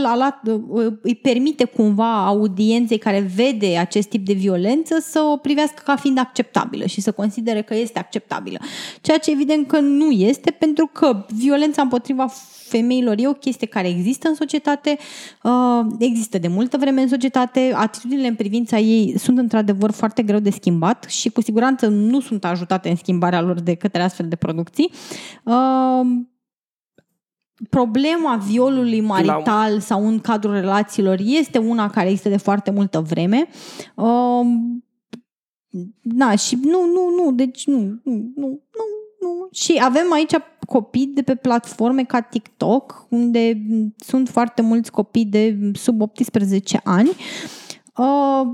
îi 1.01 1.15
permite 1.15 1.63
cumva 1.63 2.25
audienței 2.25 2.97
care 2.97 3.31
vede 3.35 3.77
acest 3.77 4.07
tip 4.07 4.25
de 4.25 4.33
violență 4.33 4.97
să 5.01 5.19
o 5.19 5.37
privească 5.37 5.81
ca 5.85 5.95
fiind 5.95 6.17
acceptabilă 6.17 6.85
și 6.85 7.01
să 7.01 7.11
considere 7.11 7.61
că 7.61 7.75
este 7.75 7.99
acceptabilă. 7.99 8.59
Ceea 9.01 9.17
ce 9.17 9.31
evident 9.31 9.67
că 9.67 9.79
nu 9.79 10.09
este 10.09 10.51
pentru 10.51 10.89
că 10.93 11.25
violența 11.29 11.81
împotriva 11.81 12.27
femeilor 12.67 13.15
e 13.17 13.27
o 13.27 13.33
chestie 13.33 13.67
care 13.67 13.87
există 13.87 14.27
în 14.27 14.35
societate, 14.35 14.97
uh, 15.43 15.85
există 15.99 16.37
de 16.37 16.47
multă 16.47 16.77
vreme 16.77 17.01
în 17.01 17.07
societate, 17.07 17.71
atitudinile 17.75 18.27
în 18.27 18.35
privința 18.35 18.77
ei 18.77 19.17
sunt 19.17 19.37
într-adevăr 19.37 19.91
foarte 19.91 20.21
greu 20.21 20.39
de 20.39 20.49
schimbat 20.49 21.05
și 21.07 21.29
cu 21.29 21.41
siguranță 21.41 21.87
nu 21.87 22.19
sunt 22.19 22.45
ajutate 22.45 22.89
în 22.89 22.95
schimbarea 22.95 23.41
lor 23.41 23.59
de 23.59 23.75
către 23.75 24.01
astfel 24.01 24.27
de 24.27 24.35
producții 24.35 24.91
uh, 25.43 26.01
problema 27.69 28.35
violului 28.35 29.01
marital 29.01 29.73
la... 29.73 29.79
sau 29.79 30.07
în 30.07 30.19
cadrul 30.19 30.53
relațiilor 30.53 31.19
este 31.19 31.57
una 31.57 31.89
care 31.89 32.07
există 32.07 32.29
de 32.29 32.37
foarte 32.37 32.71
multă 32.71 32.99
vreme. 32.99 33.47
Um, 33.95 34.81
da, 36.01 36.35
și 36.35 36.59
nu, 36.61 36.85
nu, 36.85 37.23
nu, 37.23 37.31
deci 37.31 37.65
nu, 37.65 37.79
nu, 38.03 38.31
nu, 38.35 38.47
nu, 38.75 38.85
nu. 39.19 39.47
Și 39.51 39.79
avem 39.81 40.11
aici 40.11 40.33
copii 40.67 41.05
de 41.05 41.21
pe 41.21 41.35
platforme 41.35 42.03
ca 42.03 42.21
TikTok, 42.21 43.07
unde 43.09 43.61
sunt 43.97 44.29
foarte 44.29 44.61
mulți 44.61 44.91
copii 44.91 45.25
de 45.25 45.71
sub 45.73 46.01
18 46.01 46.79
ani. 46.83 47.09
Uh, 47.97 48.47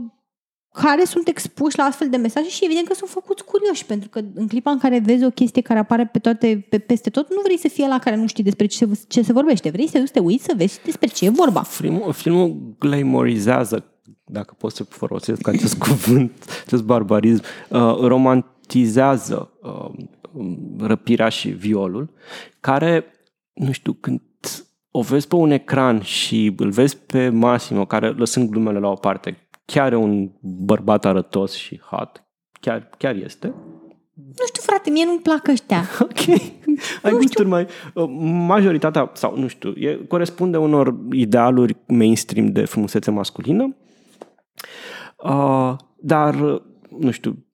care 0.82 1.04
sunt 1.06 1.28
expuși 1.28 1.78
la 1.78 1.84
astfel 1.84 2.10
de 2.10 2.18
mesaje 2.18 2.50
și 2.50 2.66
evident 2.66 2.88
că 2.88 2.94
sunt 2.94 3.10
făcuți 3.10 3.44
curioși, 3.44 3.86
pentru 3.86 4.10
că 4.10 4.22
în 4.34 4.48
clipa 4.48 4.72
în 4.72 4.78
care 4.78 5.00
vezi 5.00 5.26
o 5.26 5.30
chestie 5.30 5.62
care 5.62 5.80
apare 5.80 6.06
pe 6.06 6.20
toate, 6.20 6.66
pe, 6.70 6.78
peste 6.78 7.10
tot, 7.10 7.30
nu 7.30 7.42
vrei 7.44 7.58
să 7.58 7.68
fie 7.68 7.88
la 7.88 8.00
care 8.00 8.16
nu 8.16 8.28
știi 8.28 8.44
despre 8.44 8.66
ce 8.66 8.78
se, 8.78 8.90
ce 9.08 9.22
se 9.22 9.34
vorbește. 9.34 9.70
Vrei 9.70 9.88
să 9.88 10.10
te 10.12 10.20
uiți 10.20 10.44
să 10.44 10.54
vezi 10.58 10.80
despre 10.86 11.08
ce 11.08 11.26
e 11.26 11.30
vorba. 11.30 11.62
Filmul, 11.62 12.14
filmul 12.14 12.76
glamorizează, 12.80 13.86
dacă 14.26 14.56
pot 14.58 14.72
să 14.72 14.84
folosesc 14.84 15.48
acest 15.48 15.78
cuvânt, 15.88 16.32
acest 16.66 16.84
barbarism, 16.84 17.44
uh, 17.70 17.80
romantizează 18.00 19.52
uh, 19.62 19.90
răpirea 20.80 21.30
și 21.30 21.50
violul, 21.50 22.14
care, 22.60 23.06
nu 23.54 23.72
știu, 23.72 23.94
când 23.94 24.22
o 24.92 25.02
vezi 25.02 25.28
pe 25.28 25.36
un 25.36 25.52
ecran 25.52 26.02
și 26.02 26.54
îl 26.58 26.70
vezi 26.70 26.98
pe 26.98 27.30
Massimo, 27.30 27.86
care 27.86 28.10
lăsând 28.10 28.50
glumele 28.50 28.80
la 28.80 28.88
o 28.88 28.96
parte, 28.96 29.43
chiar 29.66 29.92
e 29.92 29.96
un 29.96 30.32
bărbat 30.42 31.06
arătos 31.06 31.54
și 31.54 31.80
hot. 31.80 32.24
Chiar, 32.60 32.90
chiar 32.98 33.16
este. 33.16 33.54
Nu 34.14 34.46
știu, 34.46 34.62
frate, 34.62 34.90
mie 34.90 35.06
nu-mi 35.06 35.20
plac 35.20 35.48
ăștia. 35.48 35.84
Ok. 36.00 36.28
Ai 37.02 37.12
nu 37.12 37.18
gusturi 37.18 37.48
mai... 37.48 37.68
Uh, 37.94 38.10
majoritatea, 38.48 39.12
sau 39.14 39.38
nu 39.38 39.48
știu, 39.48 39.74
e, 39.76 39.96
corespunde 40.08 40.58
unor 40.58 40.96
idealuri 41.12 41.76
mainstream 41.88 42.52
de 42.52 42.66
frumusețe 42.66 43.12
masculină. 43.12 43.76
Uh, 45.24 45.76
dar, 45.98 46.36
nu 47.00 47.12
știu, 47.12 47.46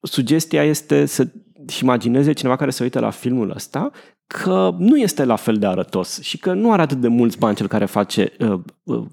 sugestia 0.00 0.64
este 0.64 1.06
să 1.06 1.28
imagineze 1.82 2.32
cineva 2.32 2.56
care 2.56 2.70
se 2.70 2.82
uită 2.82 3.00
la 3.00 3.10
filmul 3.10 3.50
ăsta 3.50 3.90
că 4.26 4.74
nu 4.78 4.98
este 4.98 5.24
la 5.24 5.36
fel 5.36 5.56
de 5.56 5.66
arătos 5.66 6.20
și 6.20 6.38
că 6.38 6.52
nu 6.52 6.72
are 6.72 6.82
atât 6.82 7.00
de 7.00 7.08
mulți 7.08 7.38
bani 7.38 7.56
cel 7.56 7.66
care 7.66 7.84
face 7.84 8.32
uh, 8.38 8.60
uh, 8.82 9.06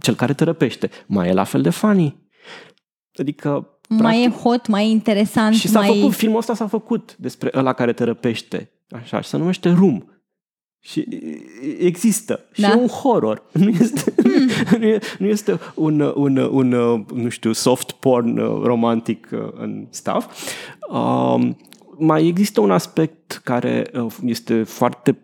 cel 0.00 0.14
care 0.14 0.34
te 0.34 0.44
răpește, 0.44 0.90
mai 1.06 1.28
e 1.28 1.32
la 1.32 1.44
fel 1.44 1.62
de 1.62 1.70
funny. 1.70 2.26
Adică 3.14 3.80
mai 3.88 3.98
practic, 3.98 4.24
e 4.24 4.42
hot, 4.42 4.66
mai 4.66 4.86
e 4.86 4.90
interesant. 4.90 5.54
Și 5.54 5.68
s-a 5.68 5.78
mai... 5.78 5.88
făcut, 5.88 6.14
filmul 6.14 6.38
ăsta 6.38 6.54
s-a 6.54 6.66
făcut 6.66 7.16
despre 7.16 7.50
ăla 7.54 7.72
care 7.72 7.92
te 7.92 8.04
răpește. 8.04 8.70
Așa, 8.90 9.20
și 9.20 9.28
se 9.28 9.36
numește 9.36 9.70
Room. 9.70 10.02
Și 10.80 11.08
există. 11.78 12.40
Da. 12.56 12.68
Și 12.68 12.74
e 12.74 12.80
un 12.80 12.86
horror. 12.86 13.42
Nu 13.52 13.68
este, 13.68 14.12
hmm. 14.22 14.48
nu, 14.78 14.86
e, 14.86 14.98
nu 15.18 15.26
este 15.26 15.58
un, 15.74 16.00
un, 16.00 16.36
un, 16.36 16.68
nu 17.14 17.28
știu, 17.28 17.52
soft 17.52 17.90
porn 17.90 18.36
romantic 18.62 19.28
în 19.54 19.86
stuff. 19.90 20.54
Um, 20.88 21.56
mai 21.98 22.26
există 22.26 22.60
un 22.60 22.70
aspect 22.70 23.40
care 23.44 23.90
uh, 23.94 24.14
este 24.24 24.62
foarte 24.62 25.18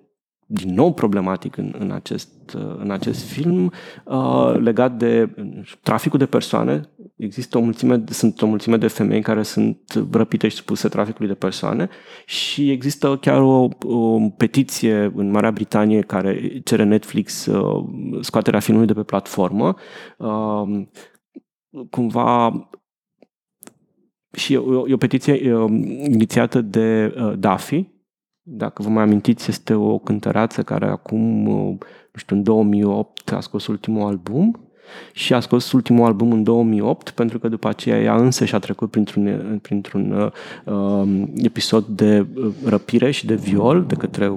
din 0.55 0.75
nou 0.75 0.93
problematic 0.93 1.57
în, 1.57 1.75
în, 1.79 1.91
acest, 1.91 2.31
în 2.79 2.91
acest 2.91 3.25
film 3.25 3.73
uh, 4.05 4.55
legat 4.59 4.97
de 4.97 5.35
traficul 5.83 6.19
de 6.19 6.27
persoane. 6.27 6.81
Există 7.17 7.59
o 7.59 7.61
mulțime, 7.61 8.05
sunt 8.07 8.43
o 8.43 8.47
mulțime 8.47 8.77
de 8.77 8.87
femei 8.87 9.23
care 9.23 9.43
sunt 9.43 10.07
răpite 10.11 10.49
și 10.49 10.57
spuse 10.57 10.89
traficului 10.89 11.29
de 11.29 11.35
persoane 11.35 11.89
și 12.27 12.71
există 12.71 13.17
chiar 13.17 13.41
o, 13.41 13.69
o 13.83 14.31
petiție 14.37 15.13
în 15.15 15.31
Marea 15.31 15.51
Britanie 15.51 16.01
care 16.01 16.61
cere 16.65 16.85
Netflix 16.85 17.47
uh, 17.47 17.85
scoaterea 18.21 18.61
filmului 18.61 18.87
de 18.87 18.95
pe 18.95 19.03
platformă. 19.03 19.75
Uh, 20.19 20.87
cumva 21.91 22.69
și 24.35 24.53
e 24.53 24.57
o, 24.57 24.89
e 24.89 24.93
o 24.93 24.97
petiție 24.97 25.55
uh, 25.55 25.71
inițiată 26.09 26.61
de 26.61 27.15
uh, 27.17 27.33
Daffy, 27.39 27.94
dacă 28.47 28.83
vă 28.83 28.89
mai 28.89 29.03
amintiți, 29.03 29.51
este 29.51 29.75
o 29.75 29.99
cântăreață 29.99 30.63
care 30.63 30.87
acum, 30.87 31.47
uh, 31.47 31.77
nu 32.13 32.17
știu, 32.19 32.37
în 32.37 32.43
2008 32.43 33.33
a 33.33 33.41
scos 33.41 33.67
ultimul 33.67 34.07
album 34.07 34.69
și 35.13 35.35
a 35.35 35.41
scos 35.41 35.73
ultimul 35.73 36.07
album 36.07 36.33
în 36.33 36.43
2008 36.43 37.11
pentru 37.11 37.39
că 37.39 37.49
după 37.49 37.69
aceea 37.69 38.01
ea 38.01 38.17
însă 38.17 38.45
și-a 38.45 38.59
trecut 38.59 38.91
printr-un, 38.91 39.59
printr-un 39.63 40.11
uh, 40.11 40.75
um, 40.75 41.33
episod 41.37 41.85
de 41.87 42.27
uh, 42.35 42.53
răpire 42.65 43.11
și 43.11 43.27
de 43.27 43.35
viol 43.35 43.85
de 43.85 43.95
către 43.95 44.29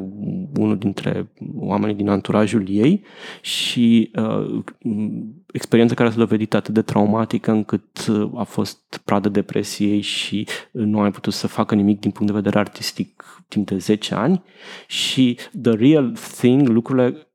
unul 0.57 0.77
dintre 0.77 1.27
oamenii 1.55 1.95
din 1.95 2.09
anturajul 2.09 2.65
ei 2.69 3.03
și 3.41 4.11
uh, 4.15 4.63
experiența 5.51 5.93
care 5.95 6.09
s-a 6.09 6.17
dovedit 6.17 6.53
atât 6.53 6.73
de 6.73 6.81
traumatică 6.81 7.51
încât 7.51 8.07
uh, 8.07 8.29
a 8.35 8.43
fost 8.43 9.01
pradă 9.05 9.29
depresiei 9.29 10.01
și 10.01 10.47
nu 10.71 10.97
a 10.97 11.01
mai 11.01 11.11
putut 11.11 11.33
să 11.33 11.47
facă 11.47 11.75
nimic 11.75 11.99
din 11.99 12.11
punct 12.11 12.31
de 12.31 12.37
vedere 12.37 12.59
artistic 12.59 13.25
timp 13.47 13.67
de 13.67 13.77
10 13.77 14.15
ani. 14.15 14.43
Și 14.87 15.37
the 15.61 15.71
real 15.71 16.13
thing, 16.37 16.67
lucrurile 16.67 17.26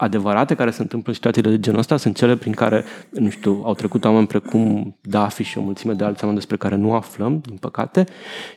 adevărate 0.00 0.54
care 0.54 0.70
se 0.70 0.82
întâmplă 0.82 1.08
în 1.08 1.14
situațiile 1.14 1.50
de 1.50 1.60
genul 1.60 1.78
ăsta 1.78 1.96
sunt 1.96 2.16
cele 2.16 2.36
prin 2.36 2.52
care, 2.52 2.84
nu 3.10 3.30
știu, 3.30 3.62
au 3.64 3.74
trecut 3.74 4.04
oameni 4.04 4.26
precum 4.26 4.96
Dafi 5.02 5.42
și 5.42 5.58
o 5.58 5.60
mulțime 5.60 5.92
de 5.92 6.04
alți 6.04 6.20
oameni 6.20 6.38
despre 6.38 6.56
care 6.56 6.76
nu 6.76 6.94
aflăm, 6.94 7.40
din 7.46 7.56
păcate, 7.56 8.04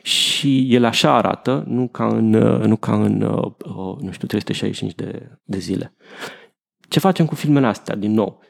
și 0.02 0.74
ele 0.74 0.86
așa 0.86 1.16
arată, 1.16 1.64
nu 1.66 1.88
ca 1.88 2.06
în, 2.06 2.28
nu 2.66 2.76
ca 2.76 2.94
în 2.94 3.16
nu 4.00 4.10
știu, 4.10 4.26
365 4.26 4.94
de, 4.94 5.38
de 5.44 5.58
zile. 5.58 5.94
Ce 6.88 6.98
facem 6.98 7.26
cu 7.26 7.34
filmele 7.34 7.66
astea, 7.66 7.94
din 7.94 8.12
nou? 8.12 8.40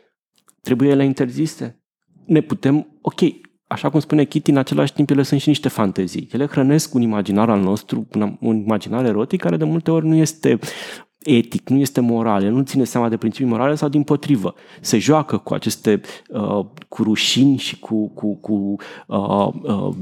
Trebuie 0.62 0.90
ele 0.90 1.04
interzise? 1.04 1.82
Ne 2.26 2.40
putem, 2.40 2.98
ok, 3.00 3.20
așa 3.66 3.90
cum 3.90 4.00
spune 4.00 4.24
Kitty, 4.24 4.50
în 4.50 4.56
același 4.56 4.92
timp 4.92 5.10
ele 5.10 5.22
sunt 5.22 5.40
și 5.40 5.48
niște 5.48 5.68
fantezii. 5.68 6.28
Ele 6.32 6.46
hrănesc 6.46 6.94
un 6.94 7.02
imaginar 7.02 7.50
al 7.50 7.60
nostru, 7.60 8.08
un 8.40 8.56
imaginar 8.56 9.04
erotic 9.04 9.40
care 9.40 9.56
de 9.56 9.64
multe 9.64 9.90
ori 9.90 10.06
nu 10.06 10.14
este 10.14 10.58
etic, 11.24 11.68
nu 11.68 11.78
este 11.78 12.00
moral, 12.00 12.42
nu 12.42 12.62
ține 12.62 12.84
seama 12.84 13.08
de 13.08 13.16
principii 13.16 13.50
morale 13.50 13.74
sau 13.74 13.88
din 13.88 14.02
potrivă. 14.02 14.54
Se 14.80 14.98
joacă 14.98 15.38
cu 15.38 15.54
aceste, 15.54 16.00
uh, 16.28 16.66
cu 16.88 17.02
rușini 17.02 17.56
și 17.56 17.78
cu, 17.78 18.08
cu, 18.08 18.34
cu 18.34 18.76
uh, 19.06 19.48
uh, 19.62 19.94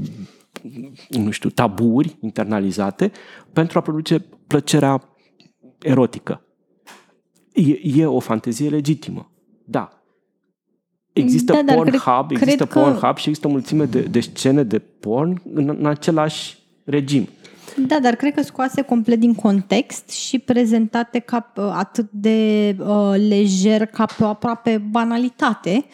nu 1.09 1.31
știu, 1.31 1.49
taburi 1.49 2.17
internalizate 2.19 3.11
pentru 3.53 3.77
a 3.77 3.81
produce 3.81 4.25
plăcerea 4.47 5.01
erotică. 5.79 6.45
E, 7.53 7.79
e 7.83 8.05
o 8.05 8.19
fantezie 8.19 8.69
legitimă, 8.69 9.31
da. 9.65 9.89
Există 11.13 11.61
da, 11.65 11.73
Pornhub, 11.73 12.27
cred, 12.27 12.41
există 12.41 12.65
cred 12.65 12.83
Pornhub 12.83 13.13
că... 13.13 13.19
și 13.19 13.29
există 13.29 13.47
o 13.47 13.51
mulțime 13.51 13.85
de, 13.85 14.01
de 14.01 14.19
scene 14.19 14.63
de 14.63 14.79
porn 14.79 15.41
în, 15.53 15.69
în 15.69 15.85
același 15.85 16.57
regim. 16.83 17.27
Da, 17.75 17.99
dar 17.99 18.15
cred 18.15 18.33
că 18.33 18.41
scoase 18.41 18.81
complet 18.81 19.19
din 19.19 19.33
context 19.33 20.09
și 20.09 20.39
prezentate 20.39 21.19
ca 21.19 21.51
atât 21.71 22.09
de 22.11 22.75
uh, 22.79 23.13
lejer 23.27 23.85
ca 23.85 24.05
pe 24.05 24.23
o 24.23 24.27
aproape 24.27 24.77
banalitate, 24.89 25.85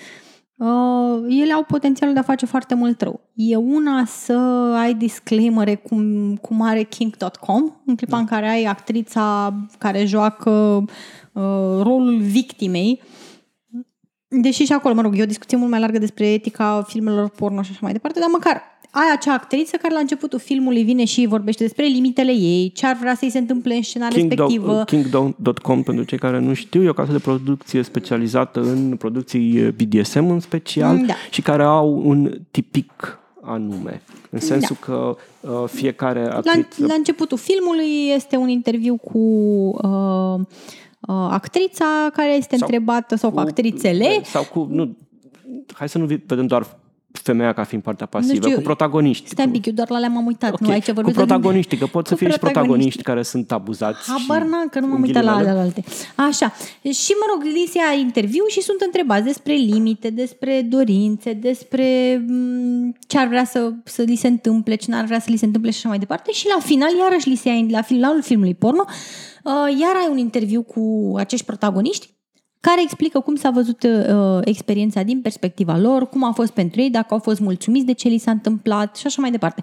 uh, 0.55 1.25
ele 1.30 1.53
au 1.53 1.63
potențialul 1.63 2.13
de 2.13 2.19
a 2.19 2.23
face 2.23 2.45
foarte 2.45 2.75
mult 2.75 3.01
rău. 3.01 3.21
E 3.34 3.55
una 3.55 4.05
să 4.05 4.34
ai 4.78 4.93
disclaimere 4.93 5.75
cum, 5.75 6.36
cum 6.36 6.61
are 6.61 6.84
King.com, 6.84 7.71
în 7.86 7.95
clipa 7.95 8.15
da. 8.15 8.17
în 8.17 8.25
care 8.25 8.47
ai 8.47 8.63
actrița 8.63 9.53
care 9.78 10.05
joacă 10.05 10.84
uh, 11.34 11.82
rolul 11.82 12.19
victimei, 12.19 13.01
Deși 14.30 14.63
și 14.63 14.73
acolo, 14.73 14.93
mă 14.93 15.01
rog, 15.01 15.17
e 15.17 15.21
o 15.21 15.25
discuție 15.25 15.57
mult 15.57 15.69
mai 15.69 15.80
largă 15.80 15.97
despre 15.97 16.28
etica 16.28 16.84
filmelor 16.88 17.30
porno 17.30 17.61
și 17.61 17.69
așa 17.71 17.80
mai 17.82 17.91
departe, 17.91 18.19
dar 18.19 18.30
măcar 18.32 18.61
ai 18.91 19.11
acea 19.15 19.33
actriță 19.33 19.77
care 19.77 19.93
la 19.93 19.99
începutul 19.99 20.39
filmului 20.39 20.83
vine 20.83 21.05
și 21.05 21.25
vorbește 21.25 21.63
despre 21.63 21.85
limitele 21.85 22.31
ei, 22.31 22.71
ce 22.75 22.85
ar 22.85 22.97
vrea 22.99 23.15
să-i 23.15 23.29
se 23.29 23.38
întâmple 23.38 23.75
în 23.75 23.81
scena 23.81 24.07
King 24.07 24.29
respectivă. 24.29 24.83
King.com, 24.85 25.83
pentru 25.83 26.03
cei 26.03 26.17
care 26.17 26.39
nu 26.39 26.53
știu, 26.53 26.83
e 26.83 26.89
o 26.89 26.93
casă 26.93 27.11
de 27.11 27.19
producție 27.19 27.81
specializată 27.81 28.59
în 28.59 28.95
producții 28.95 29.71
BDSM 29.71 30.29
în 30.29 30.39
special 30.39 31.05
da. 31.05 31.13
și 31.29 31.41
care 31.41 31.63
au 31.63 32.01
un 32.05 32.39
tipic 32.51 33.19
anume. 33.41 34.01
În 34.29 34.39
sensul 34.39 34.77
da. 34.79 34.85
că 34.85 35.17
uh, 35.39 35.63
fiecare 35.67 36.25
actriță... 36.25 36.81
La, 36.81 36.88
la 36.88 36.93
începutul 36.93 37.38
filmului 37.38 38.11
este 38.15 38.35
un 38.35 38.49
interviu 38.49 38.95
cu... 38.95 39.17
Uh, 39.17 40.39
uh, 40.99 41.27
actrița 41.29 42.09
care 42.13 42.33
este 42.33 42.55
sau 42.57 42.67
întrebată 42.67 43.15
sau 43.15 43.31
cu 43.31 43.39
actrițele. 43.39 44.21
Sau 44.23 44.43
cu, 44.43 44.67
nu, 44.71 44.97
hai 45.73 45.89
să 45.89 45.97
nu 45.97 46.05
vedem 46.05 46.47
doar 46.47 46.77
femeia 47.22 47.53
ca 47.53 47.63
fiind 47.63 47.84
partea 47.84 48.05
pasivă, 48.05 48.36
știu, 48.36 48.55
cu 48.55 48.61
protagoniști. 48.61 49.30
Stai 49.30 49.45
un 49.45 49.51
pic, 49.51 49.65
eu 49.65 49.74
doar 49.74 49.89
la 49.89 49.99
le-am 49.99 50.26
uitat. 50.26 50.53
Okay. 50.53 50.68
Nu, 50.68 50.74
aici 50.74 50.91
cu 50.91 51.11
protagoniști, 51.11 51.78
că 51.78 51.86
pot 51.86 52.07
să 52.07 52.15
fie 52.15 52.30
și 52.30 52.39
protagoniști 52.39 53.03
care 53.03 53.24
sunt 53.24 53.51
abuzați. 53.51 54.11
Habar 54.11 54.41
n 54.41 54.70
că 54.72 54.80
nu 54.80 54.88
m-am 54.88 55.01
uitat 55.01 55.24
la 55.24 55.36
alte. 55.36 55.84
Așa. 56.15 56.53
Și 56.82 57.11
mă 57.20 57.26
rog, 57.34 57.43
li 57.43 57.68
se 57.70 57.78
ia 57.78 57.99
interviu 57.99 58.45
și 58.47 58.61
sunt 58.61 58.82
întrebați 58.82 59.24
despre 59.24 59.53
limite, 59.53 60.09
despre 60.09 60.61
dorințe, 60.61 61.34
despre 61.34 62.18
mm, 62.28 62.95
ce 63.07 63.18
ar 63.18 63.28
vrea 63.28 63.45
să, 63.45 63.74
să 63.84 64.01
li 64.01 64.15
se 64.15 64.28
întâmple, 64.28 64.76
ce 64.76 64.91
n-ar 64.91 65.05
vrea 65.05 65.20
să 65.20 65.28
li 65.30 65.38
se 65.38 65.45
întâmple 65.45 65.72
și 65.72 65.78
așa 65.78 65.89
mai 65.89 65.99
departe. 65.99 66.32
Și 66.32 66.47
la 66.55 66.61
final, 66.63 66.89
iarăși 66.99 67.30
li 67.30 67.36
se 67.36 67.49
ia, 67.49 67.65
la 67.70 67.82
finalul 67.82 68.22
filmului 68.22 68.55
porno, 68.55 68.86
uh, 68.88 69.78
iar 69.80 69.95
ai 69.95 70.07
un 70.11 70.18
interviu 70.18 70.61
cu 70.61 71.13
acești 71.18 71.45
protagoniști 71.45 72.15
care 72.60 72.82
explică 72.82 73.20
cum 73.20 73.36
s-a 73.36 73.49
văzut 73.49 73.84
uh, 73.84 74.39
experiența 74.43 75.01
din 75.01 75.22
perspectiva 75.22 75.78
lor, 75.78 76.10
cum 76.10 76.24
a 76.24 76.32
fost 76.32 76.51
pentru 76.51 76.82
ei, 76.82 76.89
dacă 76.89 77.14
au 77.14 77.20
fost 77.20 77.39
mulțumiți 77.39 77.86
de 77.86 77.93
ce 77.93 78.08
li 78.08 78.18
s-a 78.18 78.32
întâmplat 78.32 78.95
și 78.95 79.05
așa 79.05 79.22
mai 79.22 79.32
departe. 79.32 79.62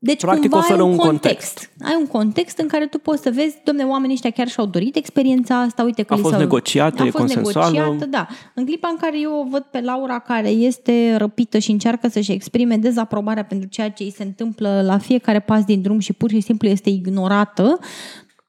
Deci 0.00 0.20
Practic 0.20 0.50
cumva 0.50 0.66
ai 0.74 0.80
un 0.80 0.96
context. 0.96 1.06
context. 1.06 1.70
Ai 1.80 1.96
un 1.98 2.06
context 2.06 2.58
în 2.58 2.66
care 2.66 2.86
tu 2.86 2.98
poți 2.98 3.22
să 3.22 3.30
vezi, 3.30 3.56
domne, 3.64 3.84
oamenii 3.84 4.14
ăștia 4.14 4.30
chiar 4.30 4.48
și-au 4.48 4.66
dorit 4.66 4.96
experiența 4.96 5.60
asta, 5.60 5.82
uite 5.82 6.02
că 6.02 6.14
a 6.14 6.16
fost 6.16 6.36
negociată, 6.36 7.02
a 7.02 7.04
fost 7.04 7.16
consensuală. 7.16 7.78
negociată, 7.78 8.06
da. 8.06 8.26
În 8.54 8.64
clipa 8.64 8.88
în 8.88 8.96
care 8.96 9.20
eu 9.20 9.32
o 9.32 9.48
văd 9.50 9.62
pe 9.62 9.80
Laura 9.80 10.18
care 10.18 10.48
este 10.48 11.16
răpită 11.16 11.58
și 11.58 11.70
încearcă 11.70 12.08
să-și 12.08 12.32
exprime 12.32 12.76
dezaprobarea 12.76 13.44
pentru 13.44 13.68
ceea 13.68 13.90
ce 13.90 14.02
îi 14.02 14.12
se 14.16 14.22
întâmplă 14.22 14.82
la 14.82 14.98
fiecare 14.98 15.40
pas 15.40 15.64
din 15.64 15.82
drum 15.82 15.98
și 15.98 16.12
pur 16.12 16.30
și 16.30 16.40
simplu 16.40 16.68
este 16.68 16.90
ignorată. 16.90 17.78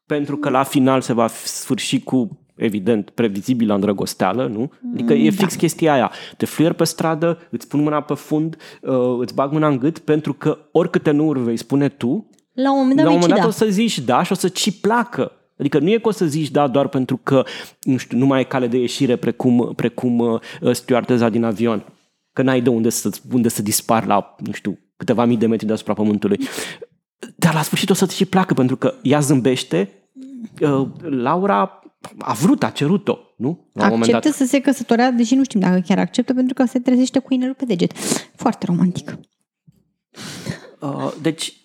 Pentru 0.05 0.37
că 0.37 0.49
la 0.49 0.63
final 0.63 1.01
se 1.01 1.13
va 1.13 1.27
sfârși 1.27 1.99
cu 1.99 2.39
evident, 2.59 3.09
previzibilă 3.09 3.73
îndrăgosteală, 3.73 4.47
nu? 4.47 4.71
Adică 4.93 5.13
e 5.13 5.29
fix 5.29 5.51
da. 5.51 5.59
chestia 5.59 5.93
aia. 5.93 6.11
Te 6.37 6.45
fluier 6.45 6.73
pe 6.73 6.83
stradă, 6.83 7.37
îți 7.49 7.67
pun 7.67 7.81
mâna 7.81 8.01
pe 8.01 8.13
fund, 8.13 8.57
uh, 8.81 9.17
îți 9.19 9.33
bag 9.33 9.51
mâna 9.51 9.67
în 9.67 9.77
gât, 9.77 9.99
pentru 9.99 10.33
că 10.33 10.57
oricâte 10.71 11.11
nu 11.11 11.31
vei 11.31 11.57
spune 11.57 11.89
tu, 11.89 12.29
la 12.53 12.71
un 12.71 12.77
moment 12.77 12.95
dat, 12.95 13.05
la 13.05 13.11
un 13.11 13.17
moment 13.17 13.33
dat 13.33 13.41
da. 13.41 13.47
o 13.47 13.51
să 13.51 13.65
zici 13.65 13.99
da 13.99 14.23
și 14.23 14.31
o 14.31 14.35
să 14.35 14.47
ci 14.47 14.79
placă. 14.79 15.31
Adică 15.59 15.79
nu 15.79 15.89
e 15.89 15.97
că 15.97 16.07
o 16.07 16.11
să 16.11 16.25
zici 16.25 16.49
da 16.49 16.67
doar 16.67 16.87
pentru 16.87 17.19
că, 17.23 17.43
nu 17.81 17.97
știu, 17.97 18.17
nu 18.17 18.25
mai 18.25 18.39
e 18.39 18.43
cale 18.43 18.67
de 18.67 18.77
ieșire 18.77 19.15
precum, 19.15 19.73
precum 19.75 20.19
uh, 20.19 20.39
stewardeza 20.71 21.29
din 21.29 21.43
avion. 21.43 21.85
Că 22.33 22.41
n-ai 22.41 22.61
de 22.61 22.69
unde 22.69 22.89
să, 22.89 23.09
unde 23.31 23.49
să 23.49 23.61
dispar 23.61 24.05
la, 24.05 24.35
nu 24.45 24.51
știu, 24.51 24.79
câteva 24.97 25.25
mii 25.25 25.37
de 25.37 25.47
metri 25.47 25.65
deasupra 25.65 25.93
pământului. 25.93 26.39
Dar 27.35 27.53
la 27.53 27.61
sfârșit 27.61 27.89
o 27.89 27.93
să-ți 27.93 28.15
și 28.15 28.25
placă 28.25 28.53
pentru 28.53 28.75
că 28.75 28.93
ea 29.01 29.19
zâmbește, 29.19 29.89
uh, 30.61 30.87
Laura 31.01 31.78
a 32.17 32.33
vrut, 32.33 32.63
a 32.63 32.69
cerut-o, 32.69 33.17
nu? 33.35 33.69
La 33.73 33.85
acceptă 33.85 34.27
dat. 34.27 34.33
să 34.33 34.45
se 34.45 34.59
căsătorea, 34.59 35.11
deși 35.11 35.35
nu 35.35 35.43
știm 35.43 35.59
dacă 35.59 35.79
chiar 35.79 35.99
acceptă, 35.99 36.33
pentru 36.33 36.53
că 36.53 36.65
se 36.65 36.79
trezește 36.79 37.19
cu 37.19 37.33
inelul 37.33 37.55
pe 37.55 37.65
deget. 37.65 37.97
Foarte 38.35 38.65
romantic. 38.65 39.17
Uh, 40.79 41.11
deci, 41.21 41.61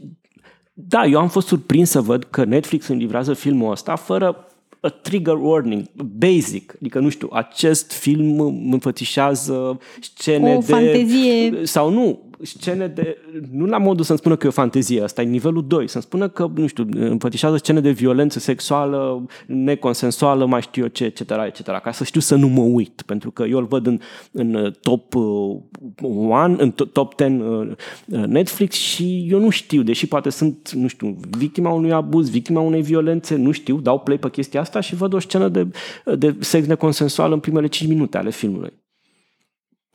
da, 0.72 1.06
eu 1.06 1.18
am 1.18 1.28
fost 1.28 1.46
surprins 1.46 1.90
să 1.90 2.00
văd 2.00 2.24
că 2.24 2.44
Netflix 2.44 2.86
îmi 2.86 3.00
livrează 3.00 3.34
filmul 3.34 3.70
ăsta 3.70 3.96
fără 3.96 4.48
a 4.80 4.88
trigger 4.88 5.34
warning, 5.34 5.90
basic. 5.94 6.74
Adică, 6.80 6.98
nu 6.98 7.08
știu, 7.08 7.28
acest 7.32 7.92
film 7.92 8.38
înfățișează 8.72 9.78
scene 10.00 10.54
o 10.54 10.58
de... 10.58 10.64
fantezie. 10.64 11.64
Sau 11.66 11.90
nu, 11.90 12.23
scene 12.42 12.86
de... 12.86 13.16
Nu 13.50 13.66
la 13.66 13.78
modul 13.78 14.04
să-mi 14.04 14.18
spună 14.18 14.36
că 14.36 14.46
e 14.46 14.48
o 14.48 14.52
fantezie, 14.52 15.02
asta 15.02 15.22
e 15.22 15.24
nivelul 15.24 15.66
2. 15.66 15.88
Să-mi 15.88 16.02
spună 16.02 16.28
că, 16.28 16.50
nu 16.54 16.66
știu, 16.66 16.86
înfățișează 16.90 17.56
scene 17.56 17.80
de 17.80 17.90
violență 17.90 18.38
sexuală, 18.38 19.26
neconsensuală, 19.46 20.46
mai 20.46 20.62
știu 20.62 20.82
eu 20.82 20.88
ce, 20.88 21.04
etc., 21.04 21.20
etc., 21.46 21.82
ca 21.82 21.90
să 21.92 22.04
știu 22.04 22.20
să 22.20 22.34
nu 22.34 22.48
mă 22.48 22.62
uit, 22.62 23.02
pentru 23.06 23.30
că 23.30 23.42
eu 23.42 23.58
îl 23.58 23.64
văd 23.64 23.86
în, 23.86 24.00
în 24.32 24.72
top 24.80 25.14
1, 25.14 25.64
uh, 26.02 26.54
în 26.56 26.70
top 26.92 27.14
10 27.18 27.42
uh, 27.42 28.26
Netflix 28.26 28.76
și 28.76 29.26
eu 29.30 29.38
nu 29.38 29.50
știu, 29.50 29.82
deși 29.82 30.06
poate 30.06 30.30
sunt, 30.30 30.70
nu 30.72 30.86
știu, 30.86 31.16
victima 31.38 31.70
unui 31.70 31.92
abuz, 31.92 32.30
victima 32.30 32.60
unei 32.60 32.82
violențe, 32.82 33.36
nu 33.36 33.50
știu, 33.50 33.80
dau 33.80 33.98
play 33.98 34.18
pe 34.18 34.30
chestia 34.30 34.60
asta 34.60 34.80
și 34.80 34.94
văd 34.94 35.12
o 35.12 35.18
scenă 35.18 35.48
de, 35.48 35.68
de 36.14 36.36
sex 36.38 36.66
neconsensual 36.66 37.32
în 37.32 37.38
primele 37.38 37.66
5 37.66 37.90
minute 37.90 38.18
ale 38.18 38.30
filmului. 38.30 38.72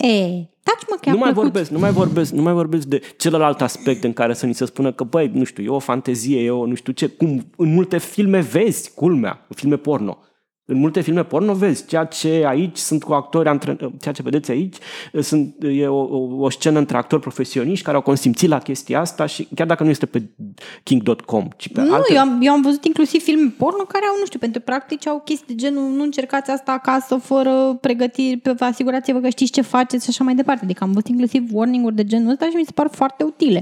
E, 0.03 0.49
taci 0.63 0.83
mă 0.89 0.97
că 1.01 1.09
nu 1.09 1.17
mai 1.17 1.33
vorbesc, 1.33 1.71
nu 1.71 1.79
mai 1.79 1.91
vorbesc, 1.91 2.31
nu 2.31 2.41
mai 2.41 2.53
vorbesc 2.53 2.87
de 2.87 3.01
celălalt 3.17 3.61
aspect 3.61 4.03
în 4.03 4.13
care 4.13 4.33
să 4.33 4.45
ni 4.45 4.53
se 4.53 4.65
spună 4.65 4.91
că, 4.91 5.03
băi, 5.03 5.31
nu 5.33 5.43
știu, 5.43 5.63
e 5.63 5.69
o 5.69 5.79
fantezie, 5.79 6.43
e 6.43 6.51
o 6.51 6.65
nu 6.65 6.75
știu 6.75 6.93
ce, 6.93 7.07
cum 7.07 7.45
în 7.55 7.73
multe 7.73 7.97
filme 7.97 8.39
vezi, 8.39 8.93
culmea, 8.93 9.45
filme 9.55 9.77
porno. 9.77 10.17
În 10.71 10.77
multe 10.77 11.01
filme 11.01 11.23
porno 11.23 11.53
vezi 11.53 11.85
ceea 11.85 12.03
ce 12.03 12.43
aici 12.47 12.77
sunt 12.77 13.03
cu 13.03 13.13
actori, 13.13 13.59
ceea 14.01 14.13
ce 14.13 14.21
vedeți 14.21 14.51
aici, 14.51 14.75
sunt, 15.21 15.55
e 15.61 15.87
o, 15.87 15.97
o, 15.97 16.43
o 16.43 16.49
scenă 16.49 16.79
între 16.79 16.97
actori 16.97 17.21
profesioniști 17.21 17.85
care 17.85 17.95
au 17.95 18.01
consimțit 18.03 18.49
la 18.49 18.59
chestia 18.59 18.99
asta 18.99 19.25
și 19.25 19.47
chiar 19.55 19.67
dacă 19.67 19.83
nu 19.83 19.89
este 19.89 20.05
pe 20.05 20.23
king.com, 20.83 21.47
ci 21.57 21.71
pe 21.71 21.81
Nu, 21.81 21.93
alte... 21.93 22.13
eu, 22.13 22.19
am, 22.19 22.39
eu 22.41 22.51
am 22.53 22.61
văzut 22.61 22.85
inclusiv 22.85 23.21
filme 23.21 23.53
porno 23.57 23.83
care 23.83 24.05
au, 24.09 24.15
nu 24.19 24.25
știu, 24.25 24.39
pentru 24.39 24.61
practici 24.61 25.07
au 25.07 25.21
chestii 25.25 25.55
de 25.55 25.61
genul 25.61 25.89
nu 25.89 26.03
încercați 26.03 26.51
asta 26.51 26.71
acasă 26.71 27.15
fără 27.15 27.77
pregătiri, 27.81 28.41
vă 28.43 28.65
asigurați-vă 28.65 29.19
că 29.19 29.29
știți 29.29 29.51
ce 29.51 29.61
faceți 29.61 30.03
și 30.03 30.09
așa 30.09 30.23
mai 30.23 30.35
departe. 30.35 30.63
Adică 30.63 30.83
am 30.83 30.91
văzut 30.91 31.07
inclusiv 31.07 31.43
warning-uri 31.51 31.95
de 31.95 32.05
genul 32.05 32.31
ăsta 32.31 32.45
și 32.45 32.55
mi 32.55 32.65
se 32.65 32.71
par 32.75 32.87
foarte 32.91 33.23
utile. 33.23 33.61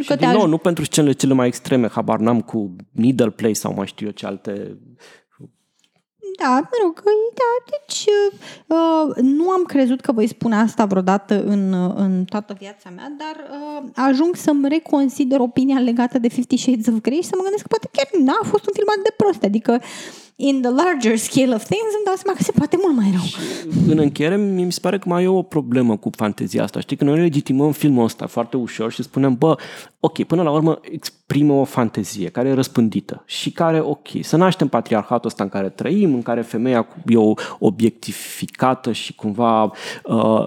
Și 0.00 0.06
că 0.06 0.14
din 0.14 0.28
nou, 0.30 0.46
aj- 0.46 0.48
nu 0.48 0.58
pentru 0.58 0.84
scenele 0.84 1.12
cele 1.12 1.34
mai 1.34 1.46
extreme, 1.46 1.88
habar 1.88 2.18
n-am 2.18 2.40
cu 2.40 2.76
needle 2.90 3.30
play 3.30 3.54
sau 3.54 3.74
mai 3.74 3.86
știu 3.86 4.06
eu 4.06 4.12
ce 4.12 4.26
alte 4.26 4.76
da, 6.38 6.54
mă 6.54 6.76
rog, 6.82 7.02
da, 7.34 7.72
deci 7.72 8.04
uh, 8.66 9.16
nu 9.22 9.50
am 9.50 9.62
crezut 9.62 10.00
că 10.00 10.12
voi 10.12 10.26
spune 10.26 10.56
asta 10.56 10.84
vreodată 10.84 11.44
în, 11.44 11.72
în 11.96 12.24
toată 12.24 12.56
viața 12.58 12.90
mea, 12.90 13.12
dar 13.18 13.36
uh, 13.50 13.88
ajung 13.94 14.36
să-mi 14.36 14.68
reconsider 14.68 15.40
opinia 15.40 15.78
legată 15.78 16.18
de 16.18 16.28
Fifty 16.28 16.56
Shades 16.56 16.86
of 16.86 17.00
Grey 17.00 17.20
și 17.20 17.28
să 17.28 17.34
mă 17.36 17.42
gândesc 17.42 17.62
că 17.62 17.68
poate 17.68 17.88
chiar 17.92 18.20
n-a 18.20 18.40
fost 18.42 18.66
un 18.66 18.72
film 18.72 18.88
atât 18.90 19.04
de 19.04 19.14
prost. 19.16 19.42
Adică 19.42 19.82
in 20.48 20.60
the 20.62 20.70
larger 20.70 21.16
scale 21.16 21.54
of 21.54 21.64
things 21.64 21.92
îmi 21.96 22.04
dau 22.04 22.14
seama 22.14 22.36
că 22.36 22.42
se 22.42 22.52
poate 22.52 22.76
mult 22.80 22.96
mai 22.96 23.10
rău. 23.10 23.26
În 23.88 23.98
încheiere, 23.98 24.36
mi 24.36 24.72
se 24.72 24.80
pare 24.80 24.98
că 24.98 25.08
mai 25.08 25.24
e 25.24 25.26
o 25.26 25.42
problemă 25.42 25.96
cu 25.96 26.10
fantezia 26.16 26.62
asta. 26.62 26.80
Știi 26.80 26.96
că 26.96 27.04
noi 27.04 27.18
legitimăm 27.18 27.72
filmul 27.72 28.04
ăsta 28.04 28.26
foarte 28.26 28.56
ușor 28.56 28.92
și 28.92 29.02
spunem, 29.02 29.34
bă, 29.34 29.56
ok, 30.00 30.22
până 30.22 30.42
la 30.42 30.50
urmă 30.50 30.78
exprimă 30.82 31.52
o 31.52 31.64
fantezie 31.64 32.28
care 32.28 32.48
e 32.48 32.52
răspândită 32.52 33.22
și 33.26 33.52
care, 33.52 33.80
ok, 33.80 34.08
să 34.20 34.36
naștem 34.36 34.68
patriarhatul 34.68 35.28
ăsta 35.28 35.42
în 35.42 35.48
care 35.48 35.68
trăim, 35.68 36.14
în 36.14 36.22
care 36.22 36.40
femeia 36.40 36.88
e 37.06 37.16
o 37.16 37.32
obiectificată 37.58 38.92
și 38.92 39.14
cumva 39.14 39.62
uh, 39.64 39.72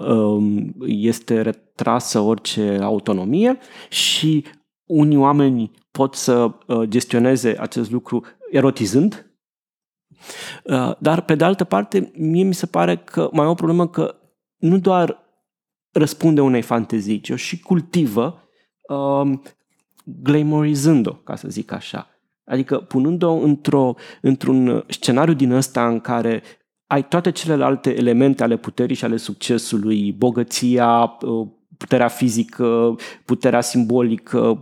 uh, 0.08 0.44
este 0.86 1.40
retrasă 1.40 2.18
orice 2.18 2.78
autonomie 2.82 3.58
și 3.88 4.44
unii 4.84 5.16
oameni 5.16 5.70
pot 5.90 6.14
să 6.14 6.50
uh, 6.66 6.82
gestioneze 6.82 7.56
acest 7.58 7.90
lucru 7.90 8.24
erotizând, 8.50 9.12
uh, 9.12 9.25
dar 10.98 11.20
pe 11.20 11.34
de 11.34 11.44
altă 11.44 11.64
parte, 11.64 12.12
mie 12.14 12.44
mi 12.44 12.54
se 12.54 12.66
pare 12.66 12.96
că 12.96 13.28
mai 13.32 13.46
e 13.46 13.48
o 13.48 13.54
problemă 13.54 13.88
că 13.88 14.14
nu 14.56 14.78
doar 14.78 15.24
răspunde 15.92 16.40
unei 16.40 16.62
fantezii, 16.62 17.20
ci 17.20 17.30
o 17.30 17.36
și 17.36 17.60
cultivă 17.60 18.42
um, 18.88 19.42
glamorizând-o, 20.04 21.12
ca 21.12 21.36
să 21.36 21.48
zic 21.48 21.72
așa. 21.72 22.10
Adică 22.44 22.76
punând-o 22.76 23.32
într-o, 23.32 23.94
într-un 24.20 24.84
scenariu 24.88 25.34
din 25.34 25.50
ăsta 25.50 25.88
în 25.88 26.00
care 26.00 26.42
ai 26.86 27.08
toate 27.08 27.30
celelalte 27.30 27.96
elemente 27.96 28.42
ale 28.42 28.56
puterii 28.56 28.96
și 28.96 29.04
ale 29.04 29.16
succesului, 29.16 30.12
bogăția, 30.12 31.16
uh, 31.20 31.48
puterea 31.76 32.08
fizică, 32.08 32.96
puterea 33.24 33.60
simbolică, 33.60 34.60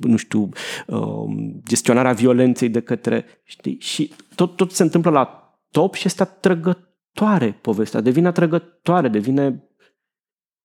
nu 0.00 0.16
știu, 0.16 0.48
um, 0.86 1.62
gestionarea 1.68 2.12
violenței 2.12 2.68
de 2.68 2.80
către, 2.80 3.24
știi, 3.44 3.76
și 3.80 4.12
tot, 4.34 4.56
tot 4.56 4.72
se 4.72 4.82
întâmplă 4.82 5.10
la 5.10 5.54
top 5.70 5.94
și 5.94 6.06
este 6.06 6.22
atrăgătoare 6.22 7.58
povestea, 7.60 8.00
devine 8.00 8.26
atrăgătoare, 8.26 9.08
devine 9.08 9.64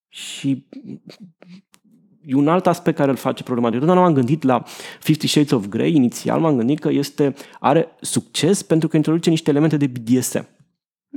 și 0.08 0.68
e 2.26 2.36
un 2.36 2.48
alt 2.48 2.68
aspect 2.68 2.98
care 2.98 3.10
îl 3.10 3.16
face 3.16 3.44
problematic. 3.44 3.82
Nu 3.82 3.94
m-am 3.94 4.14
gândit 4.14 4.44
la 4.44 4.64
Fifty 5.00 5.28
Shades 5.28 5.52
of 5.52 5.68
Grey, 5.68 5.96
inițial 5.96 6.40
m-am 6.40 6.56
gândit 6.56 6.80
că 6.80 6.90
este, 6.92 7.34
are 7.60 7.88
succes 8.02 8.64
pentru 8.64 8.88
că 8.88 8.96
introduce 8.96 9.30
niște 9.30 9.50
elemente 9.50 9.78
de 9.78 9.88
BDSM. 9.88 10.55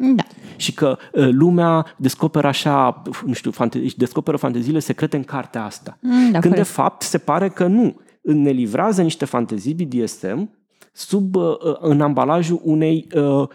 Da. 0.01 0.22
Și 0.57 0.72
că 0.72 0.99
uh, 1.12 1.28
lumea 1.30 1.86
descoperă 1.96 2.46
așa, 2.46 3.03
nu 3.24 3.32
știu, 3.32 3.51
fante- 3.51 3.78
își 3.78 3.96
descoperă 3.96 4.36
fanteziile 4.36 4.78
secrete 4.78 5.16
în 5.16 5.24
cartea 5.24 5.64
asta. 5.64 5.99
Mm, 6.01 6.11
da, 6.30 6.38
Când 6.38 6.53
corect. 6.53 6.57
de 6.57 6.62
fapt 6.62 7.03
se 7.03 7.18
pare 7.18 7.49
că 7.49 7.66
nu. 7.66 8.01
Ne 8.22 8.51
livrează 8.51 9.03
niște 9.03 9.24
fantezii 9.24 9.74
BDSM 9.74 10.51
sub, 10.92 11.34
uh, 11.34 11.57
în 11.80 12.01
ambalajul 12.01 12.61
unei 12.64 13.07
uh, 13.14 13.49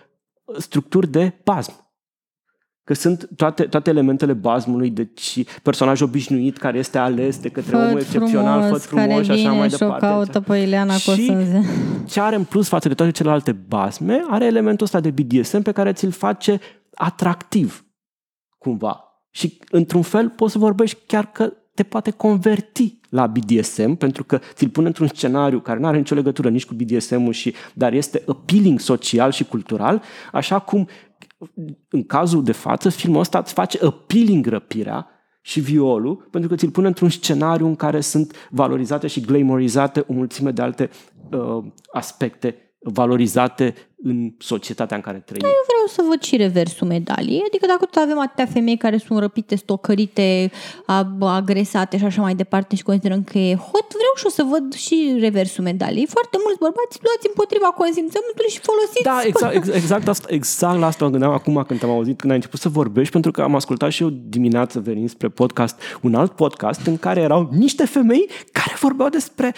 structuri 0.58 1.12
de 1.12 1.34
pasm. 1.44 1.83
Că 2.86 2.94
sunt 2.94 3.30
toate, 3.36 3.64
toate 3.64 3.90
elementele 3.90 4.34
bazmului, 4.34 4.90
deci 4.90 5.44
personaj 5.62 6.02
obișnuit 6.02 6.58
care 6.58 6.78
este 6.78 6.98
ales 6.98 7.38
de 7.38 7.50
către 7.50 7.76
omul 7.76 8.00
excepțional, 8.00 8.70
făt 8.70 8.82
frumos 8.82 9.06
care 9.06 9.24
și 9.24 9.32
așa 9.32 9.42
vine 9.50 9.58
mai 9.58 9.70
și 9.70 9.78
departe. 9.78 10.06
o 10.06 10.10
caută 10.10 10.40
pe 10.40 10.58
Ileana 10.58 10.94
cu 10.94 11.12
o 11.12 11.14
Și 11.14 11.26
sânze. 11.26 11.64
ce 12.08 12.22
are 12.22 12.36
în 12.36 12.44
plus 12.44 12.68
față 12.68 12.88
de 12.88 12.94
toate 12.94 13.12
celelalte 13.12 13.52
basme, 13.52 14.24
are 14.30 14.46
elementul 14.46 14.86
ăsta 14.86 15.00
de 15.00 15.12
BDSM 15.12 15.62
pe 15.62 15.72
care 15.72 15.94
ți-l 15.94 16.12
face 16.12 16.60
atractiv, 16.94 17.86
cumva. 18.58 19.04
Și, 19.32 19.60
într-un 19.70 20.02
fel, 20.02 20.30
poți 20.30 20.52
să 20.52 20.58
vorbești 20.58 20.98
chiar 21.06 21.32
că 21.32 21.54
te 21.74 21.84
poate 21.84 22.12
converti 22.12 23.00
la 23.10 23.28
BDSM, 23.28 23.96
pentru 23.96 24.24
că 24.24 24.40
ți-l 24.54 24.70
pune 24.70 24.88
într-un 24.88 25.08
scenariu 25.08 25.60
care 25.60 25.80
nu 25.80 25.88
are 25.88 25.98
nicio 25.98 26.16
legătură 26.16 26.50
nici 26.50 26.66
cu 26.66 26.74
BDSM-ul, 26.74 27.34
și, 27.34 27.54
dar 27.74 27.94
este 27.94 28.24
appealing 28.28 28.80
social 28.80 29.32
și 29.32 29.44
cultural, 29.44 30.02
așa 30.32 30.60
cum, 30.60 30.88
în 31.90 32.04
cazul 32.04 32.44
de 32.44 32.52
față, 32.52 32.90
filmul 32.90 33.20
ăsta 33.20 33.40
îți 33.40 33.54
face 33.54 33.86
appealing 33.86 34.46
răpirea 34.46 35.08
și 35.42 35.60
violul, 35.60 36.28
pentru 36.32 36.50
că 36.50 36.56
ți-l 36.56 36.70
pune 36.70 36.88
într-un 36.88 37.10
scenariu 37.10 37.66
în 37.66 37.76
care 37.76 38.02
sunt 38.02 38.50
valorizate 38.50 39.08
și 39.08 39.22
glamorizate 39.22 40.06
o 40.08 40.14
mulțime 40.14 40.52
de 40.52 40.62
alte 40.62 40.90
uh, 41.32 41.64
aspecte 41.92 42.56
valorizate 42.84 43.74
în 44.06 44.32
societatea 44.38 44.96
în 44.96 45.02
care 45.02 45.18
trăim. 45.26 45.44
Eu 45.46 45.64
vreau 45.72 45.86
să 45.96 46.02
văd 46.10 46.22
și 46.22 46.36
reversul 46.36 46.88
medaliei. 46.88 47.44
Adică 47.48 47.66
dacă 47.66 47.86
tot 47.86 47.96
avem 48.04 48.20
atâtea 48.20 48.46
femei 48.46 48.78
care 48.78 48.98
sunt 48.98 49.20
răpite, 49.20 49.56
stocărite, 49.56 50.52
a- 50.86 51.18
agresate 51.20 51.98
și 51.98 52.04
așa 52.06 52.22
mai 52.22 52.36
departe 52.36 52.76
și 52.76 52.84
considerăm 52.84 53.24
că 53.24 53.38
e 53.38 53.56
hot, 53.56 53.88
vreau 54.00 54.14
și 54.16 54.24
eu 54.24 54.30
să 54.30 54.44
văd 54.50 54.74
și 54.74 55.16
reversul 55.20 55.64
medaliei. 55.64 56.06
Foarte 56.06 56.38
mulți 56.44 56.60
bărbați 56.60 57.00
luați 57.02 57.28
împotriva 57.28 57.68
consimțământului 57.68 58.50
și 58.56 58.60
folosiți 58.60 59.04
Da, 59.04 59.20
exact, 59.26 59.56
ex- 59.56 59.76
exact, 59.82 60.08
asta, 60.08 60.28
exact 60.30 60.80
la 60.80 60.86
asta 60.86 61.04
mă 61.06 61.12
gândeam 61.12 61.32
acum 61.32 61.64
când 61.68 61.84
am 61.84 61.90
auzit, 61.90 62.18
când 62.20 62.32
ai 62.32 62.38
început 62.38 62.60
să 62.60 62.70
vorbești, 62.70 63.12
pentru 63.12 63.32
că 63.32 63.42
am 63.42 63.56
ascultat 63.56 63.92
și 63.92 64.04
eu 64.04 64.10
dimineață 64.10 64.80
venind 64.80 65.10
spre 65.10 65.28
podcast, 65.30 65.76
un 66.02 66.16
alt 66.16 66.32
podcast 66.32 66.86
în 66.86 66.98
care 66.98 67.20
erau 67.22 67.50
niște 67.52 67.86
femei 67.86 68.30
care 68.52 68.76
vorbeau 68.80 69.10
despre 69.10 69.54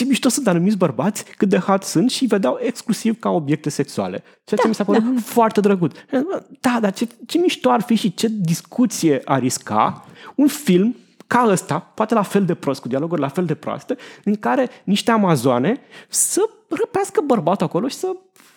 ce 0.00 0.06
mișto 0.06 0.28
sunt 0.28 0.48
anumiți 0.48 0.76
bărbați, 0.76 1.24
cât 1.36 1.48
de 1.48 1.58
hot 1.58 1.82
sunt 1.82 2.10
și 2.10 2.22
îi 2.22 2.28
vedeau 2.28 2.58
exclusiv 2.62 3.18
ca 3.18 3.30
obiecte 3.30 3.70
sexuale. 3.70 4.22
Ceea 4.44 4.60
ce 4.62 4.68
mi 4.68 4.74
s-a 4.74 4.84
părut 4.84 5.02
da. 5.02 5.20
foarte 5.20 5.60
drăguț. 5.60 5.96
Da, 6.60 6.78
dar 6.80 6.92
ce, 6.92 7.08
ce 7.26 7.38
mișto 7.38 7.70
ar 7.70 7.80
fi 7.80 7.94
și 7.94 8.14
ce 8.14 8.28
discuție 8.30 9.20
ar 9.24 9.40
risca 9.40 10.04
un 10.34 10.46
film 10.46 10.96
ca 11.26 11.46
ăsta, 11.48 11.78
poate 11.78 12.14
la 12.14 12.22
fel 12.22 12.44
de 12.44 12.54
prost, 12.54 12.80
cu 12.80 12.88
dialoguri 12.88 13.20
la 13.20 13.28
fel 13.28 13.44
de 13.44 13.54
proaste, 13.54 13.96
în 14.24 14.34
care 14.36 14.68
niște 14.84 15.10
amazoane 15.10 15.80
să 16.08 16.40
răpească 16.68 17.22
bărbatul 17.26 17.66
acolo 17.66 17.88
și 17.88 17.96
să 17.96 18.06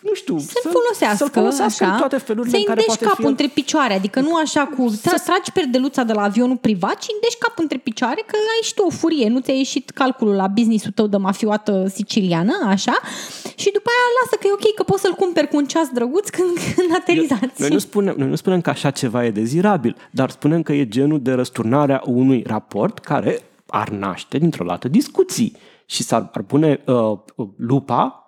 nu 0.08 0.14
știu, 0.14 0.38
să-l 0.38 0.72
folosească, 0.76 1.24
să 1.24 1.30
folosească 1.38 1.84
așa, 1.84 1.92
în 1.92 1.98
toate 1.98 2.16
felurile 2.16 2.50
să 2.50 2.56
în 2.56 2.64
care 2.70 2.80
îndești 2.80 2.98
poate 3.00 3.04
capul 3.10 3.24
fi 3.24 3.30
între 3.30 3.46
picioare, 3.46 3.94
adică 3.94 4.20
nu 4.20 4.36
așa 4.36 4.64
cu 4.76 4.88
să 4.88 5.22
tragi 5.24 5.52
perdeluța 5.52 6.02
de 6.02 6.12
la 6.12 6.22
avionul 6.22 6.56
privat 6.56 7.02
și 7.02 7.10
îndești 7.14 7.38
capul 7.38 7.62
între 7.62 7.78
picioare 7.78 8.22
că 8.26 8.34
ai 8.54 8.62
și 8.62 8.74
tu 8.74 8.82
o 8.86 8.90
furie, 8.90 9.28
nu 9.28 9.40
ți-a 9.40 9.54
ieșit 9.54 9.90
calculul 9.90 10.34
la 10.34 10.46
businessul 10.46 10.90
tău 10.90 11.06
de 11.06 11.16
mafioată 11.16 11.86
siciliană, 11.96 12.54
așa, 12.66 12.96
și 13.62 13.70
după 13.76 13.88
aia 13.94 14.08
lasă 14.18 14.34
că 14.40 14.46
e 14.46 14.52
ok, 14.58 14.74
că 14.74 14.82
poți 14.82 15.02
să-l 15.02 15.14
cumperi 15.22 15.48
cu 15.48 15.56
un 15.56 15.66
ceas 15.66 15.88
drăguț 15.88 16.28
când, 16.28 16.52
când 16.74 16.90
aterizați. 17.00 17.60
Noi 17.60 17.68
nu, 17.68 17.78
spunem, 17.78 18.14
noi 18.18 18.28
nu 18.28 18.34
spunem 18.34 18.60
că 18.60 18.70
așa 18.70 18.90
ceva 18.90 19.24
e 19.24 19.30
dezirabil, 19.30 19.96
dar 20.10 20.30
spunem 20.30 20.62
că 20.62 20.72
e 20.72 20.88
genul 20.88 21.20
de 21.22 21.32
răsturnare 21.32 21.94
a 21.94 22.02
unui 22.04 22.42
raport 22.46 22.98
care 22.98 23.42
ar 23.66 23.88
naște 23.88 24.38
dintr-o 24.38 24.64
dată 24.64 24.88
discuții 24.88 25.56
și 25.86 26.02
s-ar 26.02 26.30
ar 26.32 26.42
pune 26.42 26.80
uh, 26.86 27.18
lupa 27.56 28.23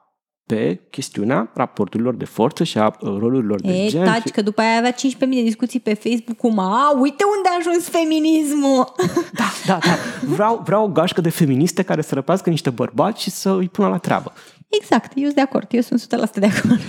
pe 0.47 0.81
chestiunea 0.91 1.51
raporturilor 1.55 2.15
de 2.15 2.25
forță 2.25 2.65
și 2.65 2.79
a 2.79 2.87
uh, 2.87 3.09
rolurilor 3.19 3.61
de 3.61 3.73
E, 3.73 3.89
gen. 3.89 4.05
taci, 4.05 4.23
și... 4.27 4.31
că 4.33 4.43
după 4.43 4.61
aia 4.61 4.77
avea 4.79 4.95
15.000 4.95 4.99
de 5.19 5.43
discuții 5.43 5.81
pe 5.81 5.95
Facebook 5.95 6.37
cum, 6.37 6.59
a, 6.59 6.93
uite 7.01 7.25
unde 7.37 7.49
a 7.49 7.57
ajuns 7.59 7.89
feminismul. 7.89 8.93
Da, 9.41 9.45
da, 9.67 9.79
da. 9.87 9.95
Vreau, 10.27 10.63
vreau 10.65 10.85
o 10.85 10.89
gașcă 10.89 11.21
de 11.21 11.31
feministe 11.31 11.83
care 11.83 12.03
să 12.03 12.15
răpească 12.15 12.51
niște 12.51 12.71
bărbați 12.71 13.23
și 13.23 13.31
să 13.31 13.51
îi 13.51 13.69
pună 13.69 13.89
la 13.89 13.99
treabă. 13.99 14.33
Exact, 14.69 15.13
eu 15.15 15.23
sunt 15.23 15.35
de 15.35 15.41
acord, 15.41 15.67
eu 15.71 15.81
sunt 15.81 16.01
100% 16.31 16.33
de 16.35 16.47
acord. 16.47 16.81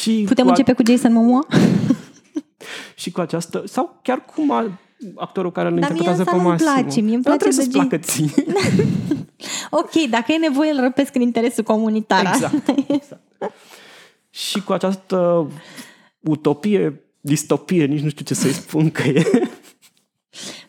Și 0.00 0.22
Putem 0.28 0.44
cu 0.44 0.50
a- 0.50 0.54
începe 0.56 0.72
cu 0.72 0.82
Jason 0.86 1.12
Momoa? 1.12 1.46
și 2.94 3.10
cu 3.10 3.20
această, 3.20 3.62
sau 3.66 3.98
chiar 4.02 4.24
cum 4.34 4.50
a, 4.50 4.78
actorul 5.16 5.52
care 5.52 5.68
îl 5.68 5.78
Dar 5.78 5.90
mie 5.92 5.98
interpretează 6.00 6.20
asta 6.20 6.32
pe 6.32 6.42
nu-mi 6.42 6.48
Massimo. 6.50 6.70
place, 6.82 7.00
mie 7.00 7.14
îmi 7.14 7.22
Dar 7.22 7.36
place 7.36 7.50
trebuie 7.50 7.64
să-ți 7.64 7.68
de 7.68 7.78
placă 7.78 7.96
ție. 7.96 9.11
Ok, 9.70 9.92
dacă 10.10 10.32
e 10.32 10.36
nevoie, 10.36 10.70
îl 10.70 10.80
răpesc 10.80 11.14
în 11.14 11.20
interesul 11.20 11.64
comunitar. 11.64 12.26
Exact, 12.34 12.68
exact. 12.88 13.22
și 14.30 14.62
cu 14.62 14.72
această 14.72 15.48
utopie, 16.20 17.00
distopie, 17.20 17.84
nici 17.84 18.00
nu 18.00 18.08
știu 18.08 18.24
ce 18.24 18.34
să-i 18.34 18.52
spun 18.52 18.90
că 18.90 19.02
e. 19.02 19.50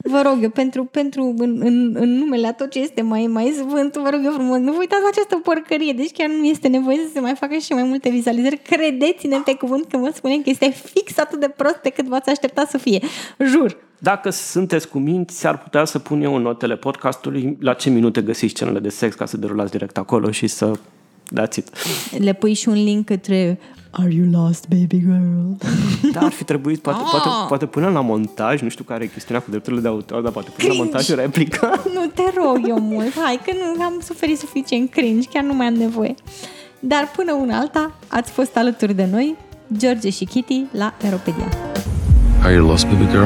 Vă 0.05 0.21
rog 0.25 0.37
eu, 0.41 0.49
pentru, 0.49 0.83
pentru 0.83 1.33
în, 1.37 1.61
în, 1.63 1.95
în 1.95 2.09
numele 2.17 2.47
a 2.47 2.53
tot 2.53 2.69
ce 2.71 2.79
este 2.79 3.01
mai, 3.01 3.27
mai 3.27 3.53
sfânt, 3.57 3.95
vă 3.95 4.09
rog 4.11 4.21
eu 4.25 4.31
frumos, 4.31 4.57
nu 4.57 4.71
vă 4.71 4.77
uitați 4.79 5.01
la 5.01 5.07
această 5.07 5.35
porcărie, 5.43 5.93
deci 5.93 6.11
chiar 6.11 6.29
nu 6.29 6.45
este 6.45 6.67
nevoie 6.67 6.97
să 6.97 7.11
se 7.13 7.19
mai 7.19 7.35
facă 7.39 7.55
și 7.55 7.73
mai 7.73 7.83
multe 7.83 8.09
vizualizări. 8.09 8.57
Credeți-ne 8.57 9.37
pe 9.45 9.53
cuvânt 9.53 9.85
că 9.85 9.97
vă 9.97 10.11
spunem 10.13 10.41
că 10.41 10.49
este 10.49 10.69
fix 10.69 11.17
atât 11.17 11.39
de 11.39 11.53
prost 11.57 11.75
pe 11.75 11.89
cât 11.89 12.07
v-ați 12.07 12.29
aștepta 12.29 12.65
să 12.69 12.77
fie. 12.77 12.99
Jur. 13.39 13.77
Dacă 13.97 14.29
sunteți 14.29 14.87
cu 14.87 14.97
minți, 14.99 15.47
ar 15.47 15.57
putea 15.57 15.85
să 15.85 15.99
pun 15.99 16.21
eu 16.21 16.35
în 16.35 16.41
notele 16.41 16.75
podcastului 16.75 17.57
la 17.59 17.73
ce 17.73 17.89
minute 17.89 18.21
găsiți 18.21 18.53
scenele 18.53 18.79
de 18.79 18.89
sex 18.89 19.15
ca 19.15 19.25
să 19.25 19.37
derulați 19.37 19.71
direct 19.71 19.97
acolo 19.97 20.31
și 20.31 20.47
să 20.47 20.71
dați 21.29 21.59
it. 21.59 21.69
Le 22.17 22.33
pui 22.33 22.53
și 22.53 22.69
un 22.69 22.83
link 22.83 23.05
către 23.05 23.59
Are 23.95 24.11
you 24.13 24.25
lost, 24.31 24.67
baby 24.67 24.99
girl? 24.99 25.57
Da, 26.11 26.19
ar 26.19 26.31
fi 26.31 26.43
trebuit, 26.43 26.79
poate, 26.81 26.99
Ah! 27.03 27.07
poate, 27.11 27.27
poate 27.47 27.65
până 27.65 27.89
la 27.89 28.01
montaj, 28.01 28.61
nu 28.61 28.69
știu 28.69 28.83
care 28.83 29.03
e 29.03 29.07
chestiunea 29.07 29.41
cu 29.43 29.49
drepturile 29.49 29.81
de 29.81 29.87
autor, 29.87 30.21
dar 30.21 30.31
poate 30.31 30.49
până 30.55 30.67
la 30.67 30.73
Cringe. 30.73 30.91
montaj 30.91 31.09
replica. 31.23 31.81
Nu 31.95 32.05
te 32.13 32.21
rog 32.35 32.59
eu 32.67 32.79
mult, 32.79 33.19
hai 33.19 33.39
că 33.45 33.51
nu 33.77 33.83
am 33.83 33.99
suferit 34.03 34.37
suficient 34.39 34.89
cringe, 34.91 35.27
chiar 35.33 35.43
nu 35.43 35.53
mai 35.53 35.65
am 35.67 35.73
nevoie. 35.73 36.15
Dar 36.79 37.11
până 37.15 37.33
una 37.33 37.57
alta, 37.57 37.91
ați 38.07 38.31
fost 38.31 38.57
alături 38.57 38.93
de 38.93 39.07
noi, 39.11 39.35
George 39.77 40.09
și 40.09 40.25
Kitty, 40.25 40.63
la 40.71 40.93
Aeropedia. 41.03 41.47
Are 42.43 42.53
you 42.53 42.67
lost, 42.67 42.85
baby 42.85 43.07
girl? 43.11 43.23